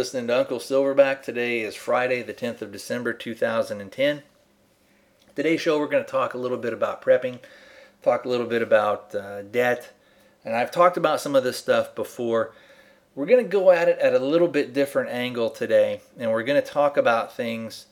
listening 0.00 0.28
to 0.28 0.38
Uncle 0.38 0.58
Silverback. 0.58 1.20
Today 1.20 1.60
is 1.60 1.76
Friday, 1.76 2.22
the 2.22 2.32
10th 2.32 2.62
of 2.62 2.72
December, 2.72 3.12
2010. 3.12 4.22
Today's 5.36 5.60
show, 5.60 5.78
we're 5.78 5.88
going 5.88 6.02
to 6.02 6.10
talk 6.10 6.32
a 6.32 6.38
little 6.38 6.56
bit 6.56 6.72
about 6.72 7.02
prepping, 7.02 7.38
talk 8.02 8.24
a 8.24 8.28
little 8.30 8.46
bit 8.46 8.62
about 8.62 9.14
uh, 9.14 9.42
debt, 9.42 9.92
and 10.42 10.56
I've 10.56 10.70
talked 10.70 10.96
about 10.96 11.20
some 11.20 11.36
of 11.36 11.44
this 11.44 11.58
stuff 11.58 11.94
before. 11.94 12.54
We're 13.14 13.26
going 13.26 13.44
to 13.44 13.50
go 13.50 13.72
at 13.72 13.90
it 13.90 13.98
at 13.98 14.14
a 14.14 14.18
little 14.18 14.48
bit 14.48 14.72
different 14.72 15.10
angle 15.10 15.50
today, 15.50 16.00
and 16.18 16.30
we're 16.30 16.44
going 16.44 16.62
to 16.62 16.66
talk 16.66 16.96
about 16.96 17.36
things 17.36 17.84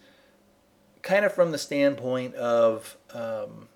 kind 1.02 1.26
of 1.26 1.34
from 1.34 1.52
the 1.52 1.58
standpoint 1.58 2.34
of, 2.36 2.96
um, 3.12 3.68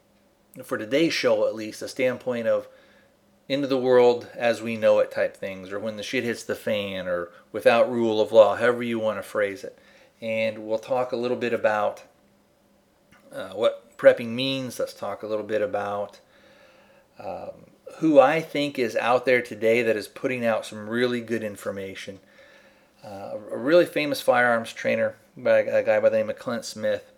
for 0.64 0.78
today's 0.78 1.12
show 1.12 1.46
at 1.46 1.54
least, 1.54 1.82
a 1.82 1.88
standpoint 1.88 2.48
of 2.48 2.66
into 3.52 3.66
the 3.66 3.76
world 3.76 4.28
as 4.34 4.62
we 4.62 4.78
know 4.78 4.98
it 5.00 5.10
type 5.10 5.36
things, 5.36 5.70
or 5.70 5.78
when 5.78 5.96
the 5.96 6.02
shit 6.02 6.24
hits 6.24 6.42
the 6.42 6.54
fan, 6.54 7.06
or 7.06 7.28
without 7.52 7.90
rule 7.90 8.18
of 8.18 8.32
law, 8.32 8.56
however 8.56 8.82
you 8.82 8.98
want 8.98 9.18
to 9.18 9.22
phrase 9.22 9.62
it. 9.62 9.78
And 10.22 10.66
we'll 10.66 10.78
talk 10.78 11.12
a 11.12 11.16
little 11.16 11.36
bit 11.36 11.52
about 11.52 12.02
uh, 13.30 13.50
what 13.50 13.98
prepping 13.98 14.28
means. 14.28 14.78
Let's 14.78 14.94
talk 14.94 15.22
a 15.22 15.26
little 15.26 15.44
bit 15.44 15.60
about 15.60 16.18
um, 17.18 17.66
who 17.98 18.18
I 18.18 18.40
think 18.40 18.78
is 18.78 18.96
out 18.96 19.26
there 19.26 19.42
today 19.42 19.82
that 19.82 19.96
is 19.96 20.08
putting 20.08 20.46
out 20.46 20.64
some 20.64 20.88
really 20.88 21.20
good 21.20 21.42
information. 21.42 22.20
Uh, 23.04 23.32
a 23.50 23.58
really 23.58 23.84
famous 23.84 24.22
firearms 24.22 24.72
trainer, 24.72 25.16
by 25.36 25.58
a 25.58 25.82
guy 25.82 26.00
by 26.00 26.08
the 26.08 26.16
name 26.16 26.30
of 26.30 26.38
Clint 26.38 26.64
Smith. 26.64 27.12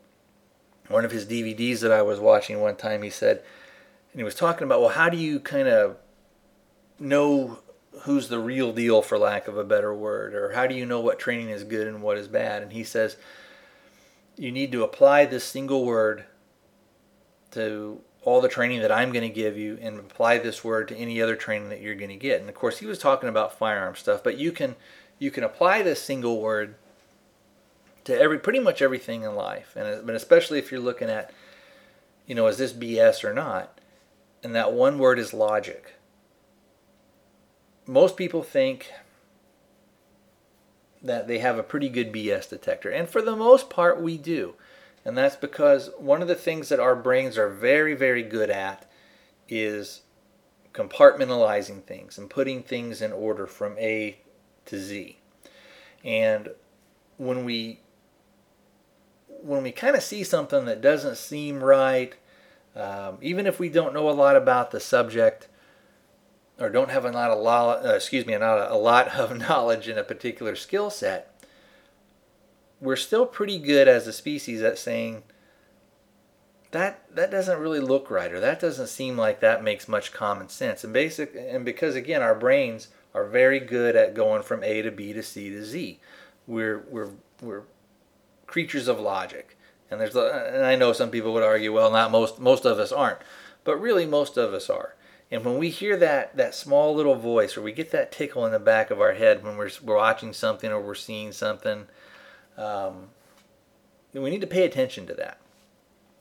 One 0.89 1.05
of 1.05 1.13
his 1.13 1.27
DVDs 1.27 1.79
that 1.81 1.93
I 1.93 2.03
was 2.03 2.19
watching 2.19 2.61
one 2.61 2.75
time, 2.75 3.03
he 3.03 3.11
said, 3.11 3.43
and 4.13 4.19
he 4.19 4.25
was 4.25 4.35
talking 4.35 4.65
about, 4.65 4.81
well, 4.81 4.91
how 4.91 5.09
do 5.09 5.17
you 5.17 5.39
kind 5.39 5.69
of 5.69 5.97
know 6.99 7.59
who's 8.03 8.29
the 8.29 8.39
real 8.39 8.73
deal, 8.73 9.03
for 9.03 9.19
lack 9.19 9.49
of 9.49 9.57
a 9.57 9.65
better 9.65 9.95
word, 9.95 10.35
or 10.35 10.53
how 10.53 10.67
do 10.67 10.75
you 10.75 10.85
know 10.85 11.01
what 11.01 11.19
training 11.19 11.49
is 11.49 11.65
good 11.65 11.87
and 11.87 12.03
what 12.03 12.19
is 12.19 12.29
bad? 12.29 12.63
And 12.63 12.73
he 12.73 12.85
says, 12.85 13.17
you 14.37 14.51
need 14.51 14.73
to 14.73 14.83
apply 14.83 15.27
this 15.27 15.45
single 15.45 15.85
word 15.85 16.25
to 17.53 18.01
all 18.23 18.41
the 18.41 18.49
training 18.49 18.81
that 18.81 18.91
I'm 18.91 19.13
going 19.13 19.29
to 19.29 19.35
give 19.35 19.57
you 19.57 19.79
and 19.81 19.99
apply 19.99 20.39
this 20.39 20.65
word 20.65 20.89
to 20.89 20.97
any 20.97 21.21
other 21.21 21.37
training 21.37 21.69
that 21.69 21.81
you're 21.81 21.95
going 21.95 22.11
to 22.11 22.17
get. 22.17 22.41
And 22.41 22.49
of 22.49 22.55
course, 22.55 22.79
he 22.79 22.87
was 22.87 22.99
talking 22.99 23.29
about 23.29 23.59
firearm 23.59 23.95
stuff, 23.97 24.23
but 24.25 24.39
you 24.39 24.51
can 24.51 24.77
you 25.19 25.31
can 25.31 25.45
apply 25.45 25.83
this 25.83 26.03
single 26.03 26.41
word 26.41 26.75
to 28.05 28.19
every 28.19 28.39
pretty 28.39 28.59
much 28.59 28.83
everything 28.83 29.23
in 29.23 29.35
life, 29.35 29.77
and 29.77 30.05
but 30.07 30.15
especially 30.15 30.59
if 30.59 30.73
you're 30.73 30.81
looking 30.81 31.09
at, 31.09 31.33
you 32.27 32.35
know, 32.35 32.47
is 32.47 32.59
this 32.59 32.73
BS 32.73 33.25
or 33.25 33.33
not? 33.33 33.79
And 34.43 34.55
that 34.55 34.73
one 34.73 34.99
word 34.99 35.19
is 35.19 35.33
logic 35.33 35.95
most 37.87 38.17
people 38.17 38.43
think 38.43 38.91
that 41.03 41.29
they 41.29 41.39
have 41.39 41.59
a 41.59 41.63
pretty 41.63 41.89
good 41.89 42.13
BS 42.13 42.49
detector. 42.49 42.91
And 42.91 43.09
for 43.09 43.21
the 43.21 43.37
most 43.37 43.69
part, 43.69 44.01
we 44.01 44.17
do. 44.17 44.55
And 45.05 45.19
that's 45.19 45.37
because 45.37 45.91
one 45.99 46.23
of 46.23 46.29
the 46.29 46.35
things 46.35 46.71
that 46.71 46.81
our 46.81 46.97
brains 46.97 47.37
are 47.37 47.51
very, 47.51 47.95
very 47.95 48.23
good 48.23 48.49
at 48.49 48.91
is 49.49 50.01
compartmentalizing 50.73 51.83
things 51.85 52.17
and 52.17 52.31
putting 52.31 52.63
things 52.63 53.03
in 53.03 53.13
order 53.13 53.47
from 53.47 53.79
A 53.79 54.19
to 54.65 54.79
Z. 54.79 55.19
And 56.03 56.49
when 57.19 57.45
we 57.45 57.81
when 59.43 59.63
we 59.63 59.73
kind 59.73 59.95
of 59.95 60.03
see 60.03 60.25
something 60.25 60.65
that 60.65 60.81
doesn't 60.81 61.19
seem 61.19 61.63
right, 61.63 62.15
um, 62.75 63.19
even 63.21 63.47
if 63.47 63.59
we 63.59 63.69
don't 63.69 63.93
know 63.93 64.09
a 64.09 64.13
lot 64.13 64.37
about 64.37 64.71
the 64.71 64.81
subject, 64.81 65.49
or 66.59 66.71
don't 66.71 66.91
have 66.91 67.05
a 67.05 67.11
lot 67.11 67.31
of 67.31 67.85
uh, 67.85 67.95
excuse 67.95 68.27
me, 68.27 68.37
not 68.37 68.59
a, 68.59 68.73
a 68.73 68.77
lot 68.77 69.09
of 69.09 69.37
knowledge 69.49 69.89
in 69.89 69.99
a 69.99 70.05
particular 70.05 70.55
skill 70.57 70.91
set, 70.91 71.45
we're 72.81 72.97
still 72.97 73.27
pretty 73.27 73.59
good 73.59 73.89
as 73.89 74.07
a 74.07 74.13
species 74.13 74.63
at 74.63 74.79
saying 74.79 75.23
that 76.75 77.05
that 77.15 77.31
doesn't 77.31 77.61
really 77.61 77.81
look 77.81 78.11
right 78.11 78.33
or 78.33 78.41
that 78.41 78.59
doesn't 78.59 78.89
seem 78.89 79.17
like 79.17 79.39
that 79.41 79.63
makes 79.63 79.87
much 79.87 80.13
common 80.13 80.49
sense. 80.49 80.83
And 80.85 80.93
basic 80.93 81.35
and 81.37 81.65
because 81.65 81.95
again 81.95 82.21
our 82.21 82.35
brains 82.35 82.89
are 83.15 83.25
very 83.25 83.61
good 83.61 83.95
at 83.95 84.15
going 84.15 84.43
from 84.43 84.65
A 84.65 84.83
to 84.83 84.91
B 84.91 85.13
to 85.13 85.23
C 85.23 85.51
to 85.51 85.65
Z. 85.65 86.01
We're 86.47 86.85
we're 86.91 87.11
we're 87.41 87.63
creatures 88.47 88.89
of 88.89 88.99
logic. 88.99 89.57
And 89.91 90.01
there's 90.01 90.17
and 90.17 90.65
I 90.65 90.75
know 90.75 90.93
some 90.93 91.11
people 91.11 91.33
would 91.33 91.45
argue 91.45 91.73
well 91.73 91.93
not 91.93 92.11
most 92.11 92.41
most 92.41 92.65
of 92.65 92.79
us 92.79 92.91
aren't, 92.91 93.21
but 93.63 93.81
really 93.81 94.05
most 94.05 94.37
of 94.37 94.53
us 94.53 94.69
are. 94.69 94.97
And 95.35 95.45
when 95.45 95.59
we 95.59 95.69
hear 95.69 95.97
that 95.97 96.37
that 96.37 96.55
small 96.55 96.95
little 96.95 97.17
voice, 97.17 97.57
or 97.57 97.63
we 97.63 97.73
get 97.73 97.91
that 97.91 98.13
tickle 98.13 98.47
in 98.47 98.53
the 98.53 98.61
back 98.61 98.93
of 98.93 99.01
our 99.01 99.15
head 99.15 99.43
when 99.43 99.57
we're, 99.57 99.71
we're 99.83 99.97
watching 99.97 100.33
something 100.33 100.71
or 100.71 100.81
we're 100.81 100.95
seeing 100.95 101.33
something, 101.33 101.89
um, 102.57 103.09
we 104.13 104.31
need 104.31 104.43
to 104.43 104.47
pay 104.47 104.65
attention 104.65 105.09
to 105.09 105.15
that. 105.15 105.39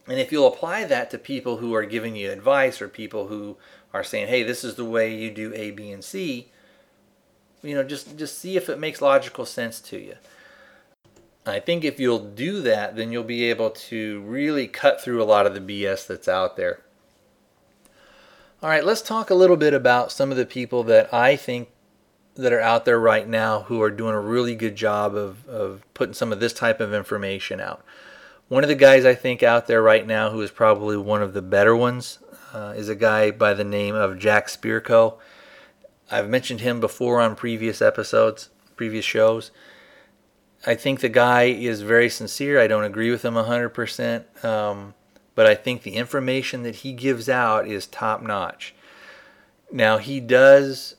And 0.08 0.20
if 0.20 0.32
you'll 0.32 0.48
apply 0.48 0.86
that 0.86 1.12
to 1.12 1.20
people 1.20 1.58
who 1.58 1.76
are 1.76 1.86
giving 1.86 2.16
you 2.16 2.32
advice 2.32 2.82
or 2.82 2.88
people 2.88 3.28
who 3.28 3.58
are 3.94 4.04
saying, 4.04 4.30
"Hey, 4.30 4.42
this 4.42 4.64
is 4.64 4.74
the 4.76 4.84
way 4.84 5.14
you 5.14 5.30
do 5.30 5.54
A, 5.54 5.70
B, 5.70 5.92
and 5.92 6.04
C," 6.04 6.50
you 7.62 7.76
know, 7.76 7.84
just 7.84 8.18
just 8.18 8.40
see 8.40 8.58
if 8.58 8.68
it 8.68 8.80
makes 8.80 9.00
logical 9.00 9.46
sense 9.46 9.80
to 9.82 10.00
you. 10.00 10.16
I 11.46 11.60
think 11.60 11.84
if 11.84 12.00
you'll 12.00 12.18
do 12.18 12.64
that, 12.64 12.96
then 12.96 13.12
you'll 13.12 13.24
be 13.24 13.44
able 13.44 13.70
to 13.70 14.22
really 14.22 14.68
cut 14.68 15.00
through 15.00 15.22
a 15.22 15.26
lot 15.26 15.46
of 15.46 15.54
the 15.54 15.62
BS 15.62 16.08
that's 16.08 16.28
out 16.28 16.58
there. 16.58 16.80
All 18.64 18.70
right, 18.70 18.86
let's 18.86 19.02
talk 19.02 19.30
a 19.30 19.36
little 19.36 19.58
bit 19.58 19.74
about 19.74 20.10
some 20.10 20.32
of 20.32 20.38
the 20.38 20.46
people 20.46 20.84
that 20.84 21.14
I 21.14 21.36
think 21.36 21.68
that 22.36 22.54
are 22.54 22.62
out 22.62 22.86
there 22.86 22.98
right 22.98 23.28
now 23.28 23.64
who 23.64 23.82
are 23.82 23.92
doing 23.92 24.16
a 24.16 24.22
really 24.22 24.56
good 24.56 24.78
job 24.78 25.16
of, 25.16 25.46
of 25.50 25.84
putting 25.94 26.14
some 26.14 26.32
of 26.32 26.40
this 26.40 26.54
type 26.54 26.80
of 26.80 26.94
information 26.94 27.60
out. 27.60 27.84
One 28.48 28.64
of 28.64 28.70
the 28.70 28.76
guys 28.76 29.04
I 29.04 29.16
think 29.16 29.44
out 29.44 29.68
there 29.68 29.82
right 29.82 30.08
now 30.08 30.30
who 30.30 30.42
is 30.42 30.50
probably 30.50 30.96
one 30.96 31.22
of 31.22 31.34
the 31.34 31.42
better 31.42 31.76
ones 31.76 32.20
uh, 32.54 32.74
is 32.78 32.88
a 32.88 32.96
guy 32.96 33.32
by 33.32 33.54
the 33.54 33.66
name 33.66 33.96
of 33.96 34.18
Jack 34.18 34.48
Spirko. 34.48 35.18
I've 36.10 36.30
mentioned 36.30 36.62
him 36.62 36.80
before 36.80 37.20
on 37.20 37.36
previous 37.36 37.82
episodes, 37.82 38.50
previous 38.78 39.04
shows. 39.04 39.52
I 40.66 40.76
think 40.76 41.02
the 41.02 41.10
guy 41.10 41.44
is 41.48 41.82
very 41.82 42.10
sincere. 42.10 42.62
I 42.62 42.68
don't 42.68 42.86
agree 42.86 43.12
with 43.12 43.26
him 43.26 43.34
100%. 43.34 44.46
Um, 44.46 44.94
but 45.36 45.46
I 45.46 45.56
think 45.56 45.84
the 45.84 45.96
information 45.96 46.64
that 46.64 46.78
he 46.78 46.94
gives 46.94 47.30
out 47.30 47.68
is 47.68 47.88
top 47.88 48.22
notch. 48.22 48.74
Now, 49.72 49.98
he 49.98 50.20
does, 50.20 50.96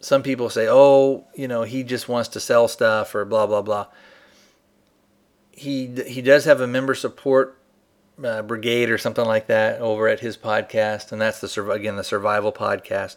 some 0.00 0.22
people 0.22 0.50
say, 0.50 0.66
oh, 0.68 1.24
you 1.34 1.48
know, 1.48 1.62
he 1.62 1.82
just 1.82 2.08
wants 2.08 2.28
to 2.30 2.40
sell 2.40 2.68
stuff 2.68 3.14
or 3.14 3.24
blah, 3.24 3.46
blah, 3.46 3.62
blah. 3.62 3.86
He, 5.52 5.86
he 6.06 6.20
does 6.22 6.44
have 6.44 6.60
a 6.60 6.66
member 6.66 6.94
support 6.94 7.58
uh, 8.22 8.42
brigade 8.42 8.90
or 8.90 8.98
something 8.98 9.24
like 9.24 9.46
that 9.46 9.80
over 9.80 10.08
at 10.08 10.20
his 10.20 10.36
podcast, 10.36 11.12
and 11.12 11.20
that's 11.20 11.40
the 11.40 11.70
again 11.70 11.96
the 11.96 12.04
survival 12.04 12.52
podcast. 12.52 13.16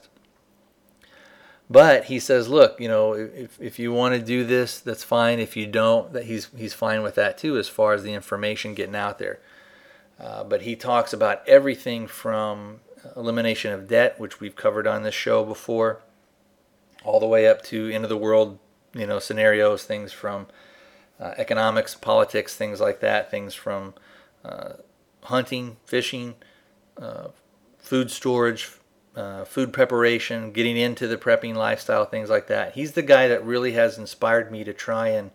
But 1.70 2.06
he 2.06 2.20
says, 2.20 2.48
look, 2.48 2.80
you 2.80 2.88
know, 2.88 3.14
if, 3.14 3.60
if 3.60 3.80
you 3.80 3.92
want 3.92 4.14
to 4.14 4.22
do 4.22 4.44
this, 4.44 4.80
that's 4.80 5.04
fine. 5.04 5.40
If 5.40 5.58
you 5.58 5.66
don't, 5.66 6.14
that 6.14 6.26
he's 6.26 6.50
he's 6.56 6.74
fine 6.74 7.02
with 7.02 7.16
that 7.16 7.38
too, 7.38 7.58
as 7.58 7.68
far 7.68 7.94
as 7.94 8.04
the 8.04 8.14
information 8.14 8.74
getting 8.74 8.96
out 8.96 9.18
there. 9.20 9.40
Uh, 10.20 10.44
but 10.44 10.62
he 10.62 10.76
talks 10.76 11.14
about 11.14 11.48
everything 11.48 12.08
from 12.08 12.80
elimination 13.16 13.74
of 13.74 13.88
debt, 13.88 14.20
which 14.20 14.40
we've 14.40 14.56
covered 14.56 14.88
on 14.88 15.04
this 15.04 15.14
show 15.14 15.44
before, 15.44 16.02
all 17.04 17.20
the 17.20 17.28
way 17.28 17.48
up 17.48 17.62
to 17.64 17.90
end 17.90 18.04
of 18.04 18.10
the 18.10 18.18
world, 18.18 18.58
you 18.94 19.06
know, 19.06 19.20
scenarios, 19.20 19.84
things 19.84 20.12
from 20.12 20.48
uh, 21.20 21.34
economics, 21.38 21.96
politics, 21.96 22.56
things 22.56 22.80
like 22.80 23.00
that, 23.02 23.30
things 23.30 23.54
from 23.54 23.94
uh, 24.44 24.74
hunting, 25.24 25.78
fishing, 25.86 26.36
uh, 26.98 27.28
food 27.78 28.10
storage, 28.10 28.72
uh, 29.16 29.46
food 29.46 29.72
preparation, 29.72 30.52
getting 30.52 30.78
into 30.78 31.08
the 31.08 31.18
prepping 31.18 31.56
lifestyle, 31.56 32.06
things 32.06 32.30
like 32.30 32.48
that. 32.48 32.74
He's 32.74 32.94
the 32.94 33.02
guy 33.02 33.28
that 33.28 33.46
really 33.46 33.74
has 33.74 33.98
inspired 33.98 34.52
me 34.52 34.64
to 34.64 34.74
try 34.74 35.10
and 35.10 35.32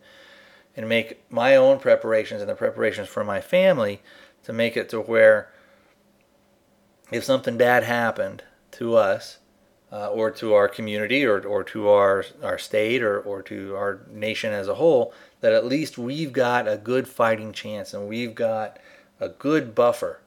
and 0.77 0.89
make 0.89 1.21
my 1.31 1.57
own 1.57 1.81
preparations 1.81 2.41
and 2.41 2.49
the 2.49 2.55
preparations 2.55 3.09
for 3.09 3.25
my 3.25 3.41
family 3.41 4.01
to 4.45 4.53
make 4.53 4.77
it 4.77 4.89
to 4.91 5.01
where 5.01 5.51
if 7.11 7.25
something 7.25 7.57
bad 7.57 7.85
happened 7.85 8.43
to 8.73 8.97
us 8.97 9.39
uh, 9.93 10.09
or 10.09 10.31
to 10.31 10.55
our 10.55 10.69
community 10.69 11.25
or, 11.25 11.41
or 11.41 11.65
to 11.65 11.89
our, 11.89 12.25
our 12.43 12.59
state 12.59 13.03
or, 13.03 13.21
or 13.21 13.43
to 13.43 13.75
our 13.75 14.01
nation 14.11 14.53
as 14.53 14.69
a 14.69 14.77
whole, 14.77 15.13
that 15.41 15.53
at 15.53 15.67
least 15.67 15.99
we've 15.99 16.33
got 16.33 16.69
a 16.69 16.77
good 16.77 17.09
fighting 17.09 17.53
chance 17.53 17.93
and 17.93 18.09
we've 18.09 18.35
got 18.35 18.79
a 19.19 19.29
good 19.29 19.75
buffer, 19.75 20.21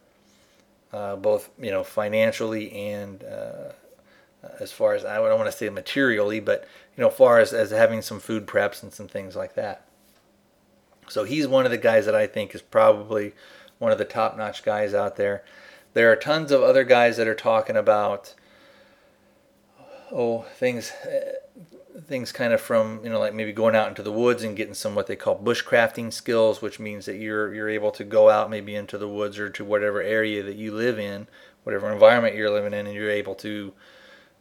uh, 0.92 1.16
both 1.16 1.50
you 1.60 1.72
know 1.72 1.84
financially 1.84 2.72
and 2.72 3.24
uh, 3.24 3.72
as 4.60 4.72
far 4.72 4.94
as 4.94 5.06
I 5.06 5.16
don't 5.16 5.40
want 5.40 5.50
to 5.52 5.58
say 5.58 5.70
materially, 5.70 6.40
but 6.40 6.68
you 6.98 7.02
know, 7.02 7.10
far 7.10 7.40
as, 7.40 7.54
as 7.54 7.72
having 7.72 8.02
some 8.02 8.20
food 8.20 8.46
preps 8.46 8.84
and 8.84 8.94
some 8.94 9.08
things 9.08 9.36
like 9.36 9.56
that. 9.56 9.86
So 11.10 11.24
he's 11.24 11.48
one 11.48 11.66
of 11.66 11.72
the 11.72 11.78
guys 11.78 12.06
that 12.06 12.16
I 12.16 12.28
think 12.28 12.54
is 12.56 12.62
probably 12.62 13.34
one 13.84 13.92
of 13.92 13.98
the 13.98 14.06
top 14.06 14.38
notch 14.38 14.64
guys 14.64 14.94
out 14.94 15.18
there. 15.18 15.44
There 15.94 16.12
are 16.12 16.16
tons 16.16 16.52
of 16.52 16.64
other 16.64 16.84
guys 16.84 17.18
that 17.18 17.28
are 17.28 17.36
talking 17.36 17.76
about 17.76 18.34
oh 20.12 20.44
things 20.56 20.92
things 22.08 22.32
kind 22.32 22.54
of 22.54 22.62
from 22.62 23.02
you 23.04 23.10
know 23.10 23.20
like 23.20 23.34
maybe 23.34 23.52
going 23.52 23.76
out 23.76 23.90
into 23.90 24.02
the 24.02 24.12
woods 24.12 24.44
and 24.44 24.56
getting 24.56 24.74
some 24.74 24.96
what 24.96 25.08
they 25.08 25.16
call 25.16 25.38
bushcrafting 25.38 26.12
skills, 26.12 26.62
which 26.62 26.80
means 26.80 27.06
that 27.06 27.18
you're 27.18 27.54
you're 27.54 27.70
able 27.70 27.92
to 27.92 28.04
go 28.04 28.30
out 28.30 28.50
maybe 28.50 28.74
into 28.74 28.98
the 28.98 29.08
woods 29.08 29.38
or 29.38 29.50
to 29.50 29.64
whatever 29.64 30.02
area 30.02 30.42
that 30.42 30.56
you 30.56 30.74
live 30.74 30.98
in, 30.98 31.28
whatever 31.64 31.92
environment 31.92 32.36
you're 32.36 32.50
living 32.50 32.74
in, 32.74 32.88
and 32.88 32.96
you're 32.96 33.12
able 33.12 33.36
to 33.36 33.74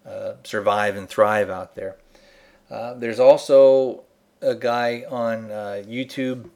uh, 0.07 0.33
survive 0.45 0.97
and 0.97 1.09
thrive 1.09 1.51
out 1.51 1.75
there. 1.75 1.97
Uh, 2.71 2.95
there's 2.95 3.21
also 3.21 4.05
a 4.41 4.55
guy 4.55 5.05
on 5.11 5.51
uh, 5.51 5.83
YouTube. 5.87 6.49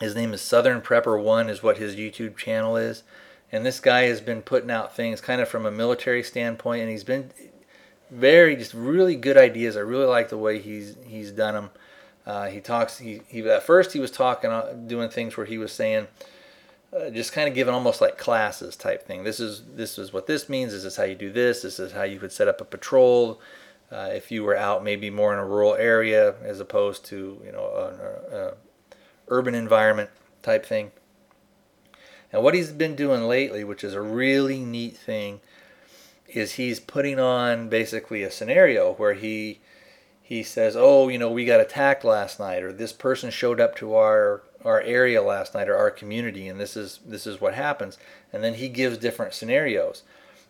His 0.00 0.14
name 0.14 0.32
is 0.32 0.40
Southern 0.40 0.80
Prepper 0.80 1.22
One, 1.22 1.48
is 1.48 1.62
what 1.62 1.78
his 1.78 1.96
YouTube 1.96 2.36
channel 2.36 2.76
is, 2.76 3.02
and 3.52 3.64
this 3.64 3.80
guy 3.80 4.02
has 4.02 4.20
been 4.20 4.42
putting 4.42 4.70
out 4.70 4.94
things 4.94 5.20
kind 5.20 5.40
of 5.40 5.48
from 5.48 5.66
a 5.66 5.70
military 5.70 6.22
standpoint, 6.22 6.82
and 6.82 6.90
he's 6.90 7.04
been 7.04 7.30
very 8.10 8.56
just 8.56 8.74
really 8.74 9.16
good 9.16 9.36
ideas. 9.36 9.76
I 9.76 9.80
really 9.80 10.06
like 10.06 10.28
the 10.28 10.38
way 10.38 10.58
he's 10.58 10.96
he's 11.06 11.30
done 11.30 11.54
them. 11.54 11.70
Uh, 12.26 12.46
he 12.48 12.60
talks. 12.60 12.98
He, 12.98 13.22
he 13.28 13.48
at 13.48 13.62
first 13.62 13.92
he 13.92 14.00
was 14.00 14.10
talking, 14.10 14.50
uh, 14.50 14.72
doing 14.86 15.10
things 15.10 15.36
where 15.36 15.46
he 15.46 15.58
was 15.58 15.72
saying, 15.72 16.06
uh, 16.92 17.10
just 17.10 17.32
kind 17.32 17.48
of 17.48 17.54
giving 17.54 17.74
almost 17.74 18.00
like 18.00 18.18
classes 18.18 18.76
type 18.76 19.06
thing. 19.06 19.24
This 19.24 19.40
is 19.40 19.62
this 19.74 19.98
is 19.98 20.12
what 20.12 20.26
this 20.26 20.48
means. 20.48 20.72
This 20.72 20.84
is 20.84 20.96
how 20.96 21.04
you 21.04 21.14
do 21.14 21.32
this. 21.32 21.62
This 21.62 21.78
is 21.78 21.92
how 21.92 22.02
you 22.02 22.18
would 22.20 22.32
set 22.32 22.48
up 22.48 22.60
a 22.60 22.64
patrol. 22.64 23.40
Uh, 23.92 24.10
if 24.12 24.32
you 24.32 24.42
were 24.42 24.56
out 24.56 24.82
maybe 24.82 25.10
more 25.10 25.32
in 25.32 25.38
a 25.38 25.46
rural 25.46 25.74
area 25.74 26.34
as 26.42 26.58
opposed 26.58 27.04
to 27.04 27.40
you 27.44 27.52
know 27.52 27.92
an 28.30 28.38
a 28.38 28.54
urban 29.28 29.54
environment 29.54 30.10
type 30.42 30.64
thing. 30.64 30.92
And 32.32 32.42
what 32.42 32.54
he's 32.54 32.72
been 32.72 32.96
doing 32.96 33.28
lately, 33.28 33.62
which 33.62 33.84
is 33.84 33.94
a 33.94 34.00
really 34.00 34.58
neat 34.58 34.96
thing, 34.96 35.40
is 36.28 36.54
he's 36.54 36.80
putting 36.80 37.20
on 37.20 37.68
basically 37.68 38.22
a 38.22 38.30
scenario 38.30 38.94
where 38.94 39.14
he 39.14 39.60
he 40.20 40.42
says, 40.42 40.74
"Oh, 40.74 41.08
you 41.08 41.18
know, 41.18 41.30
we 41.30 41.44
got 41.44 41.60
attacked 41.60 42.02
last 42.02 42.40
night, 42.40 42.62
or 42.62 42.72
this 42.72 42.92
person 42.92 43.30
showed 43.30 43.60
up 43.60 43.76
to 43.76 43.94
our 43.94 44.42
our 44.64 44.80
area 44.80 45.22
last 45.22 45.54
night, 45.54 45.68
or 45.68 45.76
our 45.76 45.90
community, 45.90 46.48
and 46.48 46.58
this 46.58 46.76
is 46.76 46.98
this 47.06 47.26
is 47.26 47.40
what 47.40 47.54
happens." 47.54 47.98
And 48.32 48.42
then 48.42 48.54
he 48.54 48.68
gives 48.68 48.98
different 48.98 49.34
scenarios, 49.34 50.02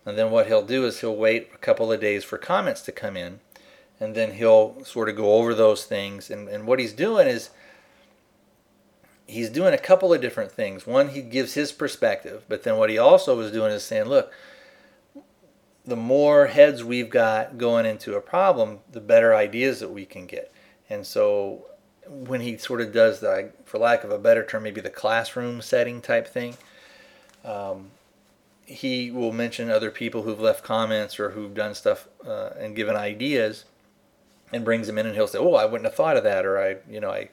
and 0.06 0.17
then 0.17 0.31
what 0.31 0.47
he'll 0.47 0.65
do 0.65 0.87
is 0.87 1.00
he'll 1.00 1.17
wait 1.17 1.50
a 1.53 1.59
couple 1.59 1.93
of 1.93 2.00
days 2.00 2.25
for 2.25 2.38
comments 2.38 2.81
to 2.82 2.93
come 2.93 3.17
in, 3.17 3.41
and 4.00 4.15
then 4.15 4.35
he'll 4.35 4.82
sort 4.85 5.09
of 5.09 5.17
go 5.17 5.35
over 5.35 5.55
those 5.55 5.85
things. 5.85 6.31
And 6.31 6.49
and 6.49 6.67
what 6.67 6.79
he's 6.79 6.93
doing 6.93 7.26
is 7.26 7.50
he's 9.26 9.50
doing 9.50 9.75
a 9.75 9.79
couple 9.79 10.12
of 10.12 10.21
different 10.21 10.53
things. 10.53 10.87
One, 10.87 11.09
he 11.09 11.23
gives 11.23 11.55
his 11.55 11.73
perspective, 11.73 12.44
but 12.49 12.62
then 12.62 12.76
what 12.76 12.91
he 12.91 12.99
also 12.99 13.38
is 13.41 13.53
doing 13.53 13.73
is 13.73 13.85
saying, 13.85 14.06
"Look." 14.06 14.32
the 15.87 15.97
more 15.97 16.47
heads 16.47 16.82
we've 16.82 17.11
got 17.11 17.59
going 17.59 17.85
into 17.85 18.17
a 18.17 18.21
problem, 18.21 18.79
the 18.91 19.00
better 19.00 19.35
ideas 19.35 19.81
that 19.81 19.91
we 19.91 20.06
can 20.06 20.26
get. 20.26 20.50
And 20.88 21.06
so 21.06 21.67
when 22.06 22.41
he 22.41 22.56
sort 22.56 22.81
of 22.81 22.93
does 22.93 23.21
the, 23.21 23.53
for 23.65 23.79
lack 23.79 24.05
of 24.05 24.11
a 24.11 24.19
better 24.19 24.44
term, 24.44 24.62
maybe 24.62 24.81
the 24.81 24.91
classroom 24.91 25.61
setting 25.61 26.00
type 26.00 26.26
thing, 26.26 26.56
um, 27.44 27.91
he 28.65 29.11
will 29.11 29.32
mention 29.32 29.71
other 29.71 29.91
people 29.91 30.23
who've 30.23 30.41
left 30.41 30.65
comments 30.65 31.21
or 31.21 31.31
who've 31.31 31.55
done 31.55 31.75
stuff 31.75 32.09
uh, 32.26 32.50
and 32.59 32.75
given 32.75 32.97
ideas 32.97 33.65
and 34.53 34.65
brings 34.65 34.87
them 34.87 34.97
in 34.97 35.05
and 35.05 35.15
he'll 35.15 35.26
say, 35.26 35.38
oh, 35.38 35.55
I 35.55 35.67
wouldn't 35.67 35.85
have 35.85 35.94
thought 35.94 36.17
of 36.17 36.25
that. 36.25 36.47
Or 36.47 36.59
I, 36.59 36.76
you 36.88 37.00
know, 37.00 37.11
I, 37.11 37.29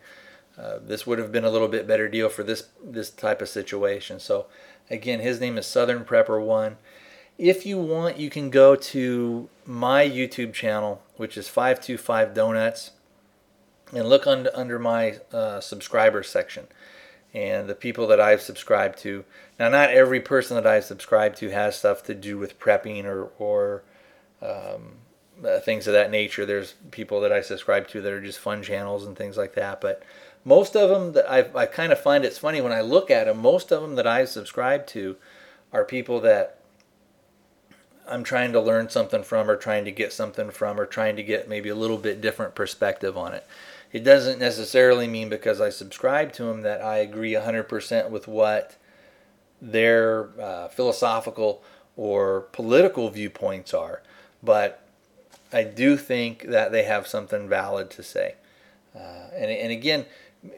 uh, 0.61 0.79
this 0.81 1.07
would 1.07 1.19
have 1.19 1.31
been 1.31 1.45
a 1.45 1.49
little 1.49 1.67
bit 1.67 1.87
better 1.87 2.07
deal 2.07 2.29
for 2.29 2.43
this, 2.43 2.67
this 2.83 3.09
type 3.09 3.41
of 3.41 3.49
situation. 3.49 4.19
So 4.19 4.45
again, 4.89 5.19
his 5.19 5.39
name 5.39 5.57
is 5.57 5.65
Southern 5.65 6.05
Prepper 6.05 6.43
One 6.43 6.77
if 7.41 7.65
you 7.65 7.79
want, 7.79 8.17
you 8.17 8.29
can 8.29 8.51
go 8.51 8.75
to 8.75 9.49
my 9.65 10.07
YouTube 10.07 10.53
channel, 10.53 11.01
which 11.17 11.35
is 11.37 11.47
525 11.47 12.35
Donuts, 12.35 12.91
and 13.91 14.07
look 14.07 14.27
under, 14.27 14.51
under 14.53 14.77
my 14.77 15.17
uh, 15.33 15.59
subscriber 15.59 16.21
section 16.21 16.67
and 17.33 17.67
the 17.67 17.73
people 17.73 18.05
that 18.07 18.19
I've 18.19 18.41
subscribed 18.41 18.99
to. 18.99 19.25
Now, 19.57 19.69
not 19.69 19.89
every 19.89 20.19
person 20.19 20.55
that 20.55 20.67
I've 20.67 20.83
subscribed 20.83 21.37
to 21.37 21.49
has 21.49 21.75
stuff 21.75 22.03
to 22.03 22.13
do 22.13 22.37
with 22.37 22.59
prepping 22.59 23.05
or, 23.05 23.31
or 23.39 23.83
um, 24.41 24.97
uh, 25.43 25.59
things 25.61 25.87
of 25.87 25.93
that 25.93 26.11
nature. 26.11 26.45
There's 26.45 26.75
people 26.91 27.21
that 27.21 27.31
I 27.31 27.41
subscribe 27.41 27.87
to 27.87 28.01
that 28.01 28.13
are 28.13 28.21
just 28.21 28.37
fun 28.37 28.61
channels 28.61 29.03
and 29.03 29.17
things 29.17 29.35
like 29.35 29.55
that. 29.55 29.81
But 29.81 30.03
most 30.43 30.75
of 30.75 30.89
them 30.89 31.13
that 31.13 31.29
I, 31.29 31.45
I 31.55 31.65
kind 31.65 31.91
of 31.91 31.99
find 31.99 32.25
it's 32.25 32.37
funny 32.37 32.61
when 32.61 32.71
I 32.71 32.81
look 32.81 33.11
at 33.11 33.25
them, 33.25 33.39
most 33.39 33.71
of 33.71 33.81
them 33.81 33.95
that 33.95 34.07
I 34.07 34.25
subscribe 34.25 34.87
to 34.87 35.17
are 35.71 35.85
people 35.85 36.19
that 36.21 36.57
I'm 38.07 38.23
trying 38.23 38.51
to 38.53 38.59
learn 38.59 38.89
something 38.89 39.23
from 39.23 39.49
or 39.49 39.55
trying 39.55 39.85
to 39.85 39.91
get 39.91 40.11
something 40.11 40.49
from 40.49 40.79
or 40.79 40.85
trying 40.85 41.15
to 41.15 41.23
get 41.23 41.47
maybe 41.47 41.69
a 41.69 41.75
little 41.75 41.97
bit 41.97 42.21
different 42.21 42.55
perspective 42.55 43.17
on 43.17 43.33
it. 43.33 43.45
It 43.93 44.03
doesn't 44.03 44.39
necessarily 44.39 45.07
mean 45.07 45.29
because 45.29 45.61
I 45.61 45.69
subscribe 45.69 46.33
to 46.33 46.43
them 46.43 46.61
that 46.61 46.81
I 46.81 46.97
agree 46.97 47.33
100% 47.33 48.09
with 48.09 48.27
what 48.27 48.75
their 49.61 50.29
uh, 50.41 50.69
philosophical 50.69 51.61
or 51.95 52.41
political 52.51 53.09
viewpoints 53.09 53.73
are, 53.73 54.01
but 54.41 54.81
I 55.53 55.63
do 55.63 55.97
think 55.97 56.43
that 56.43 56.71
they 56.71 56.83
have 56.83 57.05
something 57.05 57.47
valid 57.47 57.89
to 57.91 58.03
say. 58.03 58.35
Uh, 58.95 59.27
and, 59.33 59.51
and 59.51 59.71
again, 59.71 60.05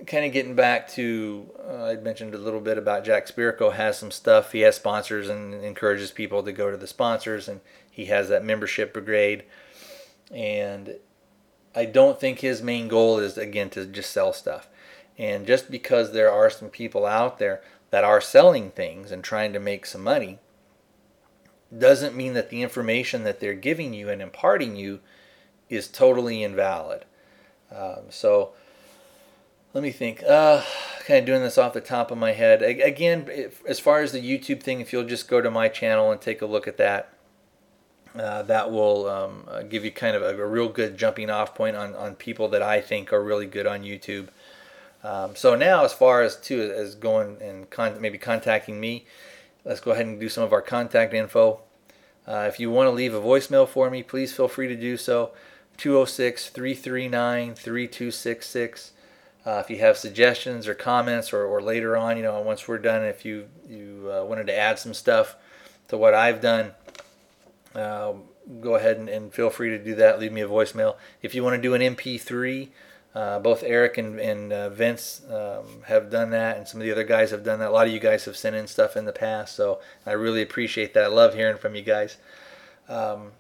kind 0.08 0.26
of 0.26 0.32
getting 0.32 0.56
back 0.56 0.88
to 0.90 1.50
uh, 1.68 1.86
I 1.86 1.96
mentioned 1.98 2.34
a 2.34 2.38
little 2.38 2.62
bit 2.62 2.78
about 2.78 3.04
Jack 3.04 3.28
Spirko 3.28 3.74
has 3.74 3.98
some 3.98 4.12
stuff. 4.12 4.52
He 4.52 4.62
has 4.62 4.76
sponsors 4.76 5.30
and 5.30 5.54
encourages 5.54 6.12
people 6.12 6.44
to 6.44 6.52
go 6.52 6.72
to 6.72 6.78
the 6.78 6.88
sponsors, 6.88 7.48
and 7.48 7.62
he 7.90 8.06
has 8.06 8.30
that 8.30 8.46
membership 8.46 8.94
brigade. 8.94 9.44
And 10.32 10.98
I 11.76 11.86
don't 11.86 12.20
think 12.20 12.40
his 12.40 12.62
main 12.62 12.88
goal 12.88 13.20
is 13.20 13.38
again 13.38 13.70
to 13.72 13.86
just 13.86 14.12
sell 14.12 14.34
stuff. 14.34 14.70
And 15.18 15.46
just 15.46 15.70
because 15.70 16.12
there 16.12 16.32
are 16.32 16.50
some 16.50 16.70
people 16.70 17.06
out 17.06 17.38
there 17.38 17.62
that 17.92 18.04
are 18.04 18.22
selling 18.22 18.72
things 18.72 19.12
and 19.12 19.24
trying 19.24 19.54
to 19.54 19.60
make 19.60 19.86
some 19.86 20.04
money, 20.04 20.40
doesn't 21.76 22.16
mean 22.16 22.34
that 22.34 22.50
the 22.50 22.62
information 22.62 23.24
that 23.24 23.40
they're 23.40 23.54
giving 23.54 23.94
you 23.94 24.10
and 24.10 24.22
imparting 24.22 24.76
you 24.76 25.00
is 25.70 25.88
totally 25.88 26.42
invalid. 26.42 27.06
Um, 27.72 28.04
so 28.10 28.54
let 29.74 29.84
me 29.84 29.92
think. 29.92 30.24
Uh, 30.24 30.62
kind 31.06 31.20
of 31.20 31.26
doing 31.26 31.42
this 31.42 31.58
off 31.58 31.74
the 31.74 31.82
top 31.82 32.12
of 32.12 32.18
my 32.18 32.32
head. 32.32 32.62
Again, 32.62 33.26
if, 33.30 33.64
as 33.66 33.80
far 33.80 34.02
as 34.02 34.12
the 34.12 34.22
YouTube 34.22 34.62
thing, 34.62 34.80
if 34.80 34.94
you'll 34.94 35.04
just 35.04 35.28
go 35.28 35.42
to 35.42 35.52
my 35.52 35.68
channel 35.68 36.12
and 36.12 36.22
take 36.22 36.42
a 36.42 36.46
look 36.46 36.68
at 36.68 36.78
that, 36.78 37.14
uh, 38.16 38.44
that 38.44 38.72
will 38.72 39.10
um, 39.10 39.48
uh, 39.50 39.64
give 39.64 39.84
you 39.84 39.92
kind 39.92 40.16
of 40.16 40.22
a, 40.22 40.40
a, 40.40 40.46
real 40.46 40.70
good 40.70 40.98
jumping 40.98 41.32
off 41.32 41.56
point 41.56 41.76
on, 41.76 41.96
on 41.96 42.14
people 42.14 42.48
that 42.50 42.62
I 42.62 42.80
think 42.80 43.12
are 43.12 43.24
really 43.24 43.48
good 43.48 43.66
on 43.66 43.82
YouTube. 43.82 44.28
Um, 45.04 45.36
so 45.36 45.56
now, 45.56 45.84
as 45.84 45.94
far 45.94 46.22
as 46.22 46.38
to 46.42 46.62
as 46.62 46.94
going 46.96 47.42
and 47.42 47.70
con- 47.70 48.00
maybe 48.00 48.20
contacting 48.20 48.80
me, 48.80 49.06
let's 49.66 49.80
go 49.80 49.92
ahead 49.92 50.06
and 50.06 50.20
do 50.20 50.30
some 50.30 50.44
of 50.44 50.54
our 50.54 50.62
contact 50.62 51.14
info. 51.14 51.62
Uh, 52.28 52.46
if 52.48 52.60
you 52.60 52.70
want 52.70 52.88
to 52.88 52.92
leave 52.92 53.14
a 53.14 53.20
voicemail 53.20 53.68
for 53.68 53.90
me, 53.90 54.04
please 54.04 54.32
feel 54.32 54.48
free 54.48 54.68
to 54.68 54.76
do 54.76 54.96
so. 54.96 55.32
206 55.78 56.50
339 56.50 57.56
3266. 57.56 58.93
Uh, 59.46 59.62
if 59.64 59.70
you 59.70 59.78
have 59.80 59.98
suggestions 59.98 60.68
or 60.68 60.74
comments, 60.74 61.34
or, 61.34 61.44
or 61.44 61.62
later 61.62 61.98
on, 61.98 62.16
you 62.16 62.24
know, 62.24 62.40
once 62.42 62.68
we're 62.68 62.78
done, 62.78 63.04
if 63.04 63.26
you 63.26 63.48
you 63.68 64.10
uh, 64.12 64.24
wanted 64.24 64.48
to 64.48 64.58
add 64.58 64.80
some 64.80 64.94
stuff 64.94 65.36
to 65.90 65.98
what 65.98 66.14
I've 66.14 66.40
done, 66.40 66.72
uh, 67.76 68.14
go 68.62 68.76
ahead 68.76 68.98
and, 68.98 69.10
and, 69.10 69.34
feel 69.34 69.50
free 69.50 69.70
to 69.70 69.78
do 69.78 69.96
that. 69.96 70.20
Leave 70.20 70.32
me 70.32 70.42
a 70.42 70.48
voicemail. 70.48 70.96
If 71.22 71.36
you 71.36 71.44
want 71.44 71.56
to 71.56 71.62
do 71.62 71.74
an 71.74 71.82
MP3, 71.82 72.70
uh, 73.16 73.40
both 73.40 73.64
Eric 73.64 73.98
and, 73.98 74.20
and 74.20 74.52
uh, 74.52 74.70
Vince 74.70 75.22
um, 75.30 75.84
have 75.86 76.10
done 76.10 76.32
that, 76.32 76.58
and 76.58 76.68
some 76.68 76.80
of 76.82 76.86
the 76.86 76.92
other 76.92 77.04
guys 77.04 77.32
have 77.32 77.44
done 77.44 77.60
that. 77.60 77.70
A 77.70 77.72
lot 77.72 77.86
of 77.86 77.94
you 77.94 78.00
guys 78.00 78.26
have 78.26 78.38
sent 78.38 78.56
in 78.56 78.68
stuff 78.68 78.98
in 78.98 79.06
the 79.06 79.12
past, 79.12 79.56
so 79.56 79.80
I 80.06 80.12
really 80.12 80.42
appreciate 80.42 80.94
that. 80.94 81.04
I 81.04 81.08
love 81.08 81.36
hearing 81.36 81.58
from 81.58 81.76
you 81.76 81.84
guys. 81.84 82.18
Um, 82.90 83.32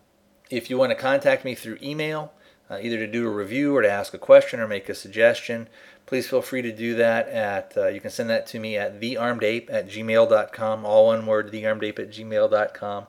if 0.49 0.69
you 0.69 0.77
want 0.77 0.91
to 0.91 0.95
contact 0.95 1.43
me 1.43 1.55
through 1.55 1.79
email, 1.81 2.33
uh, 2.69 2.77
either 2.81 2.97
to 2.97 3.07
do 3.07 3.27
a 3.27 3.31
review 3.31 3.75
or 3.75 3.81
to 3.81 3.91
ask 3.91 4.13
a 4.13 4.19
question 4.19 4.59
or 4.59 4.67
make 4.67 4.89
a 4.89 4.95
suggestion, 4.95 5.67
please 6.13 6.27
feel 6.27 6.43
free 6.43 6.61
to 6.61 6.71
do 6.71 6.93
that 6.93 7.27
at 7.29 7.73
uh, 7.75 7.87
you 7.87 7.99
can 7.99 8.11
send 8.11 8.29
that 8.29 8.45
to 8.45 8.59
me 8.59 8.77
at 8.77 9.01
thearmedape 9.01 9.67
at 9.73 9.87
gmail.com 9.87 10.85
all 10.85 11.07
one 11.07 11.25
word 11.25 11.51
thearmedape 11.51 11.97
at 11.97 12.11
gmail.com 12.11 13.07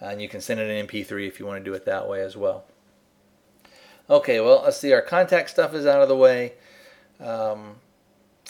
and 0.00 0.22
you 0.22 0.28
can 0.28 0.40
send 0.40 0.60
it 0.60 0.70
an 0.70 0.86
mp3 0.86 1.26
if 1.26 1.40
you 1.40 1.46
want 1.46 1.58
to 1.58 1.64
do 1.68 1.74
it 1.74 1.84
that 1.84 2.08
way 2.08 2.20
as 2.20 2.36
well. 2.36 2.64
Okay 4.08 4.38
well 4.38 4.62
let's 4.62 4.76
see 4.76 4.92
our 4.92 5.02
contact 5.02 5.50
stuff 5.50 5.74
is 5.74 5.86
out 5.86 6.02
of 6.02 6.08
the 6.08 6.14
way. 6.14 6.52
Um, 7.18 7.78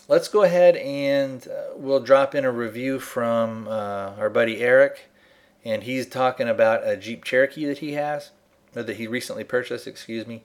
let's 0.08 0.28
go 0.28 0.42
ahead 0.42 0.76
and 0.76 1.48
uh, 1.48 1.68
we'll 1.74 2.00
drop 2.00 2.34
in 2.34 2.44
a 2.44 2.52
review 2.52 3.00
from 3.00 3.66
uh, 3.66 4.12
our 4.18 4.28
buddy 4.28 4.60
eric 4.60 5.08
and 5.64 5.84
he's 5.84 6.04
talking 6.06 6.50
about 6.50 6.86
a 6.86 6.98
jeep 6.98 7.24
cherokee 7.24 7.64
that 7.64 7.78
he 7.78 7.92
has 7.92 8.32
or 8.74 8.82
that 8.82 8.98
he 8.98 9.06
recently 9.06 9.42
purchased 9.42 9.86
excuse 9.86 10.26
me. 10.26 10.44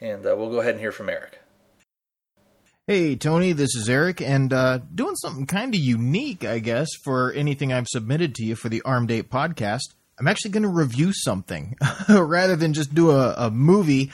And 0.00 0.24
uh, 0.24 0.36
we'll 0.38 0.50
go 0.50 0.60
ahead 0.60 0.74
and 0.74 0.80
hear 0.80 0.92
from 0.92 1.08
eric 1.08 1.41
Hey, 2.88 3.14
Tony, 3.14 3.52
this 3.52 3.76
is 3.76 3.88
Eric, 3.88 4.20
and 4.20 4.52
uh, 4.52 4.78
doing 4.92 5.14
something 5.14 5.46
kind 5.46 5.72
of 5.72 5.80
unique, 5.80 6.44
I 6.44 6.58
guess, 6.58 6.88
for 7.04 7.30
anything 7.32 7.72
I've 7.72 7.86
submitted 7.86 8.34
to 8.34 8.44
you 8.44 8.56
for 8.56 8.68
the 8.68 8.82
Armed 8.82 9.12
Ape 9.12 9.30
podcast. 9.30 9.94
I'm 10.18 10.26
actually 10.26 10.50
going 10.50 10.64
to 10.64 10.68
review 10.68 11.12
something 11.12 11.76
rather 12.08 12.56
than 12.56 12.72
just 12.72 12.92
do 12.92 13.12
a, 13.12 13.34
a 13.38 13.50
movie. 13.52 14.10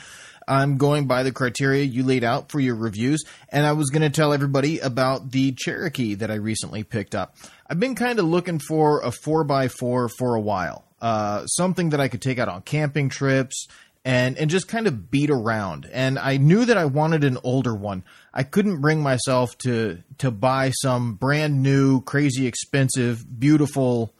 I'm 0.47 0.77
going 0.77 1.07
by 1.07 1.23
the 1.23 1.31
criteria 1.31 1.83
you 1.83 2.03
laid 2.03 2.23
out 2.23 2.51
for 2.51 2.59
your 2.59 2.75
reviews, 2.75 3.23
and 3.51 3.65
I 3.65 3.71
was 3.71 3.89
going 3.89 4.03
to 4.03 4.11
tell 4.11 4.33
everybody 4.33 4.77
about 4.77 5.31
the 5.31 5.51
Cherokee 5.53 6.13
that 6.13 6.29
I 6.29 6.35
recently 6.35 6.83
picked 6.83 7.15
up. 7.15 7.37
I've 7.67 7.79
been 7.79 7.95
kind 7.95 8.19
of 8.19 8.25
looking 8.25 8.59
for 8.59 9.01
a 9.01 9.09
4x4 9.09 10.11
for 10.15 10.35
a 10.35 10.39
while, 10.39 10.85
uh, 11.01 11.47
something 11.47 11.89
that 11.89 11.99
I 11.99 12.07
could 12.07 12.21
take 12.21 12.37
out 12.37 12.49
on 12.49 12.61
camping 12.61 13.09
trips 13.09 13.67
and 14.05 14.37
and 14.37 14.49
just 14.49 14.67
kind 14.67 14.87
of 14.87 15.11
beat 15.11 15.29
around. 15.29 15.89
And 15.91 16.17
I 16.17 16.37
knew 16.37 16.65
that 16.65 16.77
I 16.77 16.85
wanted 16.85 17.23
an 17.23 17.37
older 17.43 17.75
one. 17.75 18.03
I 18.33 18.43
couldn't 18.43 18.81
bring 18.81 19.01
myself 19.01 19.57
to 19.59 19.99
to 20.19 20.31
buy 20.31 20.71
some 20.71 21.15
brand 21.15 21.63
new, 21.63 22.01
crazy 22.01 22.45
expensive, 22.47 23.39
beautiful 23.39 24.13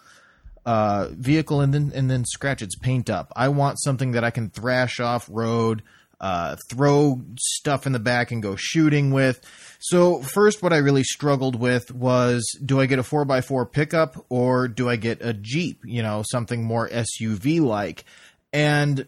uh, 0.66 1.10
vehicle 1.12 1.62
and 1.62 1.74
then 1.74 1.92
and 1.94 2.10
then 2.10 2.26
scratch 2.26 2.62
its 2.62 2.76
paint 2.76 3.10
up. 3.10 3.32
I 3.36 3.50
want 3.50 3.82
something 3.82 4.12
that 4.12 4.24
I 4.24 4.30
can 4.30 4.50
thrash 4.50 5.00
off 5.00 5.28
road, 5.32 5.84
uh, 6.20 6.58
throw 6.70 7.22
stuff 7.40 7.86
in 7.86 7.94
the 7.94 8.00
back 8.00 8.32
and 8.32 8.42
go 8.42 8.56
shooting 8.56 9.12
with. 9.12 9.42
So 9.80 10.22
first, 10.22 10.62
what 10.62 10.74
I 10.74 10.78
really 10.78 11.04
struggled 11.04 11.56
with 11.56 11.92
was: 11.92 12.44
do 12.64 12.80
I 12.80 12.86
get 12.88 13.00
a 13.00 13.04
four 13.04 13.30
x 13.32 13.48
four 13.48 13.66
pickup 13.66 14.26
or 14.30 14.68
do 14.68 14.90
I 14.90 14.96
get 14.96 15.26
a 15.26 15.34
Jeep? 15.34 15.82
You 15.86 16.04
know, 16.04 16.24
something 16.30 16.64
more 16.64 16.90
SUV 16.90 17.62
like. 17.62 18.06
And 18.52 19.08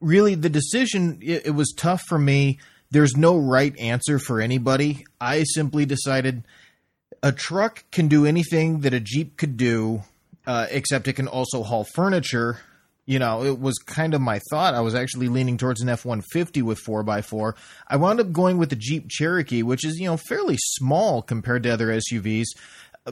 really, 0.00 0.34
the 0.34 0.50
decision 0.50 1.20
it, 1.22 1.46
it 1.46 1.52
was 1.52 1.72
tough 1.76 2.02
for 2.08 2.18
me. 2.18 2.58
There's 2.90 3.16
no 3.16 3.36
right 3.36 3.76
answer 3.78 4.18
for 4.18 4.40
anybody. 4.40 5.04
I 5.20 5.42
simply 5.44 5.86
decided 5.86 6.44
a 7.22 7.32
truck 7.32 7.84
can 7.90 8.08
do 8.08 8.26
anything 8.26 8.80
that 8.80 8.94
a 8.94 9.00
Jeep 9.00 9.36
could 9.36 9.56
do 9.56 10.02
uh, 10.46 10.66
except 10.70 11.08
it 11.08 11.14
can 11.14 11.28
also 11.28 11.62
haul 11.62 11.84
furniture. 11.94 12.60
You 13.04 13.18
know, 13.18 13.44
it 13.44 13.60
was 13.60 13.78
kind 13.78 14.14
of 14.14 14.20
my 14.20 14.40
thought. 14.50 14.74
I 14.74 14.80
was 14.80 14.94
actually 14.94 15.28
leaning 15.28 15.58
towards 15.58 15.80
an 15.80 15.88
F 15.88 16.04
150 16.04 16.62
with 16.62 16.80
4x4. 16.84 17.54
I 17.88 17.96
wound 17.96 18.20
up 18.20 18.32
going 18.32 18.58
with 18.58 18.70
the 18.70 18.76
Jeep 18.76 19.08
Cherokee, 19.08 19.62
which 19.62 19.84
is, 19.84 19.98
you 19.98 20.06
know, 20.06 20.16
fairly 20.16 20.56
small 20.58 21.22
compared 21.22 21.62
to 21.64 21.70
other 21.70 21.88
SUVs 21.88 22.46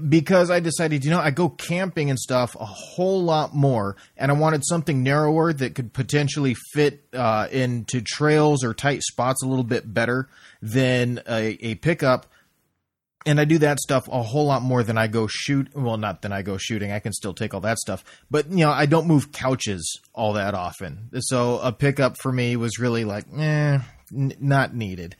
because 0.08 0.50
I 0.50 0.60
decided, 0.60 1.04
you 1.04 1.10
know, 1.10 1.20
I 1.20 1.30
go 1.30 1.48
camping 1.48 2.10
and 2.10 2.18
stuff 2.18 2.56
a 2.58 2.64
whole 2.64 3.22
lot 3.22 3.54
more, 3.54 3.96
and 4.16 4.30
I 4.30 4.34
wanted 4.34 4.62
something 4.64 5.02
narrower 5.02 5.52
that 5.52 5.74
could 5.74 5.92
potentially 5.92 6.54
fit 6.72 7.04
uh, 7.12 7.48
into 7.50 8.00
trails 8.00 8.64
or 8.64 8.74
tight 8.74 9.02
spots 9.02 9.42
a 9.42 9.46
little 9.46 9.64
bit 9.64 9.92
better 9.92 10.28
than 10.60 11.20
a, 11.28 11.58
a 11.60 11.74
pickup 11.76 12.26
and 13.26 13.40
I 13.40 13.44
do 13.44 13.58
that 13.58 13.80
stuff 13.80 14.06
a 14.08 14.22
whole 14.22 14.46
lot 14.46 14.62
more 14.62 14.82
than 14.82 14.98
I 14.98 15.06
go 15.06 15.26
shoot. 15.26 15.74
Well, 15.74 15.96
not 15.96 16.22
than 16.22 16.32
I 16.32 16.42
go 16.42 16.58
shooting. 16.58 16.92
I 16.92 16.98
can 16.98 17.12
still 17.12 17.34
take 17.34 17.54
all 17.54 17.60
that 17.60 17.78
stuff, 17.78 18.04
but 18.30 18.50
you 18.50 18.64
know, 18.64 18.70
I 18.70 18.86
don't 18.86 19.06
move 19.06 19.32
couches 19.32 20.00
all 20.12 20.34
that 20.34 20.54
often. 20.54 21.10
So 21.20 21.58
a 21.58 21.72
pickup 21.72 22.16
for 22.18 22.32
me 22.32 22.56
was 22.56 22.78
really 22.78 23.04
like, 23.04 23.24
eh, 23.36 23.78
n- 24.12 24.36
not 24.40 24.74
needed. 24.74 25.16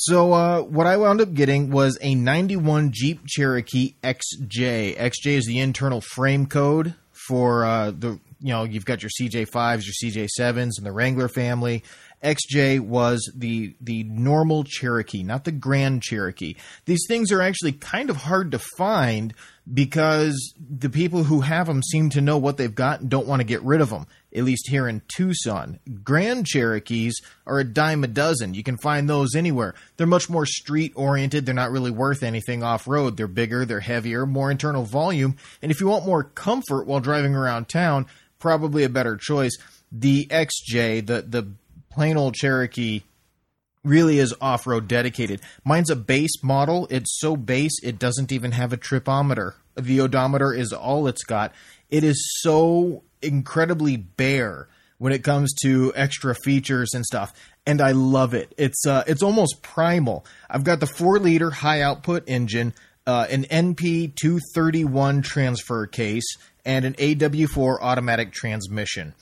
So 0.00 0.32
uh, 0.32 0.62
what 0.62 0.86
I 0.86 0.96
wound 0.96 1.20
up 1.20 1.34
getting 1.34 1.72
was 1.72 1.98
a 2.00 2.14
91 2.14 2.92
Jeep 2.92 3.26
Cherokee 3.26 3.96
XJ. 4.04 4.96
XJ 4.96 5.32
is 5.32 5.44
the 5.44 5.58
internal 5.58 6.00
frame 6.00 6.46
code 6.46 6.94
for 7.10 7.64
uh, 7.64 7.90
the 7.90 8.20
you 8.38 8.52
know 8.52 8.62
you've 8.62 8.84
got 8.84 9.02
your 9.02 9.10
CJ5s, 9.10 9.82
your 9.84 10.28
CJ7s, 10.28 10.70
and 10.78 10.86
the 10.86 10.92
Wrangler 10.92 11.26
family. 11.26 11.82
XJ 12.22 12.80
was 12.80 13.30
the 13.34 13.74
the 13.80 14.02
normal 14.04 14.64
Cherokee, 14.64 15.22
not 15.22 15.44
the 15.44 15.52
Grand 15.52 16.02
Cherokee. 16.02 16.56
These 16.84 17.04
things 17.06 17.30
are 17.30 17.40
actually 17.40 17.72
kind 17.72 18.10
of 18.10 18.16
hard 18.16 18.50
to 18.52 18.58
find 18.76 19.34
because 19.72 20.54
the 20.58 20.88
people 20.88 21.24
who 21.24 21.42
have 21.42 21.66
them 21.66 21.82
seem 21.82 22.10
to 22.10 22.20
know 22.20 22.38
what 22.38 22.56
they've 22.56 22.74
got 22.74 23.00
and 23.00 23.10
don't 23.10 23.26
want 23.26 23.40
to 23.40 23.44
get 23.44 23.62
rid 23.62 23.80
of 23.80 23.90
them. 23.90 24.06
At 24.34 24.44
least 24.44 24.68
here 24.68 24.88
in 24.88 25.02
Tucson, 25.08 25.78
Grand 26.02 26.46
Cherokees 26.46 27.20
are 27.46 27.60
a 27.60 27.64
dime 27.64 28.04
a 28.04 28.08
dozen. 28.08 28.54
You 28.54 28.62
can 28.62 28.78
find 28.78 29.08
those 29.08 29.34
anywhere. 29.34 29.74
They're 29.96 30.06
much 30.06 30.28
more 30.28 30.46
street 30.46 30.92
oriented. 30.96 31.46
They're 31.46 31.54
not 31.54 31.70
really 31.70 31.90
worth 31.90 32.22
anything 32.22 32.62
off 32.62 32.88
road. 32.88 33.16
They're 33.16 33.26
bigger, 33.26 33.64
they're 33.64 33.80
heavier, 33.80 34.26
more 34.26 34.50
internal 34.50 34.84
volume, 34.84 35.36
and 35.62 35.70
if 35.70 35.80
you 35.80 35.88
want 35.88 36.06
more 36.06 36.24
comfort 36.24 36.86
while 36.86 37.00
driving 37.00 37.34
around 37.34 37.68
town, 37.68 38.06
probably 38.38 38.84
a 38.84 38.88
better 38.88 39.16
choice. 39.16 39.56
The 39.90 40.26
XJ, 40.26 41.06
the 41.06 41.22
the 41.22 41.52
plain 41.98 42.16
old 42.16 42.32
Cherokee 42.32 43.02
really 43.82 44.20
is 44.20 44.32
off 44.40 44.68
road 44.68 44.86
dedicated. 44.86 45.40
Mine's 45.64 45.90
a 45.90 45.96
base 45.96 46.44
model. 46.44 46.86
It's 46.90 47.18
so 47.18 47.36
base 47.36 47.76
it 47.82 47.98
doesn't 47.98 48.30
even 48.30 48.52
have 48.52 48.72
a 48.72 48.76
tripometer. 48.76 49.54
The 49.74 50.00
odometer 50.00 50.52
is 50.54 50.72
all 50.72 51.08
it's 51.08 51.24
got. 51.24 51.52
It 51.90 52.04
is 52.04 52.24
so 52.40 53.02
incredibly 53.20 53.96
bare 53.96 54.68
when 54.98 55.12
it 55.12 55.24
comes 55.24 55.52
to 55.62 55.92
extra 55.96 56.36
features 56.44 56.90
and 56.94 57.04
stuff 57.04 57.32
and 57.66 57.80
I 57.80 57.90
love 57.90 58.32
it. 58.32 58.54
It's 58.56 58.86
uh, 58.86 59.02
it's 59.08 59.24
almost 59.24 59.60
primal. 59.62 60.24
I've 60.48 60.62
got 60.62 60.78
the 60.78 60.86
4 60.86 61.18
liter 61.18 61.50
high 61.50 61.82
output 61.82 62.22
engine, 62.28 62.74
uh, 63.08 63.26
an 63.28 63.42
NP 63.42 64.14
231 64.14 65.22
transfer 65.22 65.88
case 65.88 66.36
and 66.64 66.84
an 66.84 66.94
AW4 66.94 67.78
automatic 67.80 68.30
transmission. 68.30 69.14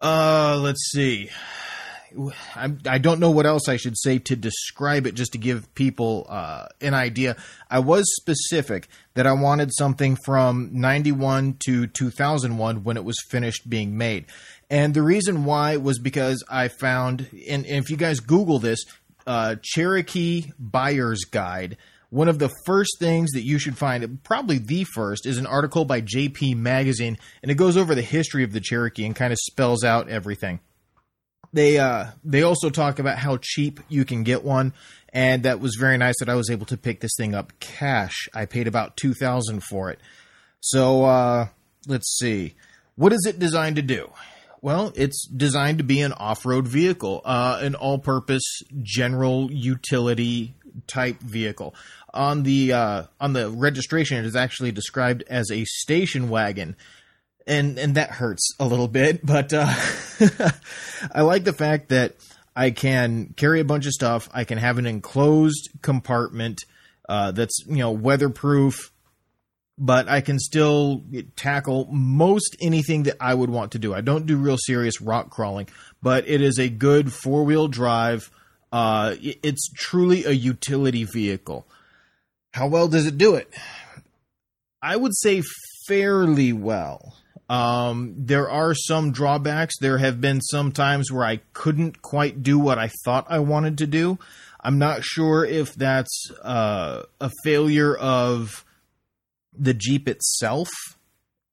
Uh, 0.00 0.58
let's 0.58 0.90
see. 0.90 1.28
I, 2.54 2.72
I 2.86 2.98
don't 2.98 3.20
know 3.20 3.30
what 3.30 3.46
else 3.46 3.68
I 3.68 3.76
should 3.76 3.98
say 3.98 4.18
to 4.20 4.36
describe 4.36 5.06
it, 5.06 5.14
just 5.14 5.32
to 5.32 5.38
give 5.38 5.72
people 5.74 6.26
uh, 6.28 6.66
an 6.80 6.94
idea. 6.94 7.36
I 7.70 7.80
was 7.80 8.04
specific 8.16 8.88
that 9.14 9.26
I 9.26 9.32
wanted 9.32 9.70
something 9.74 10.16
from 10.24 10.70
91 10.72 11.58
to 11.66 11.86
2001 11.86 12.84
when 12.84 12.96
it 12.96 13.04
was 13.04 13.16
finished 13.30 13.68
being 13.68 13.96
made. 13.96 14.26
And 14.70 14.94
the 14.94 15.02
reason 15.02 15.44
why 15.44 15.76
was 15.76 15.98
because 15.98 16.44
I 16.48 16.68
found, 16.68 17.28
and, 17.48 17.66
and 17.66 17.84
if 17.84 17.90
you 17.90 17.96
guys 17.96 18.20
Google 18.20 18.58
this, 18.58 18.80
uh, 19.26 19.56
Cherokee 19.62 20.52
Buyer's 20.58 21.24
Guide, 21.24 21.76
one 22.10 22.28
of 22.28 22.38
the 22.38 22.50
first 22.64 22.96
things 22.98 23.32
that 23.32 23.42
you 23.42 23.58
should 23.58 23.76
find, 23.76 24.22
probably 24.24 24.56
the 24.56 24.84
first, 24.84 25.26
is 25.26 25.36
an 25.36 25.46
article 25.46 25.84
by 25.84 26.00
JP 26.00 26.56
Magazine, 26.56 27.18
and 27.42 27.50
it 27.50 27.56
goes 27.56 27.76
over 27.76 27.94
the 27.94 28.02
history 28.02 28.44
of 28.44 28.52
the 28.52 28.60
Cherokee 28.60 29.04
and 29.04 29.14
kind 29.14 29.32
of 29.32 29.38
spells 29.38 29.84
out 29.84 30.08
everything 30.08 30.60
they 31.52 31.78
uh 31.78 32.06
they 32.24 32.42
also 32.42 32.70
talk 32.70 32.98
about 32.98 33.18
how 33.18 33.38
cheap 33.40 33.80
you 33.88 34.04
can 34.04 34.22
get 34.22 34.44
one 34.44 34.72
and 35.12 35.44
that 35.44 35.60
was 35.60 35.76
very 35.78 35.96
nice 35.96 36.14
that 36.20 36.28
I 36.28 36.34
was 36.34 36.50
able 36.50 36.66
to 36.66 36.76
pick 36.76 37.00
this 37.00 37.12
thing 37.16 37.34
up 37.34 37.52
cash. 37.60 38.28
I 38.34 38.44
paid 38.44 38.66
about 38.66 38.96
2000 38.96 39.62
for 39.64 39.90
it. 39.90 39.98
So 40.60 41.04
uh 41.04 41.48
let's 41.86 42.18
see. 42.18 42.54
What 42.96 43.12
is 43.12 43.24
it 43.26 43.38
designed 43.38 43.76
to 43.76 43.82
do? 43.82 44.10
Well, 44.60 44.92
it's 44.96 45.26
designed 45.28 45.78
to 45.78 45.84
be 45.84 46.00
an 46.00 46.12
off-road 46.12 46.66
vehicle, 46.66 47.22
uh, 47.24 47.60
an 47.62 47.76
all-purpose 47.76 48.62
general 48.82 49.52
utility 49.52 50.54
type 50.88 51.20
vehicle. 51.20 51.74
On 52.12 52.42
the 52.42 52.72
uh, 52.72 53.02
on 53.20 53.34
the 53.34 53.50
registration, 53.50 54.16
it 54.16 54.24
is 54.24 54.34
actually 54.34 54.72
described 54.72 55.22
as 55.28 55.50
a 55.52 55.64
station 55.64 56.28
wagon, 56.28 56.74
and 57.48 57.78
and 57.78 57.94
that 57.94 58.10
hurts 58.10 58.54
a 58.60 58.66
little 58.66 58.88
bit. 58.88 59.20
But 59.26 59.52
uh, 59.52 59.72
I 61.12 61.22
like 61.22 61.44
the 61.44 61.52
fact 61.52 61.88
that 61.88 62.16
I 62.54 62.70
can 62.70 63.34
carry 63.36 63.60
a 63.60 63.64
bunch 63.64 63.86
of 63.86 63.92
stuff. 63.92 64.28
I 64.32 64.44
can 64.44 64.58
have 64.58 64.78
an 64.78 64.86
enclosed 64.86 65.70
compartment 65.82 66.64
uh, 67.08 67.32
that's 67.32 67.64
you 67.66 67.76
know 67.76 67.90
weatherproof, 67.90 68.92
but 69.76 70.08
I 70.08 70.20
can 70.20 70.38
still 70.38 71.04
tackle 71.36 71.88
most 71.90 72.56
anything 72.60 73.04
that 73.04 73.16
I 73.20 73.34
would 73.34 73.50
want 73.50 73.72
to 73.72 73.78
do. 73.78 73.94
I 73.94 74.00
don't 74.00 74.26
do 74.26 74.36
real 74.36 74.58
serious 74.58 75.00
rock 75.00 75.30
crawling, 75.30 75.68
but 76.02 76.28
it 76.28 76.42
is 76.42 76.58
a 76.58 76.68
good 76.68 77.12
four 77.12 77.44
wheel 77.44 77.68
drive. 77.68 78.30
Uh, 78.70 79.14
it's 79.20 79.70
truly 79.74 80.24
a 80.24 80.32
utility 80.32 81.04
vehicle. 81.04 81.66
How 82.52 82.66
well 82.66 82.88
does 82.88 83.06
it 83.06 83.16
do 83.16 83.34
it? 83.34 83.52
I 84.82 84.96
would 84.96 85.16
say 85.16 85.42
fairly 85.86 86.52
well. 86.52 87.16
Um, 87.48 88.14
there 88.16 88.50
are 88.50 88.74
some 88.74 89.10
drawbacks. 89.10 89.78
There 89.78 89.98
have 89.98 90.20
been 90.20 90.40
some 90.40 90.72
times 90.72 91.10
where 91.10 91.24
I 91.24 91.40
couldn't 91.52 92.02
quite 92.02 92.42
do 92.42 92.58
what 92.58 92.78
I 92.78 92.90
thought 93.04 93.26
I 93.28 93.38
wanted 93.38 93.78
to 93.78 93.86
do. 93.86 94.18
I'm 94.60 94.78
not 94.78 95.02
sure 95.02 95.44
if 95.44 95.74
that's 95.74 96.30
uh, 96.42 97.04
a 97.20 97.30
failure 97.44 97.96
of 97.96 98.64
the 99.56 99.74
Jeep 99.74 100.08
itself 100.08 100.68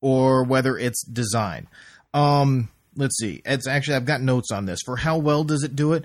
or 0.01 0.43
whether 0.43 0.77
it's 0.77 1.03
design. 1.05 1.67
Um, 2.13 2.69
let's 2.95 3.17
see. 3.17 3.41
It's 3.45 3.67
actually 3.67 3.95
I've 3.95 4.05
got 4.05 4.21
notes 4.21 4.51
on 4.51 4.65
this. 4.65 4.79
For 4.85 4.97
how 4.97 5.17
well 5.17 5.43
does 5.43 5.63
it 5.63 5.75
do 5.75 5.93
it? 5.93 6.03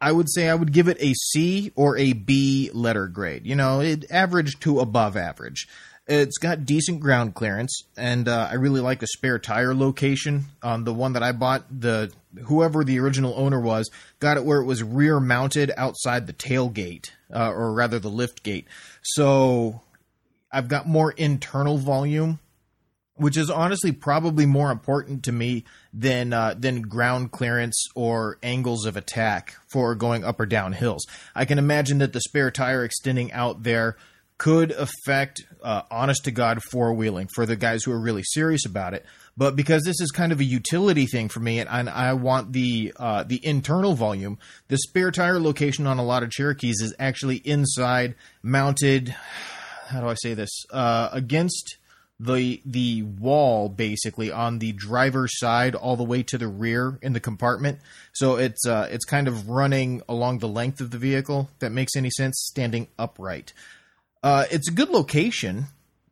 I 0.00 0.12
would 0.12 0.30
say 0.30 0.48
I 0.48 0.54
would 0.54 0.72
give 0.72 0.88
it 0.88 0.96
a 1.00 1.12
C 1.12 1.72
or 1.76 1.96
a 1.96 2.12
B 2.12 2.70
letter 2.72 3.06
grade. 3.06 3.46
You 3.46 3.54
know, 3.54 3.80
it 3.80 4.10
average 4.10 4.58
to 4.60 4.80
above 4.80 5.16
average. 5.16 5.68
It's 6.12 6.38
got 6.38 6.66
decent 6.66 6.98
ground 6.98 7.36
clearance, 7.36 7.84
and 7.96 8.26
uh, 8.26 8.48
I 8.50 8.54
really 8.54 8.80
like 8.80 8.98
the 8.98 9.06
spare 9.06 9.38
tire 9.38 9.72
location 9.72 10.46
on 10.60 10.82
the 10.82 10.92
one 10.92 11.12
that 11.12 11.22
I 11.22 11.30
bought. 11.30 11.66
The 11.70 12.10
whoever 12.46 12.82
the 12.82 12.98
original 12.98 13.32
owner 13.36 13.60
was 13.60 13.88
got 14.18 14.36
it 14.36 14.44
where 14.44 14.60
it 14.60 14.64
was 14.64 14.82
rear 14.82 15.20
mounted 15.20 15.70
outside 15.76 16.26
the 16.26 16.32
tailgate, 16.32 17.10
uh, 17.32 17.52
or 17.52 17.72
rather 17.72 18.00
the 18.00 18.08
lift 18.08 18.42
gate. 18.42 18.66
So 19.02 19.82
I've 20.50 20.66
got 20.66 20.88
more 20.88 21.12
internal 21.12 21.78
volume 21.78 22.40
which 23.20 23.36
is 23.36 23.50
honestly 23.50 23.92
probably 23.92 24.46
more 24.46 24.70
important 24.70 25.22
to 25.22 25.30
me 25.30 25.62
than 25.92 26.32
uh, 26.32 26.54
than 26.58 26.80
ground 26.80 27.30
clearance 27.30 27.86
or 27.94 28.38
angles 28.42 28.86
of 28.86 28.96
attack 28.96 29.56
for 29.70 29.94
going 29.94 30.24
up 30.24 30.40
or 30.40 30.46
down 30.46 30.72
hills. 30.72 31.06
I 31.34 31.44
can 31.44 31.58
imagine 31.58 31.98
that 31.98 32.14
the 32.14 32.20
spare 32.22 32.50
tire 32.50 32.82
extending 32.82 33.30
out 33.32 33.62
there 33.62 33.96
could 34.40 34.70
affect 34.70 35.42
uh, 35.62 35.82
honest 35.90 36.24
to 36.24 36.30
god 36.30 36.62
four 36.70 36.94
wheeling 36.94 37.28
for 37.34 37.44
the 37.44 37.56
guys 37.56 37.84
who 37.84 37.92
are 37.92 38.00
really 38.00 38.22
serious 38.24 38.64
about 38.64 38.94
it. 38.94 39.04
But 39.36 39.54
because 39.54 39.82
this 39.84 40.00
is 40.00 40.10
kind 40.10 40.32
of 40.32 40.40
a 40.40 40.44
utility 40.44 41.04
thing 41.04 41.28
for 41.28 41.40
me, 41.40 41.60
and, 41.60 41.68
and 41.68 41.90
I 41.90 42.14
want 42.14 42.54
the 42.54 42.94
uh, 42.96 43.22
the 43.22 43.44
internal 43.46 43.94
volume, 43.94 44.38
the 44.68 44.78
spare 44.78 45.10
tire 45.10 45.38
location 45.38 45.86
on 45.86 45.98
a 45.98 46.04
lot 46.04 46.22
of 46.22 46.30
Cherokees 46.30 46.80
is 46.80 46.94
actually 46.98 47.36
inside, 47.36 48.14
mounted. 48.42 49.14
How 49.88 50.00
do 50.00 50.08
I 50.08 50.14
say 50.14 50.32
this? 50.32 50.50
Uh, 50.70 51.10
against 51.12 51.76
the 52.18 52.62
the 52.64 53.02
wall 53.02 53.68
basically 53.68 54.32
on 54.32 54.58
the 54.58 54.72
driver's 54.72 55.38
side 55.38 55.74
all 55.74 55.96
the 55.96 56.02
way 56.04 56.22
to 56.22 56.38
the 56.38 56.48
rear 56.48 56.98
in 57.02 57.12
the 57.12 57.20
compartment. 57.20 57.78
So 58.14 58.36
it's 58.36 58.66
uh, 58.66 58.88
it's 58.90 59.04
kind 59.04 59.28
of 59.28 59.50
running 59.50 60.00
along 60.08 60.38
the 60.38 60.48
length 60.48 60.80
of 60.80 60.92
the 60.92 60.98
vehicle. 60.98 61.50
That 61.58 61.72
makes 61.72 61.94
any 61.94 62.10
sense, 62.10 62.40
standing 62.48 62.88
upright. 62.98 63.52
Uh, 64.22 64.44
it's 64.50 64.68
a 64.68 64.72
good 64.72 64.90
location, 64.90 65.66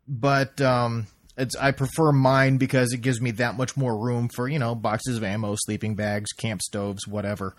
but 0.07 0.61
um, 0.61 1.07
it's 1.37 1.55
I 1.57 1.73
prefer 1.73 2.13
mine 2.13 2.57
because 2.57 2.93
it 2.93 3.03
gives 3.03 3.21
me 3.21 3.33
that 3.33 3.57
much 3.57 3.77
more 3.77 3.97
room 3.97 4.29
for 4.29 4.49
you 4.49 4.59
know 4.59 4.75
boxes 4.75 5.17
of 5.17 5.25
ammo, 5.25 5.55
sleeping 5.57 5.95
bags, 5.95 6.33
camp 6.33 6.63
stoves, 6.63 7.07
whatever. 7.07 7.55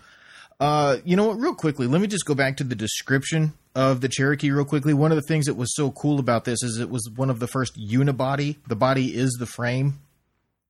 Uh, 0.58 0.98
you 1.04 1.16
know 1.16 1.28
what? 1.28 1.38
Real 1.38 1.54
quickly, 1.54 1.86
let 1.86 2.00
me 2.00 2.06
just 2.06 2.26
go 2.26 2.34
back 2.34 2.58
to 2.58 2.64
the 2.64 2.74
description 2.74 3.54
of 3.74 4.00
the 4.00 4.08
Cherokee 4.08 4.50
real 4.50 4.64
quickly. 4.64 4.92
One 4.92 5.12
of 5.12 5.16
the 5.16 5.26
things 5.26 5.46
that 5.46 5.54
was 5.54 5.74
so 5.74 5.90
cool 5.90 6.18
about 6.18 6.44
this 6.44 6.62
is 6.62 6.78
it 6.78 6.90
was 6.90 7.08
one 7.14 7.30
of 7.30 7.38
the 7.40 7.46
first 7.46 7.78
unibody. 7.78 8.56
The 8.68 8.76
body 8.76 9.16
is 9.16 9.36
the 9.38 9.46
frame, 9.46 10.00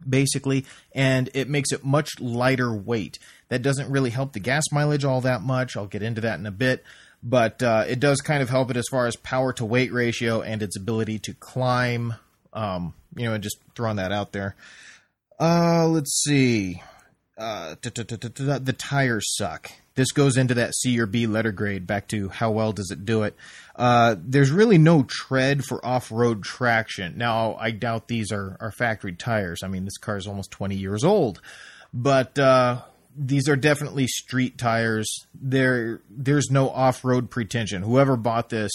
basically, 0.09 0.65
and 0.95 1.29
it 1.35 1.49
makes 1.49 1.73
it 1.73 1.85
much 1.85 2.21
lighter 2.21 2.73
weight. 2.73 3.19
That 3.49 3.63
doesn't 3.63 3.91
really 3.91 4.11
help 4.11 4.33
the 4.33 4.41
gas 4.41 4.65
mileage 4.71 5.05
all 5.05 5.23
that 5.23 5.43
much. 5.43 5.77
I'll 5.77 5.87
get 5.87 6.03
into 6.03 6.21
that 6.21 6.39
in 6.39 6.47
a 6.47 6.53
bit, 6.53 6.85
but 7.23 7.63
uh, 7.63 7.85
it 7.87 8.01
does 8.01 8.21
kind 8.21 8.43
of 8.43 8.49
help 8.49 8.71
it 8.71 8.77
as 8.77 8.87
far 8.91 9.07
as 9.07 9.17
power 9.17 9.53
to 9.55 9.65
weight 9.65 9.93
ratio 9.93 10.41
and 10.41 10.63
its 10.63 10.77
ability 10.77 11.19
to 11.21 11.35
climb. 11.35 12.15
Um, 12.53 12.95
you 13.17 13.25
know, 13.25 13.35
and 13.35 13.43
just 13.43 13.59
throwing 13.75 13.97
that 13.97 14.13
out 14.13 14.33
there. 14.33 14.57
Uh, 15.39 15.87
let's 15.87 16.23
see. 16.23 16.83
Uh, 17.39 17.75
the 17.83 18.75
tires 18.77 19.35
suck. 19.37 19.71
This 19.95 20.13
goes 20.13 20.37
into 20.37 20.55
that 20.55 20.75
C 20.75 20.99
or 21.01 21.07
B 21.07 21.27
letter 21.27 21.53
grade. 21.53 21.87
Back 21.87 22.09
to 22.09 22.29
how 22.29 22.51
well 22.51 22.73
does 22.73 22.91
it 22.91 23.05
do 23.05 23.23
it? 23.23 23.35
Uh, 23.75 24.17
there's 24.19 24.51
really 24.51 24.79
no 24.79 25.03
tread 25.03 25.65
for 25.65 25.85
off-road 25.85 26.43
traction. 26.43 27.17
Now, 27.17 27.55
I 27.55 27.71
doubt 27.71 28.09
these 28.09 28.31
are, 28.31 28.57
are 28.61 28.71
factory 28.71 29.15
tires. 29.15 29.61
I 29.65 29.69
mean, 29.69 29.85
this 29.85 29.99
car 29.99 30.17
is 30.17 30.27
almost 30.27 30.51
20 30.51 30.77
years 30.77 31.03
old, 31.03 31.41
but 31.93 32.39
uh, 32.39 32.83
these 33.17 33.49
are 33.49 33.57
definitely 33.57 34.07
street 34.07 34.59
tires. 34.59 35.09
There, 35.35 36.01
there's 36.09 36.51
no 36.51 36.71
off-road 36.71 37.31
pretension. 37.31 37.83
Whoever 37.83 38.17
bought 38.17 38.49
this 38.51 38.73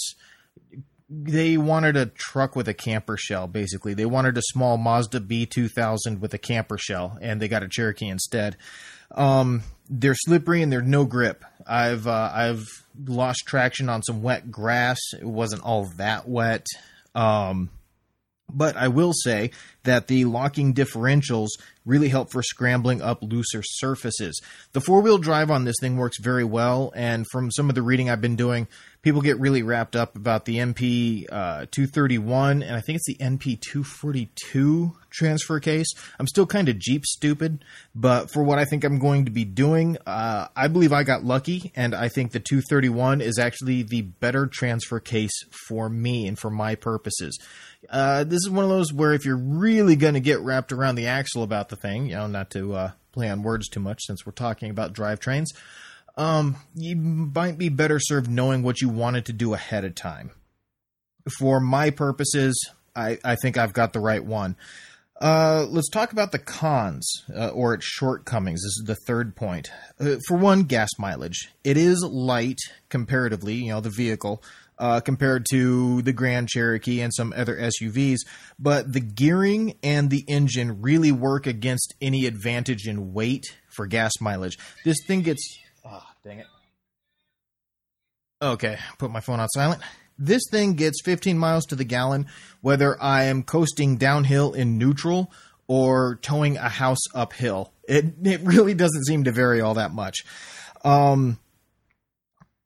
they 1.09 1.57
wanted 1.57 1.95
a 1.95 2.07
truck 2.07 2.55
with 2.55 2.67
a 2.67 2.73
camper 2.73 3.17
shell 3.17 3.47
basically. 3.47 3.93
They 3.93 4.05
wanted 4.05 4.37
a 4.37 4.41
small 4.41 4.77
mazda 4.77 5.19
b2000 5.19 6.19
with 6.19 6.33
a 6.33 6.37
camper 6.37 6.77
shell 6.77 7.17
and 7.21 7.41
they 7.41 7.47
got 7.47 7.63
a 7.63 7.67
cherokee 7.67 8.07
instead. 8.07 8.57
Um, 9.11 9.63
they're 9.89 10.15
slippery 10.15 10.61
and 10.61 10.71
there's 10.71 10.87
no 10.87 11.05
grip. 11.05 11.45
I've 11.67 12.07
uh, 12.07 12.31
i've 12.33 12.65
lost 13.05 13.43
traction 13.45 13.89
on 13.89 14.01
some 14.03 14.21
wet 14.23 14.51
grass. 14.51 14.99
It 15.13 15.25
wasn't 15.25 15.63
all 15.63 15.85
that 15.97 16.27
wet. 16.27 16.65
Um, 17.13 17.69
but 18.51 18.75
I 18.77 18.87
will 18.87 19.13
say 19.13 19.51
that 19.83 20.07
the 20.07 20.25
locking 20.25 20.73
differentials 20.73 21.49
really 21.85 22.09
help 22.09 22.31
for 22.31 22.41
scrambling 22.41 23.01
up 23.01 23.21
looser 23.21 23.61
surfaces. 23.63 24.41
The 24.73 24.81
four 24.81 25.01
wheel 25.01 25.17
drive 25.17 25.51
on 25.51 25.65
this 25.65 25.75
thing 25.79 25.97
works 25.97 26.19
very 26.19 26.43
well, 26.43 26.91
and 26.95 27.25
from 27.31 27.51
some 27.51 27.69
of 27.69 27.75
the 27.75 27.81
reading 27.81 28.09
I've 28.09 28.21
been 28.21 28.35
doing, 28.35 28.67
people 29.05 29.21
get 29.21 29.39
really 29.39 29.61
wrapped 29.61 29.95
up 29.95 30.15
about 30.15 30.45
the 30.45 30.57
NP 30.57 31.27
uh, 31.31 31.67
231, 31.69 32.63
and 32.63 32.75
I 32.75 32.81
think 32.81 32.95
it's 32.95 33.05
the 33.05 33.23
NP 33.23 33.61
242 33.61 34.93
transfer 35.11 35.59
case. 35.59 35.85
I'm 36.19 36.25
still 36.25 36.47
kind 36.47 36.67
of 36.69 36.79
Jeep 36.79 37.05
stupid, 37.05 37.63
but 37.93 38.31
for 38.31 38.41
what 38.41 38.57
I 38.57 38.65
think 38.65 38.83
I'm 38.83 38.97
going 38.97 39.25
to 39.25 39.31
be 39.31 39.45
doing, 39.45 39.97
uh, 40.07 40.47
I 40.55 40.67
believe 40.69 40.91
I 40.91 41.03
got 41.03 41.23
lucky, 41.23 41.71
and 41.75 41.93
I 41.93 42.09
think 42.09 42.31
the 42.31 42.39
231 42.39 43.21
is 43.21 43.37
actually 43.37 43.83
the 43.83 44.01
better 44.01 44.47
transfer 44.47 44.99
case 44.99 45.43
for 45.67 45.87
me 45.87 46.27
and 46.27 46.37
for 46.37 46.49
my 46.49 46.73
purposes. 46.73 47.37
Uh, 47.87 48.23
this 48.23 48.37
is 48.37 48.49
one 48.49 48.63
of 48.63 48.71
those 48.71 48.91
where 48.91 49.13
if 49.13 49.23
you're 49.23 49.37
really 49.37 49.95
going 49.95 50.15
to 50.15 50.19
get 50.19 50.39
wrapped 50.39 50.71
around 50.71 50.95
the 50.95 51.05
axle 51.05 51.43
about 51.43 51.69
the 51.69 51.75
thing, 51.75 52.07
you 52.07 52.15
know, 52.15 52.25
not 52.25 52.49
to 52.49 52.73
uh, 52.73 52.91
play 53.11 53.29
on 53.29 53.43
words 53.43 53.69
too 53.69 53.79
much 53.79 54.01
since 54.01 54.25
we're 54.25 54.31
talking 54.31 54.71
about 54.71 54.93
drivetrains, 54.93 55.49
um, 56.17 56.55
you 56.73 56.95
might 56.95 57.57
be 57.57 57.69
better 57.69 57.99
served 57.99 58.29
knowing 58.29 58.63
what 58.63 58.81
you 58.81 58.89
wanted 58.89 59.25
to 59.25 59.33
do 59.33 59.53
ahead 59.53 59.83
of 59.83 59.95
time. 59.95 60.31
For 61.39 61.59
my 61.59 61.89
purposes, 61.89 62.69
I, 62.95 63.19
I 63.23 63.35
think 63.35 63.57
I've 63.57 63.73
got 63.73 63.93
the 63.93 63.99
right 63.99 64.23
one. 64.23 64.55
Uh, 65.19 65.65
let's 65.69 65.89
talk 65.89 66.11
about 66.11 66.31
the 66.31 66.39
cons 66.39 67.23
uh, 67.33 67.49
or 67.49 67.73
its 67.73 67.85
shortcomings. 67.85 68.61
This 68.61 68.77
is 68.77 68.83
the 68.85 68.97
third 69.07 69.35
point. 69.35 69.71
Uh, 69.99 70.17
for 70.27 70.37
one, 70.37 70.63
gas 70.63 70.89
mileage. 70.99 71.51
It 71.63 71.77
is 71.77 72.03
light 72.03 72.59
comparatively, 72.89 73.55
you 73.55 73.69
know, 73.69 73.79
the 73.79 73.89
vehicle, 73.89 74.43
uh, 74.77 74.99
compared 74.99 75.45
to 75.51 76.01
the 76.01 76.11
Grand 76.11 76.49
Cherokee 76.49 77.01
and 77.01 77.13
some 77.13 77.33
other 77.35 77.55
SUVs, 77.55 78.19
but 78.59 78.91
the 78.91 78.99
gearing 78.99 79.77
and 79.81 80.09
the 80.09 80.25
engine 80.27 80.81
really 80.81 81.13
work 81.13 81.47
against 81.47 81.95
any 82.01 82.25
advantage 82.25 82.85
in 82.85 83.13
weight 83.13 83.45
for 83.73 83.87
gas 83.87 84.11
mileage. 84.19 84.57
This 84.83 84.97
thing 85.07 85.21
gets 85.21 85.59
Dang 86.25 86.39
it. 86.39 86.47
Okay, 88.41 88.77
put 88.97 89.11
my 89.11 89.19
phone 89.19 89.39
on 89.39 89.47
silent. 89.49 89.81
This 90.17 90.43
thing 90.49 90.73
gets 90.73 91.01
15 91.03 91.37
miles 91.37 91.65
to 91.67 91.75
the 91.75 91.83
gallon 91.83 92.27
whether 92.61 93.01
I 93.01 93.25
am 93.25 93.43
coasting 93.43 93.97
downhill 93.97 94.53
in 94.53 94.77
neutral 94.77 95.31
or 95.67 96.17
towing 96.21 96.57
a 96.57 96.69
house 96.69 96.99
uphill. 97.13 97.71
It 97.87 98.05
it 98.23 98.41
really 98.41 98.73
doesn't 98.73 99.05
seem 99.05 99.25
to 99.25 99.31
vary 99.31 99.61
all 99.61 99.75
that 99.75 99.93
much. 99.93 100.17
Um, 100.83 101.37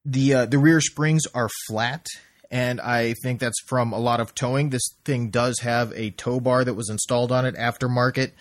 the 0.06 0.34
uh, 0.34 0.46
the 0.46 0.58
rear 0.58 0.80
springs 0.80 1.24
are 1.34 1.50
flat, 1.68 2.06
and 2.50 2.80
I 2.80 3.14
think 3.22 3.40
that's 3.40 3.60
from 3.68 3.92
a 3.92 4.00
lot 4.00 4.22
of 4.22 4.34
towing. 4.34 4.70
This 4.70 4.88
thing 5.04 5.30
does 5.30 5.60
have 5.60 5.92
a 5.94 6.12
tow 6.12 6.40
bar 6.40 6.64
that 6.64 6.76
was 6.76 6.90
installed 6.90 7.32
on 7.32 7.46
it 7.46 7.56
aftermarket, 7.56 8.32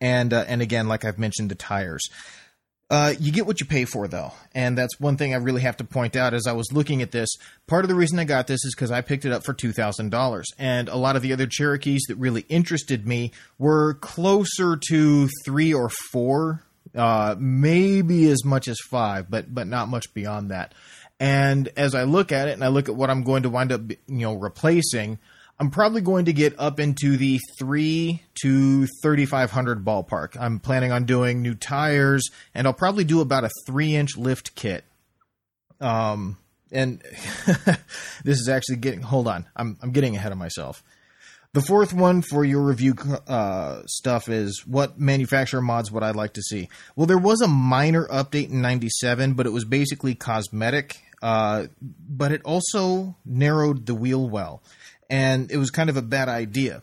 and 0.00 0.32
uh, 0.32 0.44
and 0.48 0.62
again, 0.62 0.88
like 0.88 1.04
I've 1.04 1.18
mentioned, 1.18 1.50
the 1.50 1.54
tires. 1.54 2.08
Uh, 2.94 3.12
you 3.18 3.32
get 3.32 3.44
what 3.44 3.58
you 3.58 3.66
pay 3.66 3.84
for, 3.84 4.06
though, 4.06 4.30
and 4.54 4.78
that's 4.78 5.00
one 5.00 5.16
thing 5.16 5.34
I 5.34 5.38
really 5.38 5.62
have 5.62 5.78
to 5.78 5.84
point 5.84 6.14
out. 6.14 6.32
As 6.32 6.46
I 6.46 6.52
was 6.52 6.72
looking 6.72 7.02
at 7.02 7.10
this, 7.10 7.28
part 7.66 7.84
of 7.84 7.88
the 7.88 7.94
reason 7.96 8.20
I 8.20 8.24
got 8.24 8.46
this 8.46 8.64
is 8.64 8.72
because 8.72 8.92
I 8.92 9.00
picked 9.00 9.24
it 9.24 9.32
up 9.32 9.44
for 9.44 9.52
two 9.52 9.72
thousand 9.72 10.10
dollars, 10.10 10.46
and 10.60 10.88
a 10.88 10.94
lot 10.94 11.16
of 11.16 11.22
the 11.22 11.32
other 11.32 11.48
Cherokees 11.48 12.04
that 12.06 12.14
really 12.18 12.42
interested 12.48 13.04
me 13.04 13.32
were 13.58 13.94
closer 13.94 14.78
to 14.90 15.28
three 15.44 15.74
or 15.74 15.88
four, 16.12 16.62
uh, 16.94 17.34
maybe 17.36 18.28
as 18.28 18.44
much 18.44 18.68
as 18.68 18.78
five, 18.88 19.28
but 19.28 19.52
but 19.52 19.66
not 19.66 19.88
much 19.88 20.14
beyond 20.14 20.52
that. 20.52 20.72
And 21.18 21.70
as 21.76 21.96
I 21.96 22.04
look 22.04 22.30
at 22.30 22.46
it, 22.46 22.52
and 22.52 22.62
I 22.62 22.68
look 22.68 22.88
at 22.88 22.94
what 22.94 23.10
I'm 23.10 23.24
going 23.24 23.42
to 23.42 23.50
wind 23.50 23.72
up, 23.72 23.80
you 23.90 23.98
know, 24.06 24.34
replacing, 24.34 25.18
I'm 25.58 25.70
probably 25.70 26.00
going 26.00 26.24
to 26.24 26.32
get 26.32 26.58
up 26.58 26.80
into 26.80 27.16
the 27.16 27.38
three 27.58 28.22
to 28.42 28.86
3,500 29.02 29.84
ballpark. 29.84 30.36
I'm 30.38 30.58
planning 30.58 30.90
on 30.90 31.04
doing 31.04 31.42
new 31.42 31.54
tires, 31.54 32.28
and 32.54 32.66
I'll 32.66 32.72
probably 32.72 33.04
do 33.04 33.20
about 33.20 33.44
a 33.44 33.50
three 33.66 33.94
inch 33.94 34.16
lift 34.16 34.54
kit. 34.56 34.84
Um, 35.80 36.38
and 36.72 37.00
this 38.24 38.40
is 38.40 38.48
actually 38.48 38.76
getting. 38.76 39.02
Hold 39.02 39.28
on, 39.28 39.46
I'm 39.54 39.78
I'm 39.80 39.92
getting 39.92 40.16
ahead 40.16 40.32
of 40.32 40.38
myself. 40.38 40.82
The 41.52 41.62
fourth 41.62 41.92
one 41.92 42.22
for 42.22 42.44
your 42.44 42.62
review 42.62 42.96
uh, 43.28 43.82
stuff 43.86 44.28
is 44.28 44.64
what 44.66 44.98
manufacturer 44.98 45.62
mods 45.62 45.92
would 45.92 46.02
I 46.02 46.10
like 46.10 46.32
to 46.32 46.42
see? 46.42 46.68
Well, 46.96 47.06
there 47.06 47.16
was 47.16 47.40
a 47.40 47.46
minor 47.46 48.08
update 48.08 48.50
in 48.50 48.60
'97, 48.60 49.34
but 49.34 49.46
it 49.46 49.50
was 49.50 49.64
basically 49.64 50.16
cosmetic. 50.16 51.00
Uh, 51.22 51.68
but 51.80 52.32
it 52.32 52.42
also 52.42 53.16
narrowed 53.24 53.86
the 53.86 53.94
wheel 53.94 54.28
well 54.28 54.62
and 55.10 55.50
it 55.50 55.56
was 55.56 55.70
kind 55.70 55.90
of 55.90 55.96
a 55.96 56.02
bad 56.02 56.28
idea 56.28 56.82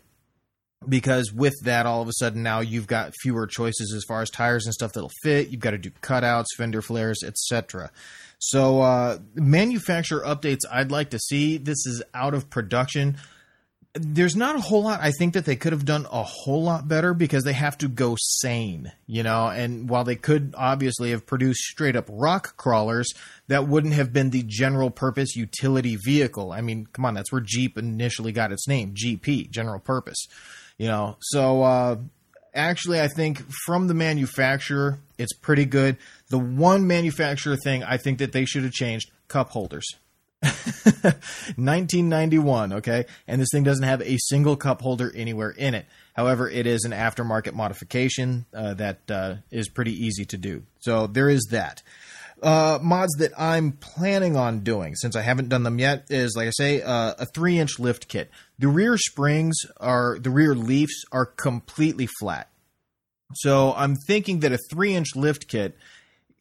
because 0.87 1.31
with 1.31 1.53
that 1.63 1.85
all 1.85 2.01
of 2.01 2.07
a 2.07 2.13
sudden 2.13 2.41
now 2.41 2.59
you've 2.59 2.87
got 2.87 3.13
fewer 3.21 3.45
choices 3.45 3.93
as 3.95 4.03
far 4.07 4.21
as 4.21 4.29
tires 4.29 4.65
and 4.65 4.73
stuff 4.73 4.93
that'll 4.93 5.11
fit. 5.21 5.49
You've 5.49 5.61
got 5.61 5.71
to 5.71 5.77
do 5.77 5.91
cutouts 6.01 6.47
fender 6.57 6.81
flares 6.81 7.23
etc 7.23 7.91
so 8.39 8.81
uh, 8.81 9.19
manufacturer 9.35 10.23
updates 10.25 10.61
i'd 10.71 10.91
like 10.91 11.11
to 11.11 11.19
see. 11.19 11.57
This 11.57 11.85
is 11.85 12.01
out 12.13 12.33
of 12.33 12.49
production 12.49 13.17
there's 13.93 14.37
not 14.37 14.55
a 14.55 14.59
whole 14.59 14.83
lot 14.83 15.01
I 15.01 15.11
think 15.11 15.33
that 15.33 15.43
they 15.43 15.57
could 15.57 15.73
have 15.73 15.83
done 15.83 16.07
a 16.11 16.23
whole 16.23 16.63
lot 16.63 16.87
better 16.87 17.13
because 17.13 17.43
they 17.43 17.53
have 17.53 17.77
to 17.79 17.89
go 17.89 18.15
sane, 18.19 18.91
you 19.05 19.21
know, 19.21 19.47
and 19.47 19.89
while 19.89 20.05
they 20.05 20.15
could 20.15 20.53
obviously 20.57 21.11
have 21.11 21.25
produced 21.25 21.59
straight 21.59 21.97
up 21.97 22.05
rock 22.09 22.55
crawlers, 22.55 23.13
that 23.47 23.67
wouldn't 23.67 23.93
have 23.93 24.13
been 24.13 24.29
the 24.29 24.43
general 24.47 24.91
purpose 24.91 25.35
utility 25.35 25.97
vehicle. 25.97 26.53
I 26.53 26.61
mean, 26.61 26.87
come 26.93 27.03
on, 27.05 27.13
that's 27.13 27.31
where 27.31 27.41
Jeep 27.41 27.77
initially 27.77 28.31
got 28.31 28.53
its 28.53 28.67
name, 28.67 28.93
GP, 28.93 29.49
general 29.49 29.79
purpose. 29.79 30.27
You 30.77 30.87
know, 30.87 31.17
so 31.19 31.61
uh, 31.63 31.97
actually, 32.53 33.01
I 33.01 33.09
think 33.09 33.43
from 33.65 33.87
the 33.87 33.93
manufacturer, 33.93 34.99
it's 35.17 35.33
pretty 35.33 35.65
good. 35.65 35.97
The 36.29 36.39
one 36.39 36.87
manufacturer 36.87 37.57
thing 37.57 37.83
I 37.83 37.97
think 37.97 38.19
that 38.19 38.31
they 38.31 38.45
should 38.45 38.63
have 38.63 38.71
changed 38.71 39.11
cup 39.27 39.49
holders. 39.49 39.85
1991, 41.55 42.73
okay? 42.73 43.05
And 43.27 43.39
this 43.39 43.49
thing 43.51 43.63
doesn't 43.63 43.83
have 43.83 44.01
a 44.01 44.17
single 44.17 44.55
cup 44.55 44.81
holder 44.81 45.11
anywhere 45.15 45.51
in 45.51 45.75
it. 45.75 45.85
However, 46.13 46.49
it 46.49 46.65
is 46.65 46.83
an 46.83 46.91
aftermarket 46.91 47.53
modification 47.53 48.45
uh, 48.53 48.73
that 48.75 48.99
uh, 49.09 49.35
is 49.51 49.69
pretty 49.69 49.93
easy 49.93 50.25
to 50.25 50.37
do. 50.37 50.63
So 50.79 51.07
there 51.07 51.29
is 51.29 51.47
that. 51.51 51.83
Uh, 52.41 52.79
mods 52.81 53.13
that 53.19 53.31
I'm 53.39 53.73
planning 53.73 54.35
on 54.35 54.61
doing, 54.61 54.95
since 54.95 55.15
I 55.15 55.21
haven't 55.21 55.49
done 55.49 55.61
them 55.61 55.77
yet, 55.77 56.07
is 56.09 56.33
like 56.35 56.47
I 56.47 56.51
say, 56.51 56.81
uh, 56.81 57.13
a 57.19 57.27
three 57.27 57.59
inch 57.59 57.77
lift 57.77 58.07
kit. 58.07 58.31
The 58.57 58.67
rear 58.67 58.97
springs 58.97 59.55
are, 59.77 60.17
the 60.19 60.31
rear 60.31 60.55
leafs 60.55 61.03
are 61.11 61.27
completely 61.27 62.07
flat. 62.19 62.49
So 63.35 63.73
I'm 63.75 63.95
thinking 63.95 64.39
that 64.39 64.51
a 64.51 64.57
three 64.71 64.95
inch 64.95 65.15
lift 65.15 65.47
kit 65.47 65.77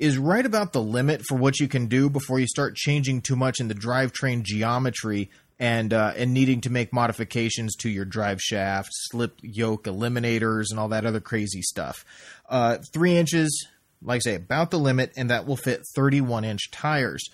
is 0.01 0.17
right 0.17 0.47
about 0.47 0.73
the 0.73 0.83
limit 0.83 1.23
for 1.29 1.37
what 1.37 1.61
you 1.61 1.69
can 1.69 1.87
do 1.87 2.09
before 2.09 2.41
you 2.41 2.47
start 2.47 2.75
changing 2.75 3.21
too 3.21 3.37
much 3.37 3.61
in 3.61 3.69
the 3.69 3.75
drivetrain 3.75 4.43
geometry 4.43 5.31
and 5.59 5.93
uh, 5.93 6.15
and 6.17 6.33
needing 6.33 6.63
to 6.63 6.71
make 6.71 6.91
modifications 6.91 7.77
to 7.77 7.91
your 7.91 8.07
drive 8.07 8.41
shaft, 8.41 8.89
slip 8.93 9.39
yoke 9.43 9.85
eliminators, 9.85 10.71
and 10.71 10.81
all 10.81 10.89
that 10.89 11.05
other 11.05 11.21
crazy 11.21 11.61
stuff. 11.61 12.05
Uh, 12.49 12.79
three 12.95 13.19
inches, 13.19 13.69
like 14.03 14.17
I 14.17 14.21
say, 14.21 14.35
about 14.37 14.71
the 14.71 14.79
limit, 14.79 15.13
and 15.19 15.29
that 15.29 15.47
will 15.47 15.59
fit 15.59 15.83
31 15.95 16.45
inch 16.45 16.71
tires. 16.71 17.29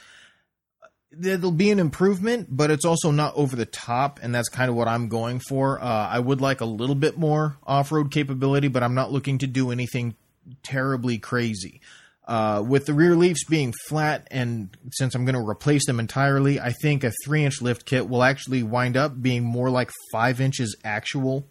It'll 1.23 1.53
be 1.53 1.71
an 1.71 1.79
improvement, 1.79 2.49
but 2.51 2.73
it's 2.73 2.85
also 2.85 3.13
not 3.13 3.35
over 3.37 3.55
the 3.55 3.65
top, 3.65 4.19
and 4.21 4.35
that's 4.35 4.49
kind 4.49 4.69
of 4.69 4.75
what 4.75 4.89
I'm 4.89 5.09
going 5.09 5.39
for. 5.39 5.81
Uh, 5.81 6.09
I 6.09 6.19
would 6.19 6.41
like 6.41 6.61
a 6.61 6.67
little 6.67 6.97
bit 6.97 7.17
more 7.17 7.57
off 7.65 7.93
road 7.93 8.11
capability, 8.11 8.67
but 8.67 8.83
I'm 8.83 8.95
not 8.95 9.13
looking 9.13 9.39
to 9.39 9.47
do 9.47 9.71
anything 9.71 10.17
terribly 10.65 11.19
crazy. 11.19 11.81
Uh, 12.27 12.61
with 12.67 12.87
the 12.87 12.93
rear 12.93 13.15
leafs 13.15 13.45
being 13.45 13.73
flat, 13.89 14.27
and 14.33 14.77
since 14.91 15.15
I'm 15.15 15.25
going 15.25 15.37
to 15.37 15.49
replace 15.49 15.87
them 15.87 16.01
entirely, 16.01 16.59
I 16.59 16.73
think 16.73 17.05
a 17.05 17.13
three 17.25 17.45
inch 17.45 17.63
lift 17.63 17.87
kit 17.87 18.09
will 18.09 18.25
actually 18.25 18.65
wind 18.65 18.97
up 18.97 19.23
being 19.23 19.45
more 19.45 19.71
like 19.71 19.91
five 20.11 20.41
inches 20.41 20.75
actual, 20.85 21.47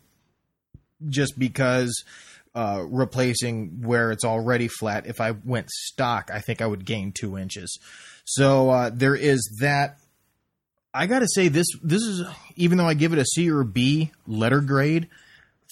just 1.08 1.40
because 1.40 2.04
uh, 2.56 2.84
replacing 2.90 3.84
where 3.84 4.12
it's 4.12 4.26
already 4.26 4.68
flat. 4.68 5.06
If 5.06 5.22
I 5.22 5.32
went 5.32 5.70
stock, 5.70 6.30
I 6.34 6.40
think 6.40 6.62
I 6.62 6.68
would 6.68 6.86
gain 6.86 7.14
two 7.14 7.38
inches. 7.38 7.80
So 8.26 8.70
uh, 8.70 8.92
there 8.94 9.16
is 9.16 9.58
that. 9.62 9.98
I 10.94 11.08
got 11.08 11.20
to 11.20 11.28
say 11.28 11.50
this 11.50 11.68
this 11.84 12.02
is 12.02 12.26
even 12.56 12.78
though 12.78 12.88
I 12.88 12.94
give 12.96 13.12
it 13.14 13.20
a 13.20 13.26
C 13.26 13.50
or 13.52 13.64
B 13.64 14.12
letter 14.28 14.62
grade 14.62 15.10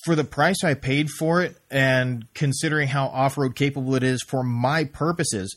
for 0.04 0.16
the 0.16 0.24
price 0.24 0.64
I 0.64 0.74
paid 0.74 1.10
for 1.10 1.42
it 1.42 1.58
and 1.72 2.26
considering 2.34 2.88
how 2.90 3.08
off 3.08 3.38
road 3.38 3.56
capable 3.56 3.96
it 3.96 4.04
is 4.04 4.22
for 4.22 4.44
my 4.44 4.84
purposes, 4.84 5.56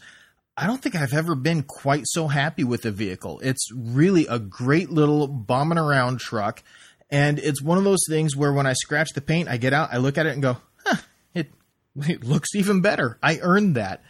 I 0.57 0.67
don't 0.67 0.81
think 0.81 0.95
I've 0.95 1.13
ever 1.13 1.35
been 1.35 1.63
quite 1.63 2.05
so 2.07 2.29
happy 2.29 2.65
with 2.65 2.83
the 2.83 2.93
vehicle. 2.93 3.41
It's 3.43 3.69
really 3.75 4.27
a 4.27 4.39
great 4.39 4.91
little 4.91 5.27
bombing 5.27 5.79
around 5.79 6.21
truck. 6.21 6.63
And 7.11 7.39
it's 7.39 7.61
one 7.63 7.79
of 7.79 7.85
those 7.85 8.05
things 8.09 8.37
where 8.37 8.53
when 8.53 8.67
I 8.67 8.73
scratch 8.73 9.11
the 9.15 9.21
paint, 9.21 9.49
I 9.49 9.59
get 9.59 9.73
out, 9.73 9.91
I 9.93 9.99
look 9.99 10.17
at 10.17 10.27
it 10.27 10.33
and 10.33 10.43
go, 10.43 10.57
huh, 10.85 10.97
it, 11.35 11.51
it 11.97 12.25
looks 12.25 12.55
even 12.55 12.81
better. 12.81 13.19
I 13.23 13.39
earned 13.41 13.77
that. 13.77 14.03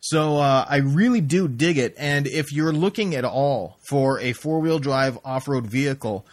So 0.00 0.38
uh, 0.38 0.64
I 0.68 0.78
really 0.78 1.20
do 1.20 1.46
dig 1.46 1.76
it. 1.76 1.94
And 1.98 2.26
if 2.26 2.52
you're 2.52 2.72
looking 2.72 3.14
at 3.14 3.24
all 3.24 3.78
for 3.82 4.18
a 4.20 4.32
four 4.32 4.60
wheel 4.60 4.78
drive 4.78 5.18
off 5.24 5.46
road 5.46 5.66
vehicle, 5.66 6.26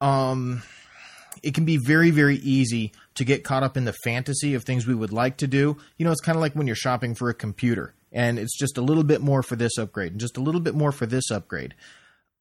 um, 0.00 0.62
it 1.42 1.54
can 1.54 1.64
be 1.64 1.78
very, 1.78 2.10
very 2.10 2.36
easy 2.36 2.92
to 3.14 3.24
get 3.24 3.44
caught 3.44 3.62
up 3.62 3.76
in 3.76 3.84
the 3.84 3.94
fantasy 4.04 4.54
of 4.54 4.64
things 4.64 4.86
we 4.86 4.94
would 4.94 5.12
like 5.12 5.38
to 5.38 5.46
do. 5.46 5.76
You 5.96 6.04
know, 6.04 6.12
it's 6.12 6.20
kind 6.20 6.36
of 6.36 6.42
like 6.42 6.54
when 6.54 6.66
you're 6.66 6.76
shopping 6.76 7.14
for 7.14 7.28
a 7.28 7.34
computer 7.34 7.94
and 8.12 8.38
it's 8.38 8.58
just 8.58 8.78
a 8.78 8.82
little 8.82 9.04
bit 9.04 9.20
more 9.20 9.42
for 9.42 9.56
this 9.56 9.78
upgrade 9.78 10.12
and 10.12 10.20
just 10.20 10.36
a 10.36 10.40
little 10.40 10.60
bit 10.60 10.74
more 10.74 10.92
for 10.92 11.06
this 11.06 11.30
upgrade. 11.30 11.74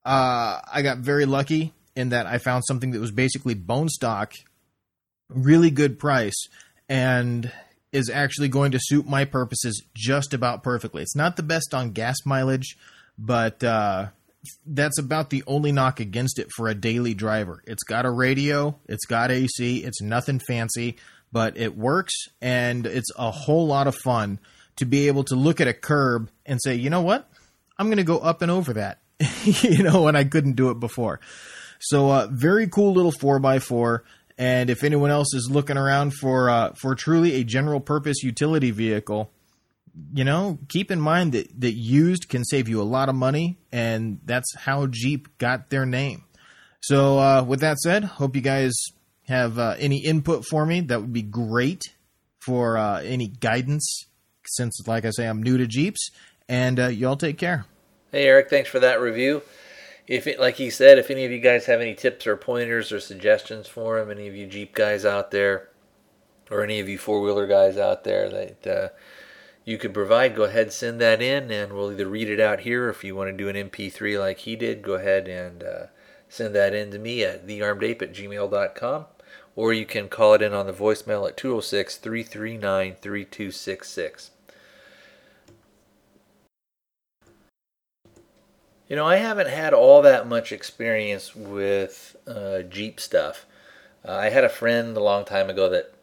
Uh, 0.06 0.60
I 0.72 0.82
got 0.82 1.00
very 1.00 1.26
lucky 1.26 1.74
in 1.96 2.10
that 2.10 2.26
I 2.26 2.38
found 2.38 2.64
something 2.66 2.92
that 2.92 3.00
was 3.00 3.12
basically 3.12 3.54
bone 3.54 3.90
stock, 3.90 4.34
really 5.30 5.70
good 5.70 6.00
price, 6.00 6.48
and 6.88 7.52
is 7.92 8.10
actually 8.10 8.48
going 8.48 8.72
to 8.72 8.80
suit 8.82 9.08
my 9.08 9.26
purposes 9.26 9.84
just 9.96 10.34
about 10.34 10.64
perfectly. 10.64 11.02
It's 11.02 11.16
not 11.16 11.36
the 11.36 11.44
best 11.44 11.74
on 11.74 11.92
gas 11.92 12.18
mileage, 12.26 12.78
but 13.18 13.64
uh, 13.64 14.08
that's 14.66 14.98
about 15.00 15.30
the 15.30 15.44
only 15.48 15.72
knock 15.72 16.00
against 16.00 16.40
it 16.40 16.48
for 16.56 16.68
a 16.68 16.76
daily 16.76 17.14
driver. 17.14 17.62
It's 17.68 17.84
got 17.84 18.06
a 18.06 18.12
radio, 18.12 18.80
it's 18.88 19.06
got 19.06 19.32
AC, 19.32 19.84
it's 19.84 20.02
nothing 20.02 20.40
fancy, 20.40 20.98
but 21.32 21.58
it 21.58 21.78
works 21.78 22.14
and 22.42 22.86
it's 22.86 23.10
a 23.18 23.32
whole 23.32 23.68
lot 23.68 23.88
of 23.88 23.96
fun 23.96 24.40
to 24.78 24.86
be 24.86 25.08
able 25.08 25.24
to 25.26 25.36
look 25.36 25.60
at 25.60 25.68
a 25.68 25.74
curb 25.74 26.30
and 26.46 26.60
say, 26.64 26.76
you 26.76 26.90
know 26.90 27.02
what? 27.02 27.30
I'm 27.78 27.88
going 27.88 27.98
to 27.98 28.04
go 28.04 28.20
up 28.20 28.42
and 28.42 28.52
over 28.52 28.74
that, 28.74 29.00
you 29.44 29.84
know, 29.84 30.08
and 30.08 30.18
I 30.18 30.24
couldn't 30.24 30.56
do 30.56 30.70
it 30.70 30.80
before. 30.80 31.20
So, 31.80 32.12
uh, 32.12 32.28
very 32.32 32.68
cool 32.68 32.94
little 32.94 33.12
4x4. 33.12 34.02
And 34.38 34.70
if 34.70 34.86
anyone 34.86 35.12
else 35.12 35.34
is 35.34 35.50
looking 35.52 35.78
around 35.78 36.14
for 36.14 36.50
uh, 36.50 36.72
for 36.74 36.96
truly 36.96 37.34
a 37.36 37.44
general 37.44 37.82
purpose 37.82 38.24
utility 38.24 38.72
vehicle, 38.72 39.32
you 40.14 40.24
know, 40.24 40.60
keep 40.68 40.92
in 40.92 41.00
mind 41.00 41.34
that, 41.34 41.48
that 41.62 41.74
used 41.74 42.30
can 42.30 42.44
save 42.44 42.70
you 42.70 42.82
a 42.82 42.84
lot 42.84 43.10
of 43.10 43.16
money, 43.16 43.58
and 43.72 44.20
that's 44.26 44.54
how 44.56 44.88
Jeep 44.88 45.38
got 45.38 45.70
their 45.70 45.86
name. 45.86 46.24
So, 46.82 47.20
uh, 47.20 47.44
with 47.44 47.60
that 47.60 47.78
said, 47.80 48.04
hope 48.04 48.36
you 48.36 48.42
guys 48.42 48.74
have 49.28 49.60
uh, 49.60 49.76
any 49.78 50.00
input 50.04 50.46
for 50.46 50.66
me. 50.66 50.82
That 50.82 51.02
would 51.02 51.14
be 51.14 51.22
great 51.22 51.84
for 52.40 52.78
uh, 52.78 53.02
any 53.02 53.28
guidance, 53.28 54.06
since, 54.46 54.82
like 54.88 55.06
I 55.06 55.12
say, 55.12 55.28
I'm 55.28 55.44
new 55.44 55.58
to 55.58 55.68
Jeeps. 55.68 56.10
And 56.48 56.80
uh, 56.80 56.88
y'all 56.88 57.18
take 57.18 57.38
care. 57.38 57.66
Hey, 58.12 58.26
Eric, 58.26 58.50
thanks 58.50 58.70
for 58.70 58.80
that 58.80 59.00
review. 59.00 59.44
If 60.08 60.26
it, 60.26 60.40
like 60.40 60.56
he 60.56 60.72
said, 60.72 60.98
if 60.98 61.12
any 61.12 61.26
of 61.26 61.32
you 61.32 61.40
guys 61.40 61.68
have 61.68 61.82
any 61.82 61.94
tips 61.94 62.26
or 62.26 62.36
pointers 62.36 62.92
or 62.92 63.00
suggestions 63.00 63.68
for 63.68 64.00
him, 64.00 64.10
any 64.10 64.28
of 64.28 64.36
you 64.36 64.48
Jeep 64.48 64.74
guys 64.74 65.06
out 65.06 65.30
there, 65.30 65.70
or 66.50 66.64
any 66.64 66.80
of 66.80 66.90
you 66.90 66.98
four 66.98 67.22
wheeler 67.22 67.46
guys 67.46 67.78
out 67.78 68.04
there 68.04 68.28
that 68.30 68.66
uh, 68.66 68.90
you 69.70 69.78
could 69.78 69.94
provide, 69.94 70.36
go 70.36 70.46
ahead 70.46 70.74
send 70.74 71.00
that 71.00 71.22
in, 71.22 71.52
and 71.52 71.72
we'll 71.72 71.92
either 71.92 72.08
read 72.08 72.28
it 72.28 72.40
out 72.40 72.62
here. 72.62 72.90
If 72.90 73.04
you 73.04 73.16
want 73.16 73.30
to 73.30 73.38
do 73.38 73.50
an 73.50 73.70
MP3 73.70 74.20
like 74.20 74.40
he 74.40 74.56
did, 74.56 74.82
go 74.82 74.96
ahead 74.96 75.28
and 75.28 75.64
uh, 75.64 75.86
send 76.28 76.56
that 76.56 76.74
in 76.74 76.90
to 76.90 76.98
me 76.98 77.24
at 77.24 77.46
thearmedape 77.46 78.02
at 78.02 78.12
gmail.com. 78.12 79.06
Or 79.56 79.72
you 79.72 79.86
can 79.86 80.10
call 80.10 80.34
it 80.34 80.42
in 80.42 80.56
on 80.56 80.66
the 80.66 80.74
voicemail 80.74 81.30
at 81.30 81.38
206 81.38 81.98
339 81.98 82.96
3266. 83.00 84.32
You 88.88 88.96
know, 88.96 89.06
I 89.06 89.18
haven't 89.18 89.50
had 89.50 89.76
all 89.76 90.02
that 90.02 90.28
much 90.28 90.52
experience 90.52 91.36
with 91.36 92.16
uh, 92.26 92.64
Jeep 92.64 93.00
stuff. 93.00 93.46
Uh, 94.04 94.14
I 94.14 94.30
had 94.30 94.44
a 94.44 94.50
friend 94.50 94.98
a 94.98 95.04
long 95.04 95.26
time 95.26 95.48
ago 95.48 95.70
that 95.70 95.94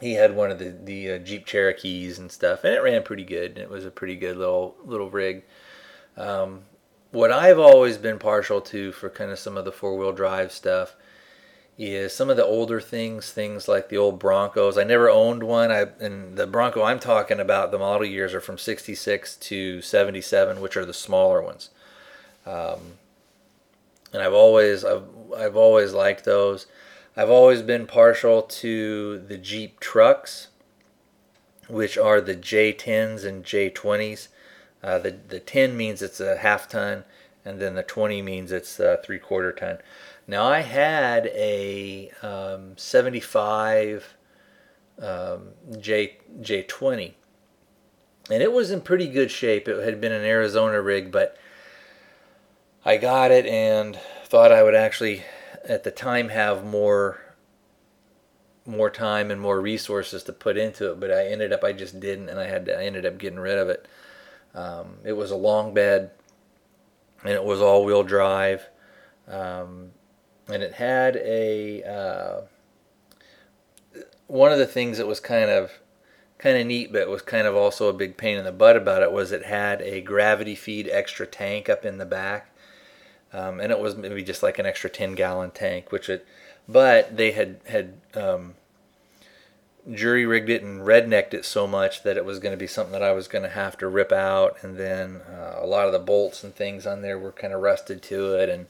he 0.00 0.14
had 0.14 0.34
one 0.34 0.50
of 0.50 0.58
the 0.58 0.70
the 0.70 1.12
uh, 1.12 1.18
Jeep 1.18 1.46
Cherokees 1.46 2.18
and 2.18 2.30
stuff, 2.30 2.64
and 2.64 2.74
it 2.74 2.82
ran 2.82 3.02
pretty 3.02 3.24
good. 3.24 3.52
And 3.52 3.58
it 3.58 3.70
was 3.70 3.84
a 3.84 3.90
pretty 3.90 4.16
good 4.16 4.36
little 4.36 4.76
little 4.84 5.10
rig. 5.10 5.44
Um, 6.16 6.62
what 7.10 7.32
I've 7.32 7.58
always 7.58 7.96
been 7.96 8.18
partial 8.18 8.60
to 8.62 8.92
for 8.92 9.08
kind 9.08 9.30
of 9.30 9.38
some 9.38 9.56
of 9.56 9.64
the 9.64 9.72
four 9.72 9.96
wheel 9.96 10.12
drive 10.12 10.52
stuff 10.52 10.94
is 11.78 12.12
some 12.12 12.28
of 12.28 12.36
the 12.36 12.44
older 12.44 12.80
things, 12.80 13.30
things 13.30 13.68
like 13.68 13.88
the 13.88 13.96
old 13.96 14.18
Broncos. 14.18 14.76
I 14.76 14.84
never 14.84 15.08
owned 15.08 15.44
one. 15.44 15.70
I 15.70 15.86
and 16.00 16.36
the 16.36 16.46
Bronco 16.46 16.82
I'm 16.82 16.98
talking 16.98 17.40
about, 17.40 17.70
the 17.70 17.78
model 17.78 18.06
years 18.06 18.34
are 18.34 18.40
from 18.40 18.58
'66 18.58 19.36
to 19.36 19.80
'77, 19.80 20.60
which 20.60 20.76
are 20.76 20.84
the 20.84 20.94
smaller 20.94 21.40
ones. 21.40 21.70
Um, 22.44 22.98
and 24.12 24.22
I've 24.22 24.34
always 24.34 24.84
I've 24.84 25.04
I've 25.36 25.56
always 25.56 25.92
liked 25.92 26.24
those. 26.24 26.66
I've 27.18 27.30
always 27.30 27.62
been 27.62 27.88
partial 27.88 28.42
to 28.42 29.18
the 29.18 29.38
Jeep 29.38 29.80
trucks, 29.80 30.50
which 31.66 31.98
are 31.98 32.20
the 32.20 32.36
J10s 32.36 33.24
and 33.24 33.42
J20s. 33.44 34.28
Uh, 34.84 35.00
the 35.00 35.16
the 35.26 35.40
10 35.40 35.76
means 35.76 36.00
it's 36.00 36.20
a 36.20 36.36
half 36.36 36.68
ton, 36.68 37.02
and 37.44 37.58
then 37.58 37.74
the 37.74 37.82
20 37.82 38.22
means 38.22 38.52
it's 38.52 38.78
a 38.78 39.00
three 39.02 39.18
quarter 39.18 39.50
ton. 39.50 39.78
Now 40.28 40.44
I 40.44 40.60
had 40.60 41.26
a 41.34 42.12
um, 42.22 42.78
75 42.78 44.14
um, 45.02 45.48
J 45.76 46.18
J20, 46.40 47.14
and 48.30 48.42
it 48.44 48.52
was 48.52 48.70
in 48.70 48.80
pretty 48.80 49.08
good 49.08 49.32
shape. 49.32 49.66
It 49.66 49.84
had 49.84 50.00
been 50.00 50.12
an 50.12 50.24
Arizona 50.24 50.80
rig, 50.80 51.10
but 51.10 51.36
I 52.84 52.96
got 52.96 53.32
it 53.32 53.44
and 53.44 53.98
thought 54.22 54.52
I 54.52 54.62
would 54.62 54.76
actually 54.76 55.24
at 55.68 55.84
the 55.84 55.90
time 55.90 56.30
have 56.30 56.64
more 56.64 57.20
more 58.66 58.90
time 58.90 59.30
and 59.30 59.40
more 59.40 59.60
resources 59.60 60.22
to 60.24 60.32
put 60.32 60.58
into 60.58 60.90
it, 60.90 61.00
but 61.00 61.10
I 61.10 61.28
ended 61.28 61.52
up 61.52 61.64
I 61.64 61.72
just 61.72 62.00
didn't, 62.00 62.28
and 62.28 62.38
I 62.38 62.46
had 62.46 62.66
to, 62.66 62.78
I 62.78 62.84
ended 62.84 63.06
up 63.06 63.16
getting 63.18 63.38
rid 63.38 63.58
of 63.58 63.68
it. 63.68 63.88
Um, 64.54 64.98
it 65.04 65.14
was 65.14 65.30
a 65.30 65.36
long 65.36 65.72
bed, 65.72 66.10
and 67.22 67.32
it 67.32 67.44
was 67.44 67.60
all 67.60 67.84
wheel 67.84 68.02
drive, 68.02 68.68
um, 69.26 69.92
and 70.48 70.62
it 70.62 70.74
had 70.74 71.16
a 71.16 71.82
uh, 71.82 72.40
one 74.26 74.52
of 74.52 74.58
the 74.58 74.66
things 74.66 74.98
that 74.98 75.06
was 75.06 75.20
kind 75.20 75.50
of 75.50 75.72
kind 76.38 76.58
of 76.58 76.66
neat, 76.66 76.92
but 76.92 77.08
was 77.08 77.22
kind 77.22 77.46
of 77.46 77.56
also 77.56 77.88
a 77.88 77.92
big 77.92 78.16
pain 78.16 78.38
in 78.38 78.44
the 78.44 78.52
butt 78.52 78.76
about 78.76 79.02
it 79.02 79.10
was 79.10 79.32
it 79.32 79.44
had 79.44 79.82
a 79.82 80.00
gravity 80.00 80.54
feed 80.54 80.88
extra 80.88 81.26
tank 81.26 81.68
up 81.68 81.84
in 81.84 81.98
the 81.98 82.06
back, 82.06 82.47
um, 83.32 83.60
and 83.60 83.70
it 83.70 83.78
was 83.78 83.96
maybe 83.96 84.22
just 84.22 84.42
like 84.42 84.58
an 84.58 84.66
extra 84.66 84.90
ten 84.90 85.14
gallon 85.14 85.50
tank, 85.50 85.92
which 85.92 86.08
it, 86.08 86.26
but 86.68 87.16
they 87.16 87.32
had 87.32 87.60
had 87.66 87.94
um, 88.14 88.54
jury 89.92 90.26
rigged 90.26 90.50
it 90.50 90.62
and 90.62 90.82
rednecked 90.82 91.34
it 91.34 91.44
so 91.44 91.66
much 91.66 92.02
that 92.02 92.16
it 92.16 92.24
was 92.24 92.38
going 92.38 92.52
to 92.52 92.58
be 92.58 92.66
something 92.66 92.92
that 92.92 93.02
I 93.02 93.12
was 93.12 93.28
going 93.28 93.44
to 93.44 93.50
have 93.50 93.76
to 93.78 93.88
rip 93.88 94.12
out, 94.12 94.56
and 94.62 94.76
then 94.76 95.20
uh, 95.30 95.56
a 95.60 95.66
lot 95.66 95.86
of 95.86 95.92
the 95.92 95.98
bolts 95.98 96.44
and 96.44 96.54
things 96.54 96.86
on 96.86 97.02
there 97.02 97.18
were 97.18 97.32
kind 97.32 97.52
of 97.52 97.60
rusted 97.60 98.02
to 98.04 98.34
it, 98.34 98.48
and 98.48 98.66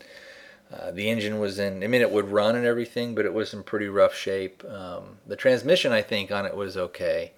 uh, 0.73 0.91
the 0.91 1.09
engine 1.09 1.39
was 1.39 1.59
in. 1.59 1.83
I 1.83 1.87
mean, 1.87 2.03
it 2.03 2.11
would 2.11 2.31
run 2.31 2.55
and 2.55 2.67
everything, 2.67 3.15
but 3.15 3.25
it 3.25 3.35
was 3.35 3.55
in 3.55 3.63
pretty 3.63 3.89
rough 3.89 4.15
shape. 4.15 4.63
Um, 4.65 5.19
the 5.27 5.37
transmission, 5.37 5.93
I 5.93 6.03
think, 6.03 6.31
on 6.31 6.47
it 6.47 6.57
was 6.57 6.77
okay, 6.77 7.33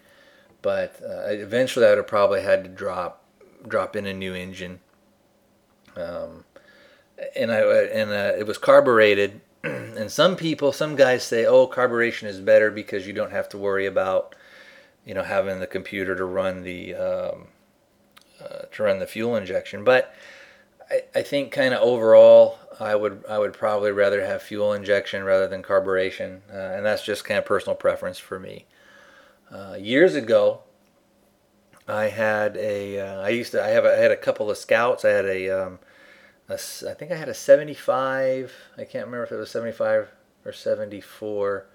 but 0.62 1.00
uh, 1.02 1.28
eventually 1.28 1.86
I 1.86 1.90
would 1.90 1.98
have 1.98 2.06
probably 2.06 2.42
had 2.42 2.64
to 2.64 2.70
drop 2.70 3.24
drop 3.66 3.94
in 3.94 4.06
a 4.06 4.14
new 4.14 4.34
engine. 4.34 4.80
Um, 5.96 6.44
and 7.36 7.52
I 7.52 7.60
and 7.60 8.10
uh, 8.10 8.38
it 8.38 8.46
was 8.46 8.58
carbureted 8.58 9.40
and 9.64 10.10
some 10.10 10.36
people, 10.36 10.72
some 10.72 10.96
guys 10.96 11.22
say, 11.22 11.44
"Oh, 11.44 11.66
carburation 11.66 12.24
is 12.24 12.40
better 12.40 12.70
because 12.70 13.06
you 13.06 13.12
don't 13.12 13.30
have 13.30 13.48
to 13.50 13.58
worry 13.58 13.84
about, 13.84 14.34
you 15.04 15.12
know, 15.12 15.22
having 15.22 15.60
the 15.60 15.66
computer 15.66 16.14
to 16.16 16.24
run 16.24 16.62
the 16.62 16.94
um, 16.94 17.48
uh, 18.42 18.62
to 18.72 18.82
run 18.82 19.00
the 19.00 19.06
fuel 19.06 19.36
injection." 19.36 19.84
But 19.84 20.14
I, 20.90 21.02
I 21.14 21.22
think 21.22 21.52
kind 21.52 21.74
of 21.74 21.82
overall, 21.82 22.58
I 22.78 22.94
would 22.94 23.22
I 23.28 23.38
would 23.38 23.52
probably 23.52 23.92
rather 23.92 24.24
have 24.24 24.42
fuel 24.42 24.72
injection 24.72 25.24
rather 25.24 25.46
than 25.46 25.62
carburation, 25.62 26.40
uh, 26.50 26.76
and 26.76 26.86
that's 26.86 27.04
just 27.04 27.26
kind 27.26 27.36
of 27.36 27.44
personal 27.44 27.76
preference 27.76 28.18
for 28.18 28.40
me. 28.40 28.64
Uh, 29.52 29.76
years 29.78 30.14
ago, 30.14 30.60
I 31.86 32.04
had 32.04 32.56
a 32.56 32.98
uh, 32.98 33.20
I 33.20 33.28
used 33.28 33.52
to 33.52 33.62
I 33.62 33.68
have 33.68 33.84
a, 33.84 33.92
I 33.92 34.00
had 34.00 34.10
a 34.10 34.16
couple 34.16 34.50
of 34.50 34.56
scouts. 34.56 35.04
I 35.04 35.10
had 35.10 35.26
a 35.26 35.50
um, 35.50 35.80
a, 36.52 36.90
I 36.90 36.94
think 36.94 37.12
I 37.12 37.16
had 37.16 37.28
a 37.28 37.34
75. 37.34 38.54
I 38.76 38.84
can't 38.84 39.06
remember 39.06 39.24
if 39.24 39.32
it 39.32 39.36
was 39.36 39.50
75 39.50 40.08
or 40.44 40.52
74. 40.52 41.66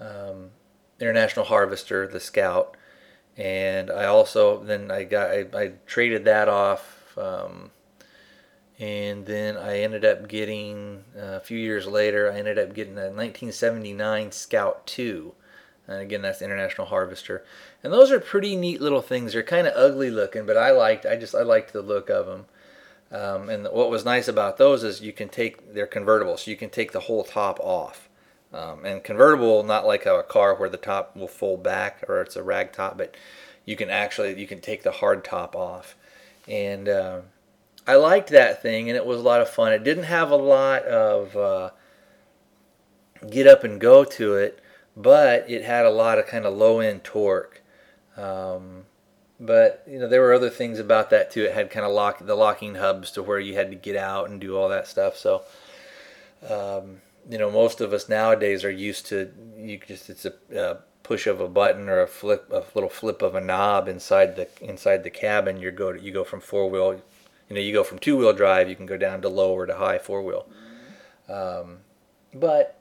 Um, 0.00 0.50
International 1.00 1.44
Harvester, 1.44 2.06
the 2.06 2.20
Scout, 2.20 2.76
and 3.36 3.90
I 3.90 4.06
also 4.06 4.62
then 4.62 4.90
I 4.90 5.04
got 5.04 5.30
I, 5.30 5.46
I 5.54 5.72
traded 5.86 6.24
that 6.24 6.48
off, 6.48 7.16
um, 7.18 7.70
and 8.78 9.26
then 9.26 9.56
I 9.56 9.80
ended 9.80 10.04
up 10.04 10.26
getting 10.28 11.04
uh, 11.16 11.36
a 11.36 11.40
few 11.40 11.58
years 11.58 11.86
later 11.86 12.32
I 12.32 12.38
ended 12.38 12.58
up 12.58 12.74
getting 12.74 12.94
a 12.94 13.12
1979 13.12 14.32
Scout 14.32 14.86
2, 14.86 15.34
and 15.86 16.00
again 16.00 16.22
that's 16.22 16.40
International 16.40 16.86
Harvester, 16.86 17.44
and 17.82 17.92
those 17.92 18.10
are 18.10 18.20
pretty 18.20 18.56
neat 18.56 18.80
little 18.80 19.02
things. 19.02 19.34
They're 19.34 19.42
kind 19.42 19.66
of 19.66 19.74
ugly 19.76 20.10
looking, 20.10 20.46
but 20.46 20.56
I 20.56 20.70
liked 20.70 21.04
I 21.04 21.16
just 21.16 21.34
I 21.34 21.42
liked 21.42 21.72
the 21.72 21.82
look 21.82 22.08
of 22.08 22.26
them. 22.26 22.46
Um, 23.12 23.48
and 23.48 23.64
what 23.66 23.90
was 23.90 24.04
nice 24.04 24.26
about 24.26 24.58
those 24.58 24.82
is 24.82 25.00
you 25.00 25.12
can 25.12 25.28
take 25.28 25.74
they're 25.74 25.86
convertible, 25.86 26.36
so 26.36 26.50
you 26.50 26.56
can 26.56 26.70
take 26.70 26.92
the 26.92 27.00
whole 27.00 27.24
top 27.24 27.60
off. 27.60 28.08
Um, 28.52 28.84
and 28.84 29.02
convertible, 29.02 29.62
not 29.62 29.86
like 29.86 30.06
a 30.06 30.22
car 30.22 30.54
where 30.54 30.68
the 30.68 30.76
top 30.76 31.16
will 31.16 31.28
fold 31.28 31.62
back 31.62 32.04
or 32.08 32.20
it's 32.20 32.36
a 32.36 32.42
rag 32.42 32.72
top, 32.72 32.96
but 32.96 33.16
you 33.64 33.76
can 33.76 33.90
actually 33.90 34.38
you 34.40 34.46
can 34.46 34.60
take 34.60 34.82
the 34.82 34.92
hard 34.92 35.24
top 35.24 35.54
off. 35.54 35.94
And 36.48 36.88
uh, 36.88 37.20
I 37.86 37.96
liked 37.96 38.30
that 38.30 38.62
thing, 38.62 38.88
and 38.88 38.96
it 38.96 39.06
was 39.06 39.20
a 39.20 39.24
lot 39.24 39.40
of 39.40 39.48
fun. 39.48 39.72
It 39.72 39.84
didn't 39.84 40.04
have 40.04 40.30
a 40.30 40.36
lot 40.36 40.82
of 40.84 41.36
uh, 41.36 41.70
get 43.30 43.46
up 43.46 43.62
and 43.62 43.80
go 43.80 44.04
to 44.04 44.34
it, 44.34 44.60
but 44.96 45.48
it 45.48 45.64
had 45.64 45.86
a 45.86 45.90
lot 45.90 46.18
of 46.18 46.26
kind 46.26 46.44
of 46.44 46.54
low 46.54 46.80
end 46.80 47.04
torque. 47.04 47.62
Um, 48.16 48.85
but 49.38 49.82
you 49.86 49.98
know 49.98 50.08
there 50.08 50.22
were 50.22 50.32
other 50.32 50.50
things 50.50 50.78
about 50.78 51.10
that 51.10 51.30
too. 51.30 51.44
It 51.44 51.52
had 51.52 51.70
kind 51.70 51.84
of 51.84 51.92
lock 51.92 52.24
the 52.24 52.34
locking 52.34 52.76
hubs 52.76 53.10
to 53.12 53.22
where 53.22 53.38
you 53.38 53.54
had 53.54 53.70
to 53.70 53.76
get 53.76 53.96
out 53.96 54.30
and 54.30 54.40
do 54.40 54.56
all 54.56 54.68
that 54.68 54.86
stuff. 54.86 55.16
So 55.16 55.42
um, 56.48 57.00
you 57.28 57.38
know 57.38 57.50
most 57.50 57.80
of 57.80 57.92
us 57.92 58.08
nowadays 58.08 58.64
are 58.64 58.70
used 58.70 59.06
to 59.06 59.30
you 59.56 59.78
just 59.86 60.08
it's 60.10 60.24
a, 60.24 60.32
a 60.54 60.78
push 61.02 61.26
of 61.26 61.40
a 61.40 61.48
button 61.48 61.88
or 61.88 62.00
a 62.00 62.06
flip 62.06 62.50
a 62.50 62.64
little 62.74 62.90
flip 62.90 63.22
of 63.22 63.34
a 63.34 63.40
knob 63.40 63.88
inside 63.88 64.36
the 64.36 64.48
inside 64.60 65.04
the 65.04 65.10
cabin. 65.10 65.60
You 65.60 65.70
go 65.70 65.92
to, 65.92 66.00
you 66.00 66.12
go 66.12 66.24
from 66.24 66.40
four 66.40 66.70
wheel 66.70 67.02
you 67.48 67.54
know 67.54 67.60
you 67.60 67.72
go 67.72 67.84
from 67.84 67.98
two 67.98 68.16
wheel 68.16 68.32
drive. 68.32 68.68
You 68.68 68.76
can 68.76 68.86
go 68.86 68.96
down 68.96 69.22
to 69.22 69.28
lower 69.28 69.66
to 69.66 69.76
high 69.76 69.98
four 69.98 70.22
wheel. 70.22 70.46
Um, 71.28 71.78
but 72.32 72.80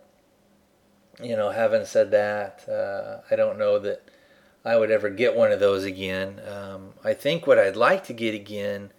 you 1.22 1.36
know 1.36 1.50
having 1.50 1.86
said 1.86 2.12
that, 2.12 2.68
uh, 2.70 3.22
I 3.30 3.36
don't 3.36 3.58
know 3.58 3.78
that 3.80 4.10
I 4.66 4.78
would 4.78 4.90
ever 4.90 5.10
get 5.12 5.36
one 5.36 5.52
of 5.52 5.60
those 5.60 5.84
again. 5.84 6.42
Um, 6.50 6.94
I 7.04 7.14
think 7.14 7.46
what 7.46 7.60
I'd 7.60 7.76
like 7.76 8.04
to 8.06 8.14
get 8.14 8.34
again 8.34 8.92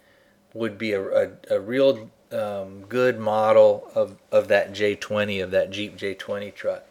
would 0.53 0.77
be 0.77 0.93
a, 0.93 1.01
a, 1.01 1.29
a 1.51 1.59
real 1.59 2.09
um, 2.31 2.85
good 2.87 3.19
model 3.19 3.91
of, 3.93 4.17
of 4.31 4.47
that 4.47 4.71
J20, 4.71 5.43
of 5.43 5.51
that 5.51 5.69
Jeep 5.69 5.97
J20 5.97 6.55
truck. 6.55 6.85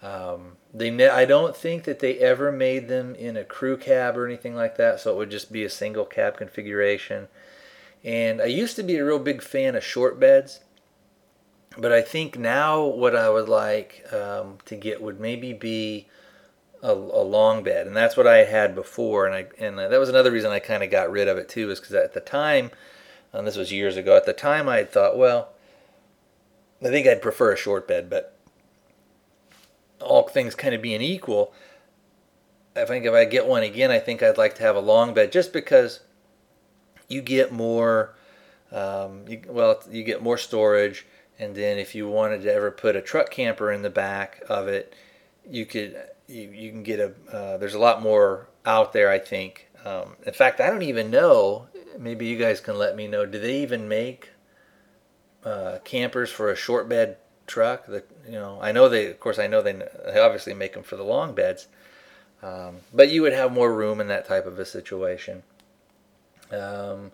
Um, 0.00 0.56
they 0.72 0.90
ne- 0.90 1.08
I 1.08 1.24
don't 1.24 1.56
think 1.56 1.84
that 1.84 1.98
they 1.98 2.18
ever 2.18 2.52
made 2.52 2.88
them 2.88 3.14
in 3.14 3.36
a 3.36 3.44
crew 3.44 3.76
cab 3.76 4.16
or 4.16 4.26
anything 4.26 4.54
like 4.54 4.76
that, 4.76 5.00
so 5.00 5.12
it 5.12 5.16
would 5.16 5.30
just 5.30 5.50
be 5.50 5.64
a 5.64 5.70
single 5.70 6.04
cab 6.04 6.36
configuration. 6.36 7.28
And 8.04 8.40
I 8.40 8.46
used 8.46 8.76
to 8.76 8.82
be 8.82 8.96
a 8.96 9.04
real 9.04 9.18
big 9.18 9.42
fan 9.42 9.74
of 9.74 9.82
short 9.82 10.20
beds, 10.20 10.60
but 11.78 11.90
I 11.90 12.02
think 12.02 12.38
now 12.38 12.84
what 12.84 13.16
I 13.16 13.30
would 13.30 13.48
like 13.48 14.04
um, 14.12 14.58
to 14.66 14.76
get 14.76 15.02
would 15.02 15.18
maybe 15.18 15.52
be 15.52 16.06
a, 16.84 16.92
a, 16.92 17.24
long 17.24 17.62
bed, 17.62 17.86
and 17.86 17.96
that's 17.96 18.14
what 18.14 18.26
I 18.26 18.44
had 18.44 18.74
before, 18.74 19.26
and 19.26 19.34
I 19.34 19.46
and 19.58 19.78
that 19.78 19.98
was 19.98 20.10
another 20.10 20.30
reason 20.30 20.50
I 20.50 20.58
kind 20.58 20.82
of 20.82 20.90
got 20.90 21.10
rid 21.10 21.28
of 21.28 21.38
it 21.38 21.48
too, 21.48 21.70
is 21.70 21.80
because 21.80 21.94
at 21.94 22.12
the 22.12 22.20
time, 22.20 22.70
and 23.32 23.46
this 23.46 23.56
was 23.56 23.72
years 23.72 23.96
ago, 23.96 24.14
at 24.16 24.26
the 24.26 24.34
time 24.34 24.68
I 24.68 24.84
thought, 24.84 25.16
well, 25.16 25.48
I 26.82 26.88
think 26.88 27.06
I'd 27.06 27.22
prefer 27.22 27.52
a 27.52 27.56
short 27.56 27.88
bed, 27.88 28.10
but 28.10 28.36
all 30.02 30.28
things 30.28 30.54
kind 30.54 30.74
of 30.74 30.82
being 30.82 31.00
equal, 31.00 31.54
I 32.76 32.84
think 32.84 33.06
if 33.06 33.14
I 33.14 33.24
get 33.24 33.46
one 33.46 33.62
again, 33.62 33.90
I 33.90 33.98
think 33.98 34.22
I'd 34.22 34.36
like 34.36 34.54
to 34.56 34.62
have 34.62 34.76
a 34.76 34.80
long 34.80 35.14
bed, 35.14 35.32
just 35.32 35.54
because 35.54 36.00
you 37.08 37.22
get 37.22 37.50
more, 37.50 38.14
um, 38.70 39.24
you, 39.26 39.40
well, 39.48 39.82
you 39.90 40.04
get 40.04 40.22
more 40.22 40.36
storage, 40.36 41.06
and 41.38 41.54
then 41.54 41.78
if 41.78 41.94
you 41.94 42.10
wanted 42.10 42.42
to 42.42 42.52
ever 42.52 42.70
put 42.70 42.94
a 42.94 43.00
truck 43.00 43.30
camper 43.30 43.72
in 43.72 43.80
the 43.80 43.90
back 43.90 44.42
of 44.50 44.68
it, 44.68 44.94
you 45.48 45.64
could 45.64 45.96
you, 46.26 46.42
you 46.50 46.70
can 46.70 46.82
get 46.82 47.00
a 47.00 47.12
uh, 47.32 47.56
there's 47.58 47.74
a 47.74 47.78
lot 47.78 48.02
more 48.02 48.48
out 48.64 48.92
there 48.92 49.10
I 49.10 49.18
think. 49.18 49.68
Um, 49.84 50.16
in 50.26 50.32
fact 50.32 50.60
I 50.60 50.70
don't 50.70 50.82
even 50.82 51.10
know 51.10 51.66
maybe 51.98 52.26
you 52.26 52.38
guys 52.38 52.60
can 52.60 52.76
let 52.78 52.96
me 52.96 53.06
know 53.06 53.26
do 53.26 53.38
they 53.38 53.62
even 53.62 53.88
make 53.88 54.30
uh, 55.44 55.78
campers 55.84 56.30
for 56.30 56.50
a 56.50 56.56
short 56.56 56.88
bed 56.88 57.18
truck? 57.46 57.86
That 57.86 58.08
you 58.26 58.32
know 58.32 58.58
I 58.60 58.72
know 58.72 58.88
they 58.88 59.06
of 59.06 59.20
course 59.20 59.38
I 59.38 59.46
know 59.46 59.62
they, 59.62 59.72
they 59.72 60.18
obviously 60.18 60.54
make 60.54 60.74
them 60.74 60.82
for 60.82 60.96
the 60.96 61.04
long 61.04 61.34
beds 61.34 61.68
um, 62.44 62.76
but 62.92 63.10
you 63.10 63.22
would 63.22 63.32
have 63.32 63.52
more 63.52 63.72
room 63.72 64.00
in 64.00 64.08
that 64.08 64.26
type 64.26 64.44
of 64.44 64.58
a 64.58 64.66
situation. 64.66 65.42
Um, 66.50 67.10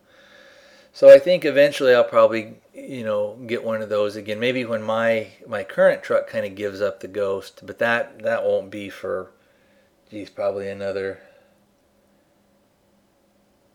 so 0.93 1.09
I 1.09 1.21
think 1.21 1.45
eventually 1.45 1.95
I'll 1.95 2.03
probably, 2.03 2.55
you 2.91 3.05
know, 3.05 3.39
get 3.47 3.63
one 3.63 3.83
of 3.83 3.89
those 3.89 4.17
again. 4.17 4.41
Maybe 4.41 4.65
when 4.65 4.83
my 4.83 5.29
my 5.47 5.63
current 5.63 6.03
truck 6.03 6.27
kind 6.27 6.45
of 6.45 6.57
gives 6.57 6.81
up 6.81 6.99
the 6.99 7.07
ghost, 7.07 7.61
but 7.65 7.79
that 7.79 8.25
that 8.25 8.43
won't 8.43 8.69
be 8.69 8.91
for, 8.91 9.31
geez, 10.11 10.29
probably 10.29 10.69
another. 10.69 11.21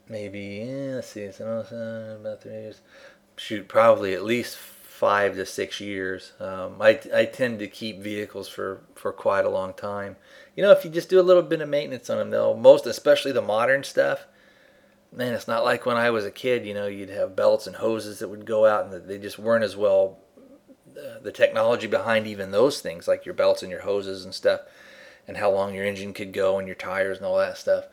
Maybe 0.10 0.62
eh, 0.64 0.96
let's 0.96 1.08
see, 1.08 1.22
it's 1.22 1.40
about 1.40 2.42
three 2.42 2.52
years. 2.52 2.82
Shoot, 3.38 3.70
probably 3.70 4.14
at 4.14 4.26
least 4.26 4.58
five 4.58 5.36
to 5.36 5.46
six 5.46 5.80
years. 5.80 6.34
Um, 6.42 6.82
I 6.82 7.00
I 7.14 7.24
tend 7.24 7.60
to 7.60 7.68
keep 7.68 8.02
vehicles 8.02 8.50
for 8.50 8.82
for 8.96 9.14
quite 9.14 9.46
a 9.46 9.50
long 9.50 9.74
time. 9.74 10.18
You 10.58 10.64
know, 10.64 10.72
if 10.72 10.84
you 10.84 10.92
just 10.92 11.10
do 11.10 11.22
a 11.22 11.24
little 11.24 11.42
bit 11.42 11.62
of 11.62 11.70
maintenance 11.70 12.10
on 12.10 12.18
them, 12.18 12.32
though, 12.32 12.54
most 12.54 12.86
especially 12.86 13.32
the 13.32 13.42
modern 13.42 13.86
stuff 13.86 14.28
man, 15.16 15.34
it's 15.34 15.48
not 15.48 15.64
like 15.64 15.86
when 15.86 15.98
I 15.98 16.10
was 16.10 16.26
a 16.26 16.32
kid. 16.32 16.66
You 16.66 16.74
know, 16.74 16.88
you'd 16.88 17.10
have 17.10 17.36
belts 17.36 17.68
and 17.68 17.76
hoses 17.76 18.20
that 18.20 18.30
would 18.30 18.46
go 18.46 18.66
out, 18.66 18.86
and 18.86 19.08
they 19.08 19.18
just 19.18 19.40
weren't 19.40 19.64
as 19.64 19.76
well. 19.76 20.20
Uh, 20.98 21.20
the 21.22 21.32
technology 21.32 21.88
behind 21.88 22.26
even 22.26 22.52
those 22.52 22.80
things, 22.80 23.08
like 23.08 23.26
your 23.26 23.34
belts 23.34 23.62
and 23.62 23.70
your 23.70 23.82
hoses 23.82 24.24
and 24.24 24.34
stuff, 24.34 24.62
and 25.28 25.38
how 25.38 25.52
long 25.52 25.74
your 25.74 25.86
engine 25.86 26.14
could 26.14 26.32
go 26.32 26.58
and 26.58 26.68
your 26.68 26.76
tires 26.76 27.18
and 27.18 27.26
all 27.26 27.38
that 27.38 27.58
stuff, 27.58 27.86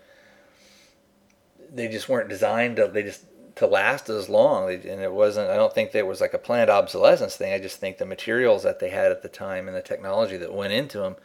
they 1.72 1.88
just 1.88 2.08
weren't 2.08 2.28
designed 2.28 2.76
to. 2.76 2.86
They 2.86 3.02
just 3.02 3.24
to 3.56 3.66
last 3.66 4.08
as 4.08 4.28
long, 4.28 4.70
and 4.70 5.00
it 5.00 5.12
wasn't. 5.12 5.50
I 5.50 5.56
don't 5.56 5.72
think 5.72 5.92
there 5.92 6.06
was 6.06 6.20
like 6.20 6.34
a 6.34 6.38
planned 6.38 6.70
obsolescence 6.70 7.36
thing. 7.36 7.52
I 7.52 7.58
just 7.58 7.78
think 7.78 7.98
the 7.98 8.06
materials 8.06 8.62
that 8.62 8.78
they 8.78 8.90
had 8.90 9.10
at 9.10 9.22
the 9.22 9.28
time 9.28 9.66
and 9.66 9.76
the 9.76 9.82
technology 9.82 10.36
that 10.36 10.54
went 10.54 10.72
into 10.72 10.98
them, 10.98 11.16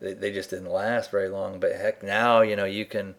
they, 0.00 0.12
they 0.14 0.32
just 0.32 0.50
didn't 0.50 0.70
last 0.70 1.10
very 1.10 1.28
long. 1.28 1.60
But 1.60 1.72
heck, 1.72 2.02
now 2.02 2.42
you 2.42 2.56
know 2.56 2.64
you 2.64 2.84
can 2.84 3.14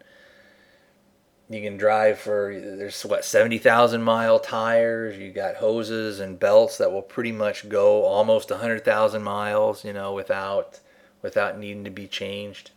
you 1.54 1.62
can 1.62 1.76
drive 1.76 2.18
for 2.18 2.58
there's 2.60 3.02
what 3.02 3.24
70,000 3.24 4.02
mile 4.02 4.38
tires 4.38 5.16
you 5.16 5.30
got 5.30 5.56
hoses 5.56 6.20
and 6.20 6.40
belts 6.40 6.78
that 6.78 6.90
will 6.92 7.02
pretty 7.02 7.32
much 7.32 7.68
go 7.68 8.04
almost 8.04 8.50
100,000 8.50 9.22
miles 9.22 9.84
you 9.84 9.92
know 9.92 10.12
without 10.12 10.80
without 11.24 11.58
needing 11.58 11.84
to 11.84 11.90
be 11.90 12.06
changed. 12.06 12.70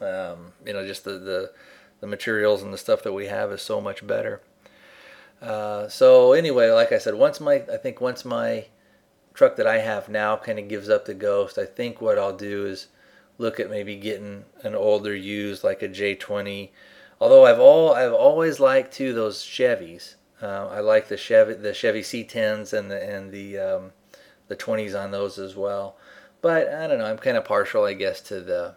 Um, 0.00 0.52
you 0.66 0.72
know, 0.72 0.84
just 0.84 1.04
the, 1.04 1.12
the 1.12 1.52
the 2.00 2.06
materials 2.06 2.62
and 2.62 2.74
the 2.74 2.76
stuff 2.76 3.02
that 3.04 3.14
we 3.14 3.28
have 3.28 3.50
is 3.52 3.62
so 3.62 3.80
much 3.80 4.06
better. 4.06 4.42
Uh, 5.40 5.88
so 5.88 6.32
anyway, 6.32 6.70
like 6.70 6.90
I 6.90 6.98
said, 6.98 7.14
once 7.14 7.40
my 7.40 7.62
I 7.72 7.78
think 7.78 8.00
once 8.00 8.24
my 8.24 8.66
truck 9.32 9.56
that 9.56 9.68
I 9.68 9.78
have 9.78 10.08
now 10.08 10.36
kind 10.36 10.58
of 10.58 10.68
gives 10.68 10.90
up 10.90 11.04
the 11.04 11.14
ghost, 11.14 11.56
I 11.56 11.64
think 11.64 12.00
what 12.00 12.18
I'll 12.18 12.36
do 12.36 12.66
is 12.66 12.88
look 13.38 13.60
at 13.60 13.70
maybe 13.70 13.96
getting 13.96 14.44
an 14.62 14.74
older 14.74 15.14
used 15.14 15.62
like 15.64 15.80
a 15.80 15.88
J20. 15.88 16.70
Although 17.20 17.46
I've 17.46 17.60
all 17.60 17.94
I've 17.94 18.12
always 18.12 18.60
liked 18.60 18.92
too 18.92 19.12
those 19.12 19.42
Chevys. 19.42 20.14
Uh, 20.42 20.68
I 20.68 20.80
like 20.80 21.08
the 21.08 21.16
Chevy 21.16 21.54
the 21.54 21.72
Chevy 21.72 22.02
C10s 22.02 22.72
and 22.72 22.90
the 22.90 23.02
and 23.02 23.30
the 23.30 23.58
um, 23.58 23.92
the 24.48 24.56
20s 24.56 25.00
on 25.00 25.10
those 25.10 25.38
as 25.38 25.56
well. 25.56 25.96
But 26.42 26.68
I 26.68 26.86
don't 26.86 26.98
know. 26.98 27.06
I'm 27.06 27.18
kind 27.18 27.36
of 27.36 27.44
partial, 27.44 27.84
I 27.84 27.94
guess, 27.94 28.20
to 28.22 28.40
the 28.40 28.74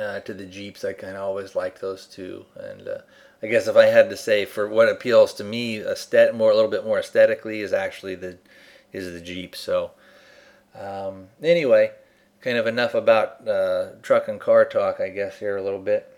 uh, 0.00 0.20
to 0.20 0.34
the 0.34 0.46
Jeeps. 0.46 0.84
I 0.84 0.92
kind 0.92 1.16
of 1.16 1.22
always 1.22 1.54
liked 1.54 1.80
those 1.80 2.06
too. 2.06 2.46
And 2.56 2.88
uh, 2.88 2.98
I 3.42 3.46
guess 3.46 3.68
if 3.68 3.76
I 3.76 3.86
had 3.86 4.10
to 4.10 4.16
say 4.16 4.44
for 4.44 4.68
what 4.68 4.88
appeals 4.88 5.34
to 5.34 5.44
me, 5.44 5.80
aesthetic, 5.80 6.34
more 6.34 6.50
a 6.50 6.54
little 6.54 6.70
bit 6.70 6.84
more 6.84 6.98
aesthetically, 6.98 7.60
is 7.60 7.72
actually 7.72 8.16
the 8.16 8.38
is 8.92 9.12
the 9.12 9.20
Jeep. 9.20 9.54
So 9.54 9.92
um, 10.74 11.28
anyway, 11.42 11.92
kind 12.40 12.56
of 12.56 12.66
enough 12.66 12.94
about 12.94 13.46
uh, 13.46 13.90
truck 14.02 14.28
and 14.28 14.40
car 14.40 14.64
talk, 14.64 15.00
I 15.00 15.10
guess 15.10 15.38
here 15.38 15.56
a 15.56 15.62
little 15.62 15.78
bit. 15.78 16.17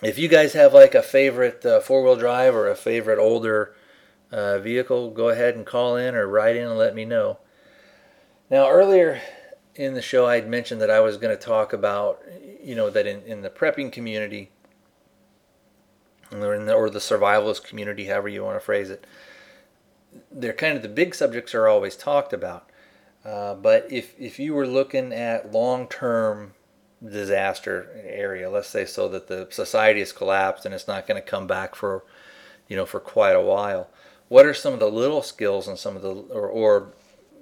If 0.00 0.16
you 0.16 0.28
guys 0.28 0.52
have 0.52 0.72
like 0.72 0.94
a 0.94 1.02
favorite 1.02 1.66
uh, 1.66 1.80
four 1.80 2.04
wheel 2.04 2.14
drive 2.14 2.54
or 2.54 2.68
a 2.68 2.76
favorite 2.76 3.18
older 3.18 3.74
uh, 4.30 4.58
vehicle, 4.58 5.10
go 5.10 5.28
ahead 5.28 5.56
and 5.56 5.66
call 5.66 5.96
in 5.96 6.14
or 6.14 6.28
write 6.28 6.54
in 6.54 6.68
and 6.68 6.78
let 6.78 6.94
me 6.94 7.04
know. 7.04 7.38
Now 8.48 8.68
earlier 8.68 9.20
in 9.74 9.94
the 9.94 10.02
show, 10.02 10.26
I 10.26 10.36
had 10.36 10.48
mentioned 10.48 10.80
that 10.80 10.90
I 10.90 11.00
was 11.00 11.16
going 11.16 11.36
to 11.36 11.42
talk 11.42 11.72
about, 11.72 12.22
you 12.62 12.76
know, 12.76 12.90
that 12.90 13.06
in, 13.06 13.22
in 13.22 13.42
the 13.42 13.50
prepping 13.50 13.90
community, 13.90 14.50
or, 16.30 16.54
in 16.54 16.66
the, 16.66 16.74
or 16.74 16.90
the 16.90 16.98
survivalist 17.00 17.64
community, 17.64 18.06
however 18.06 18.28
you 18.28 18.44
want 18.44 18.56
to 18.56 18.64
phrase 18.64 18.90
it, 18.90 19.04
they're 20.30 20.52
kind 20.52 20.76
of 20.76 20.82
the 20.82 20.88
big 20.88 21.14
subjects 21.14 21.54
are 21.54 21.66
always 21.66 21.96
talked 21.96 22.32
about. 22.32 22.70
Uh, 23.24 23.54
but 23.54 23.90
if, 23.90 24.14
if 24.18 24.38
you 24.38 24.54
were 24.54 24.66
looking 24.66 25.12
at 25.12 25.50
long 25.52 25.88
term 25.88 26.54
disaster 27.06 27.90
area, 28.04 28.50
let's 28.50 28.68
say 28.68 28.84
so 28.84 29.08
that 29.08 29.28
the 29.28 29.46
society 29.50 30.00
has 30.00 30.12
collapsed 30.12 30.66
and 30.66 30.74
it's 30.74 30.88
not 30.88 31.06
going 31.06 31.20
to 31.20 31.26
come 31.26 31.46
back 31.46 31.74
for, 31.74 32.04
you 32.66 32.76
know, 32.76 32.86
for 32.86 33.00
quite 33.00 33.36
a 33.36 33.40
while, 33.40 33.88
what 34.28 34.46
are 34.46 34.54
some 34.54 34.72
of 34.74 34.80
the 34.80 34.90
little 34.90 35.22
skills 35.22 35.68
and 35.68 35.78
some 35.78 35.96
of 35.96 36.02
the, 36.02 36.10
or, 36.10 36.48
or 36.48 36.92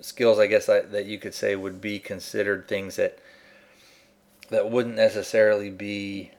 skills, 0.00 0.38
I 0.38 0.46
guess, 0.46 0.66
that, 0.66 0.92
that 0.92 1.06
you 1.06 1.18
could 1.18 1.34
say 1.34 1.56
would 1.56 1.80
be 1.80 1.98
considered 1.98 2.68
things 2.68 2.96
that 2.96 3.18
that 4.48 4.70
wouldn't 4.70 4.94
necessarily 4.94 5.70
be 5.70 6.30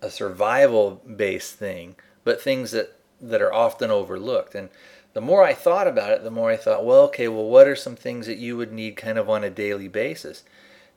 a 0.00 0.10
survival 0.10 1.02
based 1.04 1.54
thing, 1.54 1.96
but 2.24 2.40
things 2.40 2.70
that 2.70 2.96
that 3.20 3.42
are 3.42 3.52
often 3.52 3.90
overlooked. 3.90 4.54
And 4.54 4.70
the 5.12 5.20
more 5.20 5.42
I 5.42 5.52
thought 5.52 5.88
about 5.88 6.12
it, 6.12 6.22
the 6.22 6.30
more 6.30 6.50
I 6.50 6.56
thought, 6.56 6.84
well, 6.84 7.02
okay, 7.04 7.28
well, 7.28 7.44
what 7.44 7.66
are 7.66 7.76
some 7.76 7.96
things 7.96 8.26
that 8.26 8.38
you 8.38 8.56
would 8.56 8.72
need 8.72 8.96
kind 8.96 9.18
of 9.18 9.28
on 9.28 9.42
a 9.42 9.50
daily 9.50 9.88
basis? 9.88 10.44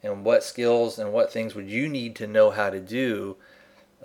And 0.04 0.26
what 0.26 0.44
skills 0.44 0.98
and 0.98 1.14
what 1.14 1.32
things 1.32 1.54
would 1.54 1.70
you 1.70 1.88
need 1.88 2.16
to 2.18 2.28
know 2.28 2.50
how 2.50 2.70
to 2.70 2.80
do 2.80 3.38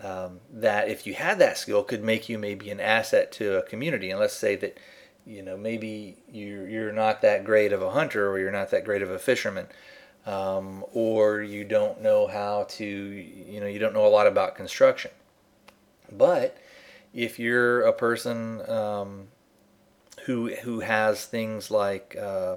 um, 0.03 0.41
that, 0.53 0.89
if 0.89 1.07
you 1.07 1.15
had 1.15 1.39
that 1.39 1.57
skill, 1.57 1.83
could 1.83 2.05
make 2.05 2.29
you 2.29 2.39
maybe 2.39 2.71
an 2.71 2.81
asset 2.81 3.33
to 3.33 3.59
a 3.59 3.63
community? 3.63 4.11
And 4.11 4.21
let's 4.21 4.35
say 4.35 4.57
that 4.57 4.79
you 5.27 5.43
know 5.43 5.57
maybe 5.57 6.17
you're 6.31 6.69
you're 6.69 6.93
not 6.93 7.21
that 7.21 7.45
great 7.45 7.73
of 7.73 7.83
a 7.83 7.91
hunter 7.91 8.31
or 8.31 8.39
you're 8.39 8.53
not 8.53 8.71
that 8.71 8.85
great 8.85 9.03
of 9.03 9.11
a 9.11 9.19
fisherman 9.19 9.67
um, 10.25 10.85
or 10.93 11.43
you 11.43 11.65
don't 11.65 12.01
know 12.01 12.27
how 12.27 12.65
to 12.65 12.85
you 12.85 13.61
know 13.61 13.67
you 13.67 13.79
don't 13.79 13.93
know 13.93 14.07
a 14.07 14.09
lot 14.09 14.27
about 14.27 14.55
construction 14.55 15.11
but 16.13 16.57
if 17.13 17.39
you're 17.39 17.83
a 17.83 17.93
person 17.93 18.69
um, 18.71 19.27
who 20.25 20.55
who 20.57 20.81
has 20.81 21.25
things 21.27 21.71
like 21.71 22.17
uh, 22.21 22.57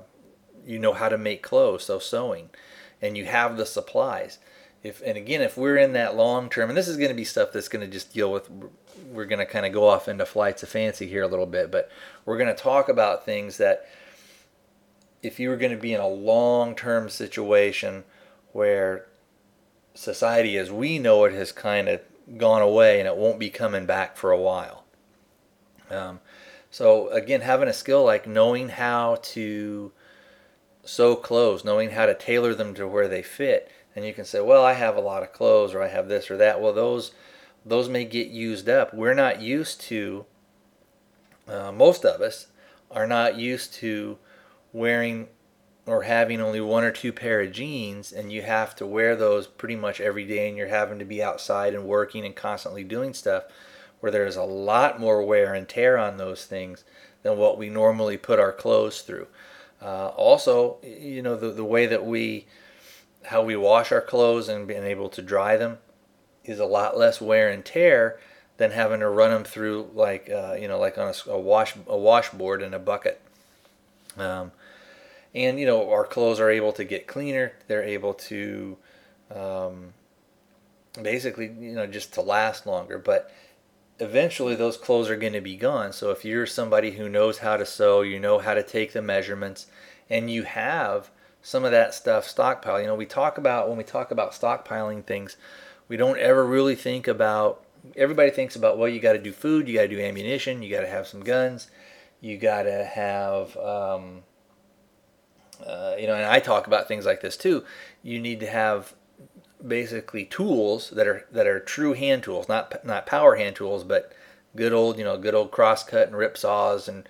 you 0.66 0.78
know 0.78 0.94
how 0.94 1.10
to 1.10 1.18
make 1.18 1.42
clothes 1.42 1.84
so 1.84 1.98
sewing 1.98 2.50
and 3.02 3.18
you 3.18 3.26
have 3.26 3.58
the 3.58 3.66
supplies. 3.66 4.40
If 4.82 5.02
and 5.06 5.18
again 5.18 5.42
if 5.42 5.58
we're 5.58 5.78
in 5.78 5.94
that 5.94 6.16
long 6.16 6.50
term 6.50 6.70
and 6.70 6.78
this 6.78 6.88
is 6.88 6.96
going 6.96 7.10
to 7.10 7.16
be 7.16 7.26
stuff 7.26 7.52
that's 7.52 7.68
going 7.68 7.86
to 7.86 7.92
just 7.92 8.14
deal 8.14 8.32
with 8.32 8.50
we're 9.12 9.26
going 9.26 9.40
to 9.40 9.46
kind 9.46 9.66
of 9.66 9.74
go 9.74 9.88
off 9.88 10.08
into 10.08 10.26
flights 10.26 10.64
of 10.64 10.70
fancy 10.70 11.08
here 11.08 11.24
a 11.24 11.28
little 11.28 11.46
bit 11.46 11.70
but 11.70 11.92
we're 12.26 12.38
going 12.38 12.54
to 12.54 12.62
talk 12.62 12.88
about 12.88 13.26
things 13.26 13.58
that 13.58 13.86
if 15.22 15.38
you 15.38 15.50
were 15.50 15.58
going 15.58 15.74
to 15.74 15.78
be 15.78 15.94
in 15.94 16.00
a 16.00 16.08
long 16.08 16.76
term 16.76 17.10
situation 17.10 18.06
where 18.54 19.06
society 19.94 20.58
as 20.58 20.72
we 20.72 20.98
know 20.98 21.26
it 21.26 21.34
has 21.34 21.52
kind 21.52 21.90
of 21.90 22.00
gone 22.38 22.62
away 22.62 23.00
and 23.00 23.08
it 23.08 23.18
won't 23.18 23.40
be 23.40 23.50
coming 23.50 23.86
back 23.86 24.16
for 24.16 24.32
a 24.32 24.40
while. 24.40 24.86
Um, 25.90 26.22
so 26.72 27.10
again 27.10 27.42
having 27.42 27.68
a 27.68 27.74
skill 27.74 28.06
like 28.06 28.28
knowing 28.28 28.70
how 28.70 29.18
to 29.24 29.92
sew 30.84 31.16
clothes 31.16 31.64
knowing 31.64 31.92
how 31.92 32.06
to 32.06 32.14
tailor 32.14 32.54
them 32.54 32.74
to 32.74 32.88
where 32.88 33.08
they 33.08 33.22
fit 33.22 33.72
and 33.96 34.06
you 34.06 34.14
can 34.14 34.26
say, 34.26 34.40
well, 34.40 34.64
I 34.64 34.74
have 34.74 34.96
a 34.96 35.02
lot 35.02 35.24
of 35.24 35.34
clothes 35.34 35.74
or 35.74 35.82
I 35.82 35.88
have 35.88 36.08
this 36.08 36.30
or 36.30 36.38
that. 36.38 36.62
Well, 36.62 36.74
those 36.74 37.12
those 37.66 37.90
may 37.90 38.06
get 38.06 38.28
used 38.28 38.70
up. 38.70 38.94
We're 38.94 39.14
not 39.14 39.42
used 39.42 39.82
to. 39.82 40.26
Uh, 41.48 41.72
most 41.72 42.06
of 42.06 42.22
us 42.22 42.48
are 42.90 43.08
not 43.08 43.36
used 43.36 43.74
to 43.76 44.18
wearing 44.72 45.28
or 45.86 46.04
having 46.04 46.40
only 46.40 46.62
one 46.62 46.84
or 46.84 46.92
two 46.92 47.12
pair 47.12 47.42
of 47.42 47.52
jeans 47.52 48.12
and 48.12 48.32
you 48.32 48.44
have 48.44 48.76
to 48.76 48.86
wear 48.86 49.16
those 49.16 49.48
pretty 49.48 49.76
much 49.76 50.00
every 50.00 50.26
day 50.26 50.48
and 50.48 50.58
you're 50.58 50.68
having 50.68 51.00
to 51.00 51.06
be 51.06 51.22
outside 51.22 51.74
and 51.74 51.86
working 51.86 52.24
and 52.24 52.36
constantly 52.36 52.84
doing 52.84 53.14
stuff 53.14 53.44
where 54.00 54.12
there's 54.12 54.36
a 54.36 54.44
lot 54.44 55.00
more 55.00 55.24
wear 55.24 55.54
and 55.54 55.68
tear 55.68 55.98
on 55.98 56.18
those 56.18 56.46
things 56.46 56.84
than 57.24 57.38
what 57.38 57.58
we 57.58 57.70
normally 57.70 58.18
put 58.18 58.40
our 58.40 58.54
clothes 58.54 59.02
through. 59.02 59.28
Uh, 59.82 60.08
also, 60.10 60.78
you 60.84 61.22
know, 61.22 61.36
the, 61.36 61.52
the 61.52 61.64
way 61.64 61.86
that 61.86 62.06
we 62.06 62.46
how 63.26 63.44
we 63.44 63.56
wash 63.56 63.92
our 63.92 64.02
clothes 64.02 64.50
and 64.50 64.68
being 64.68 64.84
able 64.84 65.10
to 65.10 65.22
dry 65.22 65.58
them 65.58 65.78
is 66.46 66.60
a 66.60 66.66
lot 66.66 66.98
less 66.98 67.22
wear 67.22 67.50
and 67.50 67.64
tear 67.66 68.20
than 68.58 68.72
having 68.72 69.00
to 69.00 69.10
run 69.10 69.32
them 69.32 69.44
through 69.44 69.90
like 69.94 70.30
uh, 70.30 70.54
you 70.60 70.68
know 70.68 70.80
like 70.80 70.98
on 70.98 71.14
a, 71.14 71.30
a, 71.30 71.40
wash 71.40 71.76
a 71.88 71.98
washboard 71.98 72.62
in 72.62 72.74
a 72.74 72.80
bucket. 72.80 73.22
Um, 74.18 74.52
and 75.34 75.60
you 75.60 75.66
know 75.66 75.90
our 75.90 76.06
clothes 76.06 76.40
are 76.40 76.50
able 76.50 76.74
to 76.74 76.84
get 76.84 77.08
cleaner. 77.08 77.54
They're 77.68 77.84
able 77.84 78.14
to 78.16 78.78
um, 79.34 79.94
basically 81.02 81.46
you 81.60 81.74
know 81.74 81.88
just 81.88 82.14
to 82.16 82.22
last 82.22 82.66
longer. 82.66 82.98
But 82.98 83.32
eventually 84.00 84.56
those 84.56 84.78
clothes 84.78 85.10
are 85.10 85.18
going 85.18 85.34
to 85.34 85.42
be 85.42 85.56
gone. 85.56 85.94
So 85.94 86.12
if 86.12 86.24
you're 86.24 86.46
somebody 86.46 86.92
who 86.92 87.10
knows 87.10 87.40
how 87.40 87.58
to 87.58 87.66
sew, 87.66 88.02
you 88.02 88.20
know 88.20 88.40
how 88.40 88.54
to 88.54 88.64
take 88.64 88.94
the 88.94 89.02
measurements, 89.02 89.68
and 90.10 90.32
you 90.32 90.44
have 90.44 91.10
some 91.42 91.66
of 91.66 91.72
that 91.72 91.94
stuff 91.94 92.28
stockpile. 92.28 92.80
You 92.80 92.88
know, 92.88 92.96
we 92.96 93.06
talk 93.06 93.38
about 93.38 93.68
when 93.68 93.78
we 93.78 93.84
talk 93.84 94.12
about 94.12 94.32
stockpiling 94.32 95.04
things, 95.04 95.38
we 95.88 95.98
don't 95.98 96.20
ever 96.20 96.46
really 96.46 96.76
think 96.76 97.08
about. 97.08 97.64
Everybody 97.96 98.30
thinks 98.30 98.56
about 98.56 98.78
well, 98.78 98.90
you 98.90 99.00
got 99.00 99.14
to 99.14 99.20
do 99.20 99.32
food, 99.32 99.68
you 99.68 99.76
got 99.76 99.84
to 99.84 99.88
do 99.88 100.00
ammunition, 100.00 100.64
you 100.64 100.70
got 100.70 100.82
to 100.82 100.88
have 100.88 101.08
some 101.08 101.22
guns, 101.22 101.70
you 102.22 102.38
got 102.38 102.64
to 102.64 102.84
have. 102.84 103.56
Um, 103.58 104.24
uh, 105.66 105.96
you 106.00 106.08
know, 106.08 106.16
and 106.16 106.26
I 106.26 106.40
talk 106.40 106.68
about 106.68 106.88
things 106.88 107.06
like 107.06 107.20
this 107.20 107.36
too. 107.36 107.66
You 108.02 108.20
need 108.20 108.40
to 108.40 108.48
have 108.48 108.94
basically 109.66 110.26
tools 110.26 110.90
that 110.92 111.08
are 111.08 111.26
that 111.32 111.48
are 111.48 111.60
true 111.60 111.94
hand 111.94 112.24
tools, 112.24 112.48
not 112.48 112.84
not 112.86 113.06
power 113.06 113.36
hand 113.36 113.56
tools, 113.56 113.84
but 113.84 114.14
good 114.56 114.74
old 114.74 114.98
you 114.98 115.04
know 115.04 115.18
good 115.18 115.36
old 115.36 115.52
crosscut 115.52 116.08
and 116.08 116.18
rip 116.18 116.38
saws 116.38 116.88
and 116.88 117.08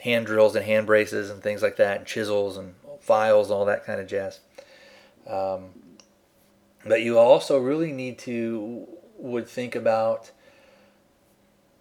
hand 0.00 0.26
drills 0.26 0.56
and 0.56 0.64
hand 0.64 0.86
braces 0.86 1.30
and 1.30 1.42
things 1.42 1.62
like 1.62 1.76
that, 1.76 1.98
and 1.98 2.06
chisels 2.06 2.56
and 2.56 2.74
files, 3.00 3.48
and 3.48 3.56
all 3.56 3.64
that 3.64 3.84
kind 3.84 4.00
of 4.00 4.06
jazz. 4.06 4.40
Um, 5.26 5.70
but 6.84 7.02
you 7.02 7.18
also 7.18 7.58
really 7.58 7.92
need 7.92 8.18
to 8.20 8.86
would 9.18 9.48
think 9.48 9.74
about. 9.74 10.30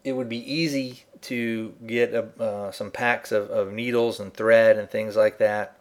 It 0.04 0.14
would 0.14 0.30
be 0.30 0.52
easy 0.52 1.04
to 1.22 1.76
get 1.86 2.14
uh, 2.14 2.72
some 2.72 2.90
packs 2.90 3.32
of, 3.32 3.52
of 3.52 3.72
needles 3.72 4.20
and 4.20 4.34
thread 4.34 4.78
and 4.78 4.90
things 4.90 5.16
like 5.16 5.38
that, 5.38 5.78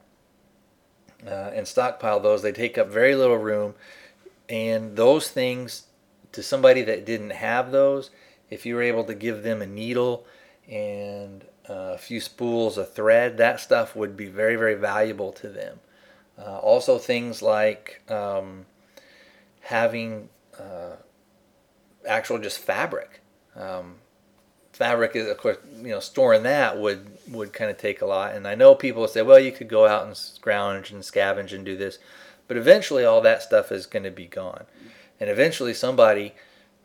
uh, 1.26 1.50
and 1.54 1.66
stockpile 1.66 2.20
those. 2.20 2.42
They 2.42 2.52
take 2.52 2.76
up 2.76 2.88
very 2.88 3.14
little 3.14 3.38
room, 3.38 3.74
and 4.50 4.96
those 4.96 5.28
things 5.28 5.84
to 6.32 6.42
somebody 6.42 6.82
that 6.82 7.06
didn't 7.06 7.30
have 7.30 7.70
those, 7.70 8.10
if 8.50 8.66
you 8.66 8.74
were 8.74 8.82
able 8.82 9.04
to 9.04 9.14
give 9.14 9.42
them 9.42 9.62
a 9.62 9.66
needle 9.66 10.26
and 10.68 11.44
uh, 11.68 11.94
a 11.94 11.98
few 11.98 12.20
spools 12.20 12.76
of 12.76 12.92
thread, 12.92 13.36
that 13.38 13.60
stuff 13.60 13.94
would 13.94 14.16
be 14.16 14.26
very, 14.26 14.56
very 14.56 14.74
valuable 14.74 15.32
to 15.32 15.48
them. 15.48 15.78
Uh, 16.36 16.58
also, 16.58 16.98
things 16.98 17.42
like 17.42 18.02
um, 18.10 18.66
having 19.60 20.28
uh, 20.58 20.96
actual 22.08 22.38
just 22.38 22.58
fabric. 22.58 23.20
Um, 23.54 23.96
fabric 24.72 25.14
is, 25.14 25.28
of 25.28 25.36
course, 25.36 25.58
you 25.76 25.90
know, 25.90 26.00
storing 26.00 26.42
that 26.44 26.78
would 26.78 27.06
would 27.28 27.52
kind 27.52 27.70
of 27.70 27.76
take 27.76 28.00
a 28.00 28.06
lot. 28.06 28.34
And 28.34 28.48
I 28.48 28.54
know 28.54 28.74
people 28.74 29.06
say, 29.06 29.22
well, 29.22 29.38
you 29.38 29.52
could 29.52 29.68
go 29.68 29.86
out 29.86 30.06
and 30.06 30.16
scrounge 30.16 30.90
and 30.90 31.02
scavenge 31.02 31.52
and 31.52 31.64
do 31.64 31.76
this, 31.76 31.98
but 32.50 32.56
eventually 32.56 33.04
all 33.04 33.20
that 33.20 33.44
stuff 33.44 33.70
is 33.70 33.86
going 33.86 34.02
to 34.02 34.10
be 34.10 34.26
gone, 34.26 34.64
and 35.20 35.30
eventually 35.30 35.72
somebody 35.72 36.34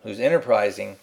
who's 0.03 0.19
enterprising 0.19 0.97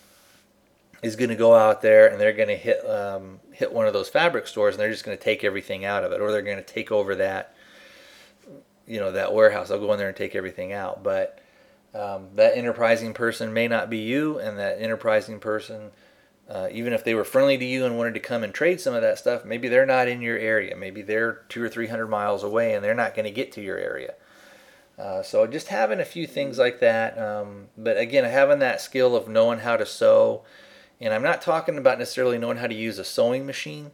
is 1.02 1.16
going 1.16 1.30
to 1.30 1.34
go 1.34 1.52
out 1.52 1.82
there 1.82 2.06
and 2.06 2.20
they're 2.20 2.32
going 2.32 2.46
to 2.46 2.54
hit 2.54 2.78
um, 2.88 3.40
hit 3.50 3.72
one 3.72 3.88
of 3.88 3.92
those 3.92 4.08
fabric 4.08 4.46
stores 4.46 4.74
and 4.74 4.80
they're 4.80 4.92
just 4.92 5.02
going 5.04 5.18
to 5.18 5.24
take 5.24 5.42
everything 5.42 5.84
out 5.84 6.04
of 6.04 6.12
it, 6.12 6.20
or 6.20 6.30
they're 6.30 6.42
going 6.42 6.58
to 6.58 6.62
take 6.62 6.92
over 6.92 7.16
that 7.16 7.56
you 8.86 9.00
know 9.00 9.10
that 9.10 9.34
warehouse. 9.34 9.68
They'll 9.68 9.80
go 9.80 9.92
in 9.92 9.98
there 9.98 10.06
and 10.06 10.16
take 10.16 10.36
everything 10.36 10.72
out, 10.72 11.02
but 11.02 11.40
um, 11.92 12.28
that 12.36 12.56
enterprising 12.56 13.14
person 13.14 13.52
may 13.52 13.66
not 13.66 13.90
be 13.90 13.98
you, 13.98 14.38
and 14.38 14.56
that 14.58 14.80
enterprising 14.80 15.40
person, 15.40 15.90
uh, 16.48 16.68
even 16.70 16.92
if 16.92 17.02
they 17.02 17.16
were 17.16 17.24
friendly 17.24 17.58
to 17.58 17.64
you 17.64 17.84
and 17.84 17.98
wanted 17.98 18.14
to 18.14 18.20
come 18.20 18.44
and 18.44 18.54
trade 18.54 18.80
some 18.80 18.94
of 18.94 19.02
that 19.02 19.18
stuff, 19.18 19.44
maybe 19.44 19.66
they're 19.66 19.84
not 19.84 20.06
in 20.06 20.22
your 20.22 20.38
area. 20.38 20.76
Maybe 20.76 21.02
they're 21.02 21.40
two 21.48 21.60
or 21.60 21.68
three 21.68 21.88
hundred 21.88 22.06
miles 22.06 22.44
away, 22.44 22.74
and 22.74 22.84
they're 22.84 22.94
not 22.94 23.16
going 23.16 23.24
to 23.24 23.32
get 23.32 23.50
to 23.52 23.60
your 23.60 23.76
area. 23.76 24.14
Uh, 24.98 25.22
so 25.22 25.46
just 25.46 25.68
having 25.68 26.00
a 26.00 26.04
few 26.04 26.26
things 26.26 26.58
like 26.58 26.80
that, 26.80 27.18
um, 27.18 27.68
but 27.78 27.96
again, 27.96 28.24
having 28.24 28.58
that 28.58 28.80
skill 28.80 29.16
of 29.16 29.28
knowing 29.28 29.60
how 29.60 29.76
to 29.76 29.86
sew, 29.86 30.42
and 31.00 31.12
I'm 31.14 31.22
not 31.22 31.42
talking 31.42 31.78
about 31.78 31.98
necessarily 31.98 32.38
knowing 32.38 32.58
how 32.58 32.66
to 32.66 32.74
use 32.74 32.98
a 32.98 33.04
sewing 33.04 33.46
machine. 33.46 33.90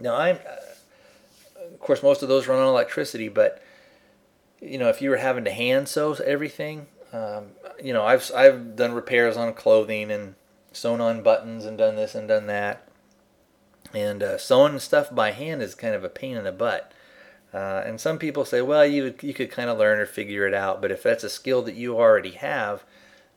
Now 0.00 0.16
I'm, 0.16 0.36
uh, 0.36 1.64
of 1.72 1.80
course, 1.80 2.02
most 2.02 2.22
of 2.22 2.28
those 2.28 2.46
run 2.46 2.60
on 2.60 2.68
electricity, 2.68 3.28
but 3.28 3.62
you 4.60 4.78
know, 4.78 4.88
if 4.88 5.02
you 5.02 5.10
were 5.10 5.16
having 5.16 5.44
to 5.44 5.50
hand 5.50 5.88
sew 5.88 6.14
everything, 6.24 6.86
um, 7.12 7.46
you 7.82 7.92
know, 7.92 8.04
I've 8.04 8.30
I've 8.34 8.76
done 8.76 8.92
repairs 8.92 9.36
on 9.36 9.52
clothing 9.54 10.10
and 10.10 10.34
sewn 10.72 11.00
on 11.00 11.22
buttons 11.22 11.64
and 11.64 11.76
done 11.76 11.96
this 11.96 12.14
and 12.14 12.28
done 12.28 12.46
that. 12.46 12.88
And 13.94 14.22
uh, 14.22 14.38
sewing 14.38 14.78
stuff 14.78 15.14
by 15.14 15.30
hand 15.30 15.62
is 15.62 15.74
kind 15.74 15.94
of 15.94 16.04
a 16.04 16.08
pain 16.08 16.36
in 16.36 16.44
the 16.44 16.52
butt. 16.52 16.92
Uh, 17.52 17.82
and 17.86 18.00
some 18.00 18.18
people 18.18 18.44
say, 18.44 18.60
well, 18.60 18.84
you 18.84 19.14
you 19.22 19.32
could 19.32 19.50
kind 19.50 19.70
of 19.70 19.78
learn 19.78 19.98
or 19.98 20.06
figure 20.06 20.46
it 20.46 20.54
out. 20.54 20.82
But 20.82 20.90
if 20.90 21.02
that's 21.02 21.24
a 21.24 21.30
skill 21.30 21.62
that 21.62 21.74
you 21.74 21.96
already 21.96 22.32
have, 22.32 22.84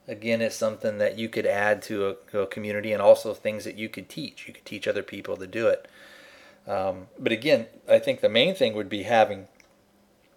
again, 0.08 0.42
it's 0.42 0.56
something 0.56 0.98
that 0.98 1.18
you 1.18 1.30
could 1.30 1.46
add 1.46 1.82
to 1.84 2.18
a, 2.34 2.40
a 2.40 2.48
community 2.48 2.92
and 2.92 3.02
also 3.02 3.34
things 3.34 3.64
that 3.64 3.78
you 3.78 3.88
could 3.88 4.10
teach. 4.10 4.48
You 4.48 4.54
could 4.54 4.66
teach 4.66 4.88
other 4.88 5.04
people 5.04 5.38
to 5.38 5.48
do 5.48 5.68
it. 5.68 5.88
Um, 6.68 7.08
but 7.18 7.32
again, 7.32 7.68
I 7.90 8.00
think 8.00 8.22
the 8.22 8.30
main 8.30 8.54
thing 8.54 8.74
would 8.74 8.90
be 8.90 9.04
having 9.04 9.48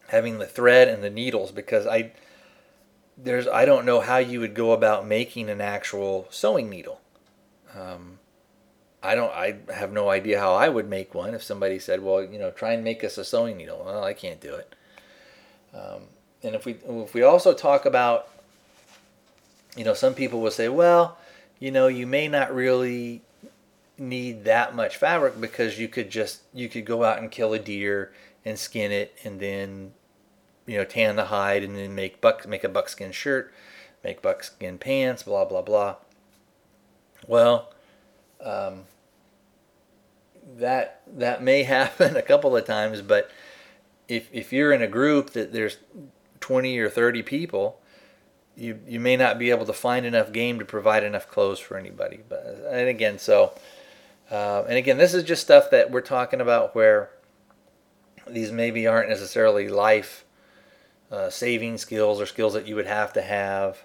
having 0.08 0.38
the 0.38 0.46
thread 0.46 0.88
and 0.88 1.02
the 1.02 1.10
needles 1.10 1.50
because 1.50 1.86
I 1.86 2.12
there's 3.16 3.46
I 3.46 3.64
don't 3.64 3.84
know 3.84 4.00
how 4.00 4.18
you 4.18 4.40
would 4.40 4.54
go 4.54 4.72
about 4.72 5.06
making 5.06 5.50
an 5.50 5.60
actual 5.60 6.26
sewing 6.30 6.70
needle. 6.70 7.00
Um, 7.76 8.18
I 9.04 9.14
don't 9.14 9.32
I 9.32 9.56
have 9.72 9.92
no 9.92 10.08
idea 10.08 10.40
how 10.40 10.54
I 10.54 10.68
would 10.68 10.88
make 10.88 11.14
one 11.14 11.34
if 11.34 11.42
somebody 11.42 11.78
said, 11.78 12.02
well, 12.02 12.22
you 12.24 12.38
know, 12.38 12.50
try 12.50 12.72
and 12.72 12.82
make 12.82 13.04
us 13.04 13.18
a 13.18 13.24
sewing 13.24 13.58
needle. 13.58 13.82
Well, 13.84 14.02
I 14.02 14.14
can't 14.14 14.40
do 14.40 14.54
it. 14.54 14.74
Um, 15.74 16.02
and 16.42 16.54
if 16.54 16.64
we 16.64 16.76
if 16.86 17.12
we 17.12 17.22
also 17.22 17.52
talk 17.52 17.84
about, 17.84 18.28
you 19.76 19.84
know, 19.84 19.94
some 19.94 20.14
people 20.14 20.40
will 20.40 20.50
say, 20.50 20.68
well, 20.68 21.18
you 21.58 21.70
know, 21.70 21.86
you 21.86 22.06
may 22.06 22.28
not 22.28 22.54
really 22.54 23.22
need 23.98 24.44
that 24.44 24.74
much 24.74 24.96
fabric 24.96 25.40
because 25.40 25.78
you 25.78 25.86
could 25.86 26.10
just 26.10 26.40
you 26.52 26.68
could 26.68 26.84
go 26.84 27.04
out 27.04 27.18
and 27.18 27.30
kill 27.30 27.52
a 27.52 27.58
deer 27.58 28.12
and 28.44 28.58
skin 28.58 28.90
it 28.90 29.16
and 29.22 29.38
then 29.38 29.92
you 30.66 30.76
know 30.76 30.84
tan 30.84 31.14
the 31.14 31.26
hide 31.26 31.62
and 31.62 31.76
then 31.76 31.94
make 31.94 32.20
buck 32.20 32.46
make 32.48 32.64
a 32.64 32.68
buckskin 32.68 33.12
shirt 33.12 33.52
make 34.02 34.20
buckskin 34.20 34.78
pants 34.78 35.22
blah 35.22 35.44
blah 35.44 35.62
blah 35.62 35.94
well 37.28 37.72
um, 38.42 38.82
that 40.58 41.02
that 41.06 41.42
may 41.42 41.62
happen 41.76 42.16
a 42.16 42.22
couple 42.22 42.56
of 42.56 42.64
times 42.64 43.02
but 43.02 43.30
if 44.08 44.28
if 44.32 44.52
you're 44.52 44.72
in 44.72 44.82
a 44.82 44.86
group 44.86 45.30
that 45.30 45.52
there's 45.52 45.78
20 46.40 46.78
or 46.78 46.90
30 46.90 47.22
people 47.22 47.80
you 48.56 48.78
you 48.86 49.00
may 49.00 49.16
not 49.16 49.38
be 49.38 49.50
able 49.50 49.66
to 49.66 49.72
find 49.72 50.06
enough 50.06 50.32
game 50.32 50.58
to 50.58 50.64
provide 50.64 51.02
enough 51.02 51.28
clothes 51.28 51.58
for 51.58 51.76
anybody 51.76 52.20
but 52.28 52.44
and 52.70 52.88
again 52.88 53.18
so 53.18 53.52
uh, 54.30 54.62
and 54.68 54.76
again 54.76 54.98
this 54.98 55.14
is 55.14 55.22
just 55.24 55.42
stuff 55.42 55.70
that 55.70 55.90
we're 55.90 56.00
talking 56.00 56.40
about 56.40 56.74
where 56.74 57.10
these 58.26 58.50
maybe 58.50 58.86
aren't 58.86 59.08
necessarily 59.08 59.68
life 59.68 60.24
uh, 61.10 61.28
saving 61.28 61.76
skills 61.78 62.20
or 62.20 62.26
skills 62.26 62.54
that 62.54 62.66
you 62.66 62.74
would 62.74 62.86
have 62.86 63.12
to 63.12 63.22
have 63.22 63.82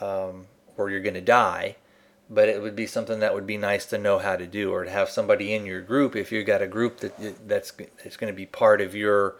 um, 0.00 0.46
or 0.76 0.90
you're 0.90 1.00
going 1.00 1.14
to 1.14 1.20
die 1.20 1.76
but 2.30 2.48
it 2.48 2.62
would 2.62 2.74
be 2.74 2.86
something 2.86 3.20
that 3.20 3.34
would 3.34 3.46
be 3.46 3.56
nice 3.56 3.84
to 3.86 3.98
know 3.98 4.18
how 4.18 4.36
to 4.36 4.46
do 4.46 4.72
or 4.72 4.84
to 4.84 4.90
have 4.90 5.10
somebody 5.10 5.52
in 5.52 5.66
your 5.66 5.80
group 5.80 6.16
if 6.16 6.32
you've 6.32 6.46
got 6.46 6.62
a 6.62 6.66
group 6.66 6.98
that 6.98 7.48
that's 7.48 7.72
it's 8.04 8.16
going 8.16 8.32
to 8.32 8.36
be 8.36 8.46
part 8.46 8.80
of 8.80 8.94
your 8.94 9.36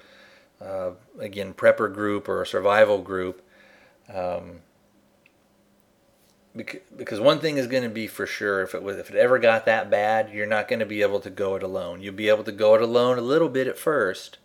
uh, 0.60 0.90
again 1.18 1.54
prepper 1.54 1.92
group 1.92 2.28
or 2.28 2.42
a 2.42 2.46
survival 2.46 2.98
group 2.98 3.42
um, 4.12 4.60
because 6.54 7.18
one 7.18 7.40
thing 7.40 7.56
is 7.56 7.66
going 7.66 7.82
to 7.82 7.88
be 7.88 8.06
for 8.06 8.26
sure 8.26 8.62
if 8.62 8.74
it 8.74 8.82
was 8.82 8.96
if 8.98 9.10
it 9.10 9.16
ever 9.16 9.38
got 9.38 9.64
that 9.64 9.90
bad 9.90 10.30
you're 10.32 10.46
not 10.46 10.68
going 10.68 10.78
to 10.78 10.86
be 10.86 11.02
able 11.02 11.20
to 11.20 11.30
go 11.30 11.56
it 11.56 11.62
alone. 11.62 12.00
You'll 12.00 12.14
be 12.14 12.28
able 12.28 12.44
to 12.44 12.52
go 12.52 12.74
it 12.74 12.82
alone 12.82 13.18
a 13.18 13.22
little 13.22 13.48
bit 13.48 13.66
at 13.66 13.78
first 13.78 14.38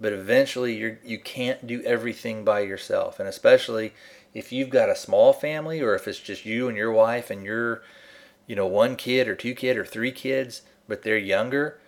but 0.00 0.12
eventually 0.12 0.76
you 0.76 0.98
you 1.04 1.18
can't 1.18 1.66
do 1.66 1.82
everything 1.82 2.44
by 2.44 2.60
yourself. 2.60 3.18
And 3.18 3.28
especially 3.28 3.94
if 4.34 4.52
you've 4.52 4.70
got 4.70 4.88
a 4.88 4.96
small 4.96 5.32
family 5.32 5.80
or 5.80 5.94
if 5.94 6.06
it's 6.06 6.20
just 6.20 6.44
you 6.44 6.68
and 6.68 6.76
your 6.76 6.92
wife 6.92 7.30
and 7.30 7.44
you're 7.44 7.82
you 8.46 8.56
know 8.56 8.66
one 8.66 8.96
kid 8.96 9.28
or 9.28 9.34
two 9.34 9.54
kid 9.54 9.76
or 9.76 9.84
three 9.84 10.12
kids 10.12 10.62
but 10.86 11.02
they're 11.02 11.18
younger 11.18 11.78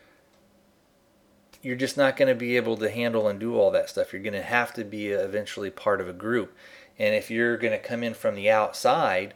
you're 1.62 1.76
just 1.76 1.97
not 1.97 2.16
going 2.16 2.28
to 2.28 2.34
be 2.34 2.57
able 2.57 2.76
to 2.76 2.91
handle 2.91 3.28
and 3.28 3.38
do 3.38 3.57
all 3.57 3.70
that 3.70 3.91
stuff 3.91 4.12
you're 4.12 4.22
going 4.22 4.32
to 4.32 4.43
have 4.43 4.72
to 4.72 4.84
be 4.84 5.09
eventually 5.09 5.70
part 5.70 6.01
of 6.01 6.09
a 6.09 6.12
group 6.12 6.57
and 6.99 7.14
if 7.14 7.30
you're 7.30 7.57
going 7.57 7.72
to 7.72 7.78
come 7.78 8.03
in 8.03 8.14
from 8.14 8.34
the 8.34 8.51
outside 8.51 9.34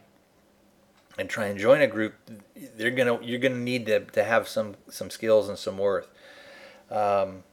and 1.17 1.29
try 1.29 1.45
and 1.45 1.59
join 1.59 1.81
a 1.81 1.87
group, 1.87 2.15
they're 2.75 2.91
gonna 2.91 3.19
you're 3.21 3.39
gonna 3.39 3.55
need 3.55 3.85
to, 3.85 4.01
to 4.01 4.23
have 4.23 4.47
some 4.47 4.75
some 4.89 5.09
skills 5.09 5.49
and 5.49 5.57
some 5.57 5.77
worth. 5.77 6.07
Um, 6.91 7.43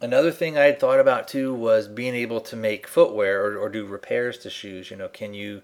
another 0.00 0.30
thing 0.30 0.56
I 0.56 0.64
had 0.64 0.80
thought 0.80 1.00
about 1.00 1.28
too 1.28 1.54
was 1.54 1.88
being 1.88 2.14
able 2.14 2.40
to 2.42 2.56
make 2.56 2.86
footwear 2.86 3.44
or, 3.44 3.56
or 3.58 3.68
do 3.68 3.84
repairs 3.86 4.38
to 4.38 4.50
shoes. 4.50 4.90
You 4.90 4.96
know, 4.96 5.08
can 5.08 5.34
you 5.34 5.62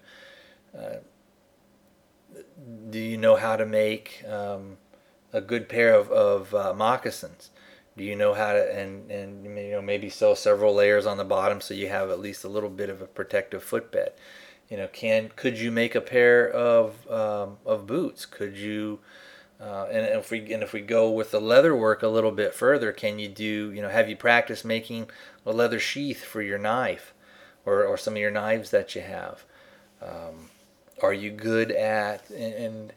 uh, 0.77 0.97
do 2.89 2.99
you 2.99 3.17
know 3.17 3.35
how 3.35 3.55
to 3.55 3.65
make 3.65 4.23
um, 4.27 4.77
a 5.31 5.41
good 5.41 5.69
pair 5.69 5.93
of, 5.93 6.11
of 6.11 6.53
uh, 6.53 6.73
moccasins? 6.73 7.49
Do 7.97 8.03
you 8.03 8.15
know 8.15 8.33
how 8.33 8.53
to 8.53 8.77
and 8.77 9.09
and 9.09 9.45
you 9.57 9.71
know 9.71 9.81
maybe 9.81 10.09
sew 10.09 10.33
several 10.33 10.73
layers 10.73 11.05
on 11.05 11.17
the 11.17 11.23
bottom 11.23 11.61
so 11.61 11.73
you 11.73 11.87
have 11.87 12.09
at 12.09 12.19
least 12.19 12.43
a 12.43 12.49
little 12.49 12.69
bit 12.69 12.89
of 12.89 13.01
a 13.01 13.07
protective 13.07 13.63
footbed? 13.63 14.13
you 14.69 14.77
know, 14.77 14.87
can 14.87 15.29
could 15.35 15.59
you 15.59 15.71
make 15.71 15.95
a 15.95 16.01
pair 16.01 16.49
of 16.49 17.09
um, 17.09 17.57
of 17.65 17.85
boots? 17.85 18.25
Could 18.25 18.57
you 18.57 18.99
uh, 19.59 19.87
and 19.91 20.05
if 20.19 20.31
we 20.31 20.53
and 20.53 20.63
if 20.63 20.73
we 20.73 20.81
go 20.81 21.09
with 21.09 21.31
the 21.31 21.39
leather 21.39 21.75
work 21.75 22.03
a 22.03 22.07
little 22.07 22.31
bit 22.31 22.53
further, 22.53 22.91
can 22.91 23.19
you 23.19 23.27
do 23.27 23.71
you 23.71 23.81
know 23.81 23.89
have 23.89 24.09
you 24.09 24.15
practiced 24.15 24.65
making 24.65 25.09
a 25.45 25.51
leather 25.51 25.79
sheath 25.79 26.23
for 26.23 26.41
your 26.41 26.57
knife, 26.57 27.13
or 27.65 27.83
or 27.83 27.97
some 27.97 28.13
of 28.13 28.19
your 28.19 28.31
knives 28.31 28.71
that 28.71 28.95
you 28.95 29.01
have? 29.01 29.43
Um, 30.01 30.49
are 31.01 31.13
you 31.13 31.31
good 31.31 31.71
at 31.71 32.29
and 32.29 32.93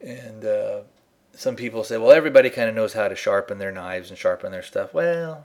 and 0.00 0.44
uh, 0.44 0.80
some 1.34 1.56
people 1.56 1.82
say, 1.82 1.96
well, 1.96 2.12
everybody 2.12 2.50
kind 2.50 2.68
of 2.68 2.74
knows 2.74 2.92
how 2.92 3.08
to 3.08 3.16
sharpen 3.16 3.58
their 3.58 3.72
knives 3.72 4.10
and 4.10 4.18
sharpen 4.18 4.52
their 4.52 4.62
stuff. 4.62 4.92
Well, 4.92 5.44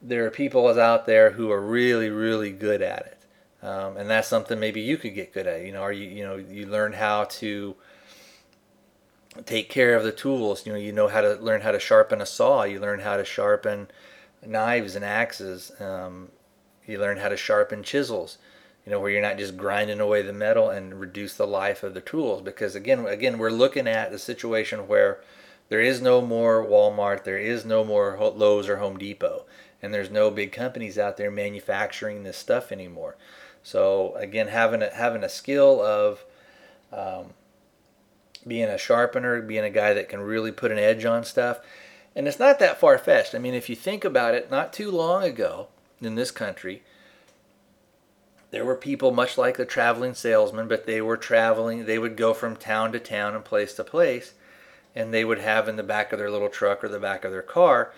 there 0.00 0.24
are 0.26 0.30
people 0.30 0.66
out 0.80 1.06
there 1.06 1.32
who 1.32 1.50
are 1.50 1.60
really 1.60 2.08
really 2.08 2.52
good 2.52 2.80
at 2.82 3.06
it 3.06 3.22
um, 3.62 3.96
and 3.96 4.10
that's 4.10 4.28
something 4.28 4.58
maybe 4.58 4.80
you 4.80 4.96
could 4.96 5.14
get 5.14 5.32
good 5.32 5.46
at. 5.46 5.64
You 5.64 5.72
know, 5.72 5.82
or 5.82 5.92
you 5.92 6.08
you 6.08 6.24
know 6.24 6.36
you 6.36 6.66
learn 6.66 6.92
how 6.92 7.24
to 7.24 7.76
take 9.44 9.68
care 9.68 9.94
of 9.94 10.04
the 10.04 10.12
tools. 10.12 10.66
You 10.66 10.72
know, 10.72 10.78
you 10.78 10.92
know 10.92 11.08
how 11.08 11.20
to 11.20 11.34
learn 11.34 11.62
how 11.62 11.72
to 11.72 11.80
sharpen 11.80 12.20
a 12.20 12.26
saw. 12.26 12.64
You 12.64 12.80
learn 12.80 13.00
how 13.00 13.16
to 13.16 13.24
sharpen 13.24 13.88
knives 14.44 14.94
and 14.96 15.04
axes. 15.04 15.72
Um, 15.80 16.30
you 16.86 16.98
learn 16.98 17.18
how 17.18 17.28
to 17.28 17.36
sharpen 17.36 17.82
chisels. 17.82 18.38
You 18.84 18.90
know, 18.90 19.00
where 19.00 19.10
you're 19.10 19.22
not 19.22 19.38
just 19.38 19.56
grinding 19.56 20.00
away 20.00 20.22
the 20.22 20.32
metal 20.32 20.68
and 20.68 20.98
reduce 20.98 21.34
the 21.34 21.46
life 21.46 21.82
of 21.84 21.94
the 21.94 22.00
tools. 22.00 22.42
Because 22.42 22.74
again, 22.74 23.06
again, 23.06 23.38
we're 23.38 23.50
looking 23.50 23.86
at 23.86 24.12
a 24.12 24.18
situation 24.18 24.88
where 24.88 25.20
there 25.68 25.80
is 25.80 26.02
no 26.02 26.20
more 26.20 26.64
Walmart, 26.66 27.24
there 27.24 27.38
is 27.38 27.64
no 27.64 27.84
more 27.84 28.18
Lowe's 28.18 28.68
or 28.68 28.76
Home 28.76 28.98
Depot, 28.98 29.46
and 29.80 29.94
there's 29.94 30.10
no 30.10 30.30
big 30.30 30.52
companies 30.52 30.98
out 30.98 31.16
there 31.16 31.30
manufacturing 31.30 32.24
this 32.24 32.36
stuff 32.36 32.72
anymore. 32.72 33.16
So 33.62 34.14
again, 34.16 34.48
having 34.48 34.82
a, 34.82 34.90
having 34.90 35.22
a 35.22 35.28
skill 35.28 35.80
of 35.80 36.24
um, 36.92 37.34
being 38.46 38.68
a 38.68 38.78
sharpener, 38.78 39.40
being 39.40 39.64
a 39.64 39.70
guy 39.70 39.92
that 39.94 40.08
can 40.08 40.20
really 40.20 40.52
put 40.52 40.72
an 40.72 40.78
edge 40.78 41.04
on 41.04 41.24
stuff, 41.24 41.60
and 42.14 42.28
it's 42.28 42.38
not 42.38 42.58
that 42.58 42.78
far 42.78 42.98
fetched. 42.98 43.34
I 43.34 43.38
mean, 43.38 43.54
if 43.54 43.68
you 43.70 43.76
think 43.76 44.04
about 44.04 44.34
it, 44.34 44.50
not 44.50 44.72
too 44.72 44.90
long 44.90 45.22
ago 45.22 45.68
in 46.00 46.14
this 46.14 46.30
country, 46.30 46.82
there 48.50 48.64
were 48.64 48.76
people 48.76 49.12
much 49.12 49.38
like 49.38 49.56
the 49.56 49.64
traveling 49.64 50.14
salesman, 50.14 50.68
but 50.68 50.84
they 50.84 51.00
were 51.00 51.16
traveling. 51.16 51.86
They 51.86 51.98
would 51.98 52.16
go 52.16 52.34
from 52.34 52.56
town 52.56 52.92
to 52.92 53.00
town 53.00 53.34
and 53.34 53.44
place 53.44 53.72
to 53.74 53.84
place, 53.84 54.34
and 54.94 55.12
they 55.12 55.24
would 55.24 55.38
have 55.38 55.68
in 55.68 55.76
the 55.76 55.82
back 55.82 56.12
of 56.12 56.18
their 56.18 56.30
little 56.30 56.50
truck 56.50 56.84
or 56.84 56.88
the 56.88 57.00
back 57.00 57.24
of 57.24 57.32
their 57.32 57.42
car, 57.42 57.92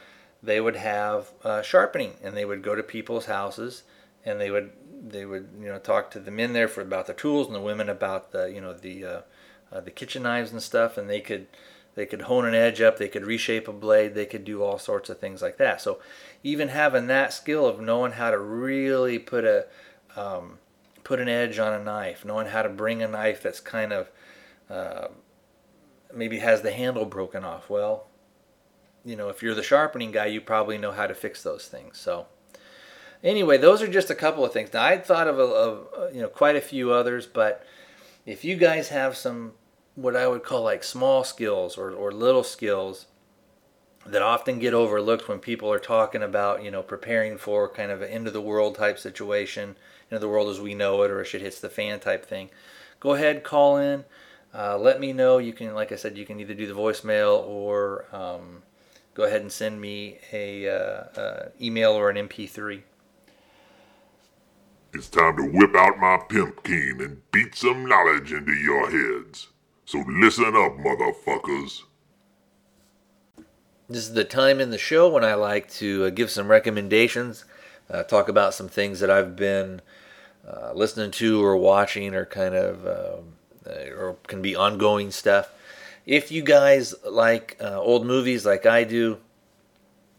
they 0.44 0.60
would 0.60 0.76
have 0.76 1.30
uh, 1.42 1.62
sharpening, 1.62 2.14
and 2.22 2.36
they 2.36 2.44
would 2.44 2.62
go 2.62 2.74
to 2.74 2.82
people's 2.82 3.26
houses, 3.26 3.82
and 4.24 4.40
they 4.40 4.50
would 4.50 4.70
they 5.06 5.24
would 5.24 5.48
you 5.58 5.66
know 5.66 5.78
talk 5.78 6.10
to 6.10 6.20
the 6.20 6.30
men 6.30 6.52
there 6.52 6.68
for 6.68 6.80
about 6.80 7.06
the 7.06 7.14
tools 7.14 7.46
and 7.46 7.54
the 7.54 7.60
women 7.60 7.88
about 7.88 8.32
the 8.32 8.50
you 8.50 8.60
know 8.60 8.72
the 8.72 9.04
uh, 9.04 9.20
uh, 9.72 9.80
the 9.80 9.90
kitchen 9.90 10.22
knives 10.22 10.52
and 10.52 10.62
stuff, 10.62 10.96
and 10.96 11.08
they 11.08 11.20
could 11.20 11.46
they 11.94 12.06
could 12.06 12.22
hone 12.22 12.44
an 12.44 12.54
edge 12.54 12.80
up, 12.80 12.98
they 12.98 13.08
could 13.08 13.24
reshape 13.24 13.68
a 13.68 13.72
blade, 13.72 14.14
they 14.14 14.26
could 14.26 14.44
do 14.44 14.62
all 14.62 14.78
sorts 14.78 15.08
of 15.08 15.18
things 15.18 15.40
like 15.40 15.58
that. 15.58 15.80
So 15.80 16.00
even 16.42 16.68
having 16.68 17.06
that 17.06 17.32
skill 17.32 17.66
of 17.66 17.80
knowing 17.80 18.12
how 18.12 18.30
to 18.30 18.38
really 18.38 19.18
put 19.18 19.44
a 19.44 19.66
um, 20.16 20.58
put 21.04 21.20
an 21.20 21.28
edge 21.28 21.58
on 21.58 21.72
a 21.72 21.82
knife, 21.82 22.24
knowing 22.24 22.48
how 22.48 22.62
to 22.62 22.68
bring 22.68 23.02
a 23.02 23.08
knife 23.08 23.42
that's 23.42 23.60
kind 23.60 23.92
of 23.92 24.10
uh, 24.68 25.08
maybe 26.12 26.38
has 26.38 26.62
the 26.62 26.72
handle 26.72 27.04
broken 27.04 27.44
off. 27.44 27.70
Well, 27.70 28.06
you 29.04 29.16
know, 29.16 29.28
if 29.28 29.42
you're 29.42 29.54
the 29.54 29.62
sharpening 29.62 30.12
guy, 30.12 30.26
you 30.26 30.40
probably 30.40 30.78
know 30.78 30.92
how 30.92 31.06
to 31.06 31.14
fix 31.14 31.42
those 31.42 31.66
things. 31.66 31.98
So 31.98 32.26
anyway, 33.22 33.58
those 33.58 33.82
are 33.82 33.88
just 33.88 34.10
a 34.10 34.14
couple 34.14 34.44
of 34.44 34.52
things. 34.52 34.72
Now 34.72 34.82
I'd 34.82 35.04
thought 35.04 35.28
of, 35.28 35.38
a, 35.38 35.42
of 35.42 36.14
you 36.14 36.22
know 36.22 36.28
quite 36.28 36.56
a 36.56 36.60
few 36.60 36.92
others, 36.92 37.26
but 37.26 37.64
if 38.26 38.44
you 38.44 38.56
guys 38.56 38.88
have 38.88 39.16
some 39.16 39.52
what 39.94 40.16
I 40.16 40.26
would 40.26 40.42
call 40.42 40.62
like 40.62 40.82
small 40.82 41.24
skills 41.24 41.78
or, 41.78 41.90
or 41.90 42.10
little 42.10 42.42
skills 42.42 43.06
that 44.06 44.22
often 44.22 44.58
get 44.58 44.74
overlooked 44.74 45.28
when 45.28 45.38
people 45.38 45.72
are 45.72 45.78
talking 45.78 46.22
about, 46.22 46.62
you 46.62 46.70
know, 46.70 46.82
preparing 46.82 47.38
for 47.38 47.68
kind 47.68 47.90
of 47.90 48.02
an 48.02 48.10
end 48.10 48.26
of 48.26 48.32
the 48.32 48.40
world 48.40 48.74
type 48.74 48.98
situation, 48.98 49.70
end 49.70 50.16
of 50.16 50.20
the 50.20 50.28
world 50.28 50.48
as 50.48 50.60
we 50.60 50.74
know 50.74 51.02
it, 51.02 51.10
or 51.10 51.24
shit 51.24 51.40
hits 51.40 51.60
the 51.60 51.70
fan 51.70 52.00
type 52.00 52.26
thing. 52.26 52.50
Go 53.00 53.14
ahead, 53.14 53.44
call 53.44 53.76
in, 53.78 54.04
uh, 54.52 54.78
let 54.78 55.00
me 55.00 55.12
know. 55.12 55.38
You 55.38 55.52
can, 55.52 55.74
like 55.74 55.90
I 55.90 55.96
said, 55.96 56.18
you 56.18 56.26
can 56.26 56.40
either 56.40 56.54
do 56.54 56.66
the 56.66 56.74
voicemail 56.74 57.44
or 57.46 58.06
um, 58.12 58.62
go 59.14 59.24
ahead 59.24 59.40
and 59.40 59.50
send 59.52 59.80
me 59.80 60.18
a 60.32 60.68
uh, 60.68 61.20
uh, 61.20 61.48
email 61.60 61.92
or 61.92 62.10
an 62.10 62.28
MP3. 62.28 62.82
It's 64.94 65.08
time 65.08 65.36
to 65.38 65.42
whip 65.42 65.74
out 65.74 65.98
my 65.98 66.18
pimp 66.28 66.62
cane 66.62 67.00
and 67.00 67.20
beat 67.32 67.56
some 67.56 67.84
knowledge 67.84 68.32
into 68.32 68.52
your 68.52 68.88
heads. 68.88 69.48
So 69.84 70.04
listen 70.06 70.54
up, 70.54 70.78
motherfuckers. 70.78 71.82
This 73.88 74.06
is 74.06 74.14
the 74.14 74.22
time 74.22 74.60
in 74.60 74.70
the 74.70 74.78
show 74.78 75.08
when 75.08 75.24
I 75.24 75.34
like 75.34 75.68
to 75.72 76.04
uh, 76.04 76.10
give 76.10 76.30
some 76.30 76.48
recommendations, 76.48 77.44
uh, 77.90 78.04
talk 78.04 78.28
about 78.28 78.54
some 78.54 78.68
things 78.68 79.00
that 79.00 79.10
I've 79.10 79.34
been 79.34 79.82
uh, 80.46 80.72
listening 80.74 81.10
to 81.10 81.44
or 81.44 81.56
watching, 81.56 82.14
or 82.14 82.24
kind 82.24 82.54
of, 82.54 82.86
um, 82.86 83.24
uh, 83.66 83.90
or 83.98 84.16
can 84.28 84.42
be 84.42 84.54
ongoing 84.54 85.10
stuff. 85.10 85.50
If 86.06 86.30
you 86.30 86.42
guys 86.42 86.94
like 87.04 87.56
uh, 87.60 87.80
old 87.80 88.06
movies 88.06 88.46
like 88.46 88.64
I 88.64 88.84
do, 88.84 89.18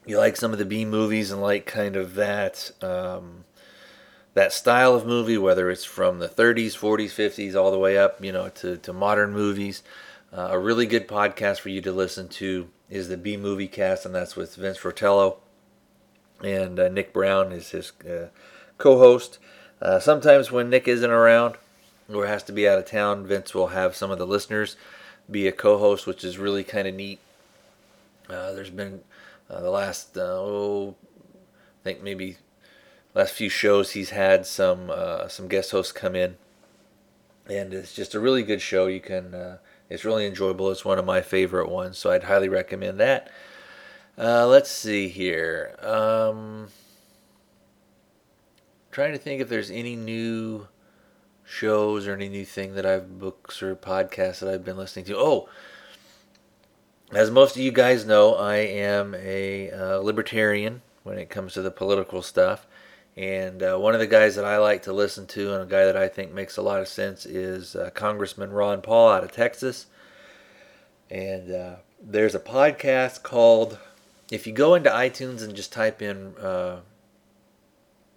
you 0.06 0.18
like 0.18 0.36
some 0.36 0.52
of 0.52 0.60
the 0.60 0.66
B 0.66 0.84
movies 0.84 1.32
and 1.32 1.42
like 1.42 1.66
kind 1.66 1.96
of 1.96 2.16
that. 2.16 2.72
Um, 2.82 3.45
that 4.36 4.54
style 4.54 4.94
of 4.94 5.08
movie, 5.08 5.38
whether 5.38 5.72
it's 5.72 5.84
from 5.84 6.20
the 6.20 6.30
30s, 6.30 6.78
40s, 6.78 7.10
50s, 7.10 7.56
all 7.56 7.72
the 7.72 7.80
way 7.80 7.98
up, 7.98 8.24
you 8.24 8.32
know, 8.32 8.50
to, 8.50 8.78
to 8.78 8.94
modern 8.94 9.32
movies. 9.32 9.82
Uh, 10.32 10.50
a 10.52 10.60
really 10.60 10.86
good 10.86 11.08
podcast 11.08 11.60
for 11.60 11.70
you 11.70 11.82
to 11.82 11.92
listen 11.92 12.28
to 12.28 12.70
is 12.90 13.08
the 13.08 13.18
B 13.18 13.38
Movie 13.38 13.68
Cast, 13.68 14.06
and 14.06 14.14
that's 14.14 14.36
with 14.36 14.56
Vince 14.56 14.78
Fratello 14.78 15.38
and 16.44 16.80
uh, 16.80 16.90
Nick 16.90 17.14
Brown 17.14 17.52
is 17.52 17.72
his 17.72 17.92
uh, 18.08 18.28
co-host. 18.78 19.40
Uh, 19.82 20.00
sometimes 20.00 20.52
when 20.52 20.70
Nick 20.70 20.88
isn't 20.88 21.10
around 21.10 21.56
or 22.14 22.28
has 22.28 22.44
to 22.44 22.52
be 22.52 22.68
out 22.68 22.78
of 22.78 22.86
town, 22.86 23.26
Vince 23.26 23.54
will 23.54 23.68
have 23.68 23.96
some 23.96 24.12
of 24.12 24.20
the 24.20 24.28
listeners 24.28 24.76
be 25.30 25.48
a 25.48 25.52
co-host, 25.52 26.06
which 26.06 26.24
is 26.24 26.38
really 26.38 26.64
kind 26.64 26.88
of 26.88 26.94
neat. 26.94 27.20
Uh, 28.30 28.52
there's 28.54 28.70
been 28.70 29.02
uh, 29.50 29.62
the 29.62 29.70
last 29.70 30.18
oh, 30.18 30.96
I 31.34 31.84
think 31.84 32.04
maybe 32.04 32.38
last 33.16 33.34
few 33.34 33.50
shows 33.50 33.92
he's 33.92 34.12
had 34.12 34.46
some 34.46 34.92
uh, 34.92 35.28
some 35.28 35.48
guest 35.48 35.72
hosts 35.72 35.92
come 35.92 36.16
in, 36.16 36.38
and 37.50 37.74
it's 37.74 37.96
just 37.96 38.14
a 38.14 38.20
really 38.20 38.44
good 38.44 38.62
show. 38.62 38.86
You 38.86 39.00
can 39.00 39.34
uh, 39.34 39.58
it's 39.90 40.06
really 40.06 40.28
enjoyable. 40.28 40.70
It's 40.70 40.86
one 40.86 41.00
of 41.00 41.06
my 41.06 41.22
favorite 41.22 41.70
ones, 41.70 41.98
so 41.98 42.12
I'd 42.12 42.26
highly 42.26 42.50
recommend 42.50 43.00
that. 43.00 43.32
Uh, 44.18 44.46
let's 44.48 44.70
see 44.70 45.08
here. 45.08 45.76
Um, 45.82 46.68
trying 48.92 49.14
to 49.14 49.18
think 49.18 49.42
if 49.42 49.50
there's 49.50 49.72
any 49.72 49.96
new 49.96 50.68
shows 51.44 52.08
or 52.08 52.14
any 52.14 52.30
new 52.30 52.46
thing 52.46 52.76
that 52.76 52.86
I've 52.86 53.20
books 53.20 53.62
or 53.62 53.76
podcasts 53.76 54.40
that 54.40 54.50
I've 54.50 54.66
been 54.66 54.78
listening 54.78 55.06
to. 55.06 55.18
Oh, 55.18 55.50
as 57.12 57.30
most 57.30 57.56
of 57.56 57.62
you 57.62 57.72
guys 57.72 58.06
know, 58.06 58.36
I 58.36 58.56
am 58.56 59.14
a 59.16 59.70
uh, 59.72 59.98
libertarian 60.00 60.82
when 61.04 61.20
it 61.20 61.30
comes 61.30 61.54
to 61.54 61.62
the 61.62 61.72
political 61.72 62.22
stuff. 62.22 62.66
And 63.18 63.64
uh, 63.64 63.78
one 63.78 63.94
of 63.94 64.02
the 64.02 64.08
guys 64.08 64.36
that 64.36 64.44
I 64.44 64.58
like 64.58 64.84
to 64.84 64.94
listen 64.94 65.26
to, 65.28 65.54
and 65.54 65.64
a 65.64 65.66
guy 65.66 65.86
that 65.86 65.96
I 65.96 66.10
think 66.10 66.34
makes 66.34 66.58
a 66.58 66.62
lot 66.62 66.82
of 66.82 66.88
sense, 66.88 67.26
is 67.26 67.76
uh, 67.76 67.90
Congressman 67.94 68.52
Ron 68.52 68.82
Paul 68.82 69.10
out 69.10 69.24
of 69.24 69.32
Texas. 69.32 69.86
And 71.10 71.52
uh, 71.52 71.76
there's 72.02 72.36
a 72.36 72.40
podcast 72.40 73.24
called, 73.24 73.80
if 74.32 74.46
you 74.46 74.52
go 74.52 74.76
into 74.76 74.90
iTunes 74.90 75.44
and 75.44 75.56
just 75.56 75.72
type 75.72 76.02
in, 76.02 76.36
uh, 76.38 76.82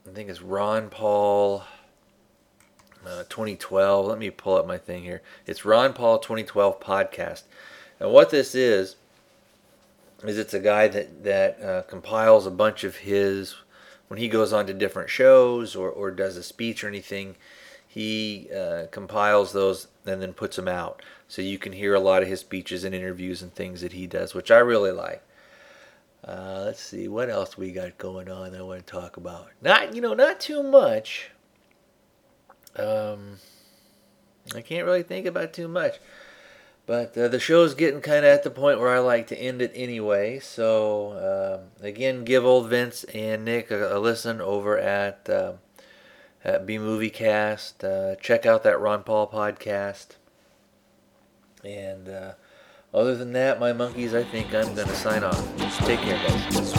I 0.09 0.15
think 0.15 0.31
it's 0.31 0.43
Ron 0.43 0.91
Paul 0.91 1.63
uh, 3.07 3.23
2012. 3.29 4.07
Let 4.07 4.19
me 4.19 4.31
pull 4.31 4.57
up 4.57 4.67
my 4.67 4.79
thing 4.79 5.05
here. 5.05 5.23
It's 5.47 5.65
Ron 5.65 5.93
Paul 5.93 6.19
2012 6.19 6.81
podcast. 6.81 7.43
And 8.01 8.11
what 8.11 8.31
this 8.31 8.57
is, 8.57 8.97
is 10.25 10.39
it's 10.39 10.55
a 10.55 10.61
guy 10.61 10.89
that, 10.89 11.23
that 11.23 11.63
uh, 11.63 11.83
compiles 11.83 12.47
a 12.47 12.51
bunch 12.51 12.83
of 12.83 12.97
his 12.97 13.55
when 14.09 14.19
he 14.19 14.29
goes 14.29 14.53
on 14.53 14.67
to 14.67 14.75
different 14.75 15.11
shows 15.11 15.77
or, 15.77 15.89
or 15.89 16.11
does 16.11 16.37
a 16.37 16.43
speech 16.43 16.83
or 16.83 16.89
anything, 16.89 17.37
he 17.87 18.49
uh, 18.55 18.87
compiles 18.91 19.53
those 19.53 19.89
and 20.05 20.21
then 20.21 20.33
puts 20.33 20.57
them 20.57 20.69
out. 20.69 21.03
So 21.29 21.43
you 21.43 21.59
can 21.59 21.73
hear 21.73 21.95
a 21.95 22.01
lot 22.01 22.23
of 22.23 22.29
his 22.29 22.41
speeches 22.41 22.85
and 22.85 22.95
interviews 22.95 23.43
and 23.43 23.53
things 23.53 23.83
that 23.83 23.93
he 23.93 24.07
does, 24.07 24.35
which 24.35 24.51
I 24.51 24.59
really 24.59 24.93
like. 24.93 25.23
Uh, 26.27 26.63
let's 26.65 26.81
see 26.81 27.09
what 27.09 27.31
else 27.31 27.57
we 27.57 27.71
got 27.71 27.97
going 27.97 28.29
on. 28.31 28.55
I 28.55 28.63
want 28.63 28.85
to 28.85 28.93
talk 28.93 29.17
about. 29.17 29.51
Not 29.63 29.95
you 29.95 30.01
know 30.01 30.15
not 30.15 30.41
too 30.41 30.63
much. 30.63 31.31
Um, 32.77 33.37
I 34.55 34.61
can't 34.61 34.85
really 34.85 35.03
think 35.03 35.27
about 35.27 35.53
too 35.53 35.69
much. 35.69 35.99
But 36.89 37.17
uh, 37.19 37.29
the 37.29 37.39
show's 37.39 37.75
getting 37.75 38.01
kind 38.01 38.25
of 38.25 38.33
at 38.33 38.45
the 38.45 38.51
point 38.51 38.81
where 38.81 38.89
I 38.89 38.99
like 39.01 39.27
to 39.27 39.39
end 39.39 39.61
it 39.61 39.73
anyway. 39.75 40.39
So 40.39 41.61
um, 41.61 41.87
again, 41.87 42.25
give 42.25 42.47
old 42.47 42.71
Vince 42.71 43.05
and 43.05 43.45
Nick 43.45 43.71
a, 43.71 43.95
a 43.95 44.01
listen 44.01 44.41
over 44.41 44.79
at 44.79 45.29
uh, 45.29 45.53
at 46.43 46.65
B 46.65 46.79
Movie 46.79 47.11
Cast. 47.11 47.85
Uh, 47.85 48.17
check 48.17 48.47
out 48.47 48.63
that 48.63 48.81
Ron 48.81 49.03
Paul 49.03 49.31
podcast. 49.31 50.17
And 51.63 52.09
uh, 52.09 52.33
other 52.95 53.15
than 53.15 53.35
that, 53.35 53.61
my 53.61 53.75
monkeys, 53.75 54.15
I 54.15 54.25
think 54.25 54.55
I'm 54.55 54.75
gonna 54.75 54.95
sign 54.95 55.25
off. 55.25 55.47
Take 55.85 56.01
care, 56.01 56.17
guys. 56.17 56.75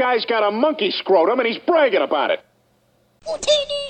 Guy's 0.00 0.24
got 0.24 0.42
a 0.42 0.50
monkey 0.50 0.90
scrotum 0.90 1.38
and 1.38 1.46
he's 1.46 1.58
bragging 1.58 2.00
about 2.00 2.30
it. 2.30 2.40
Houdini! 3.26 3.89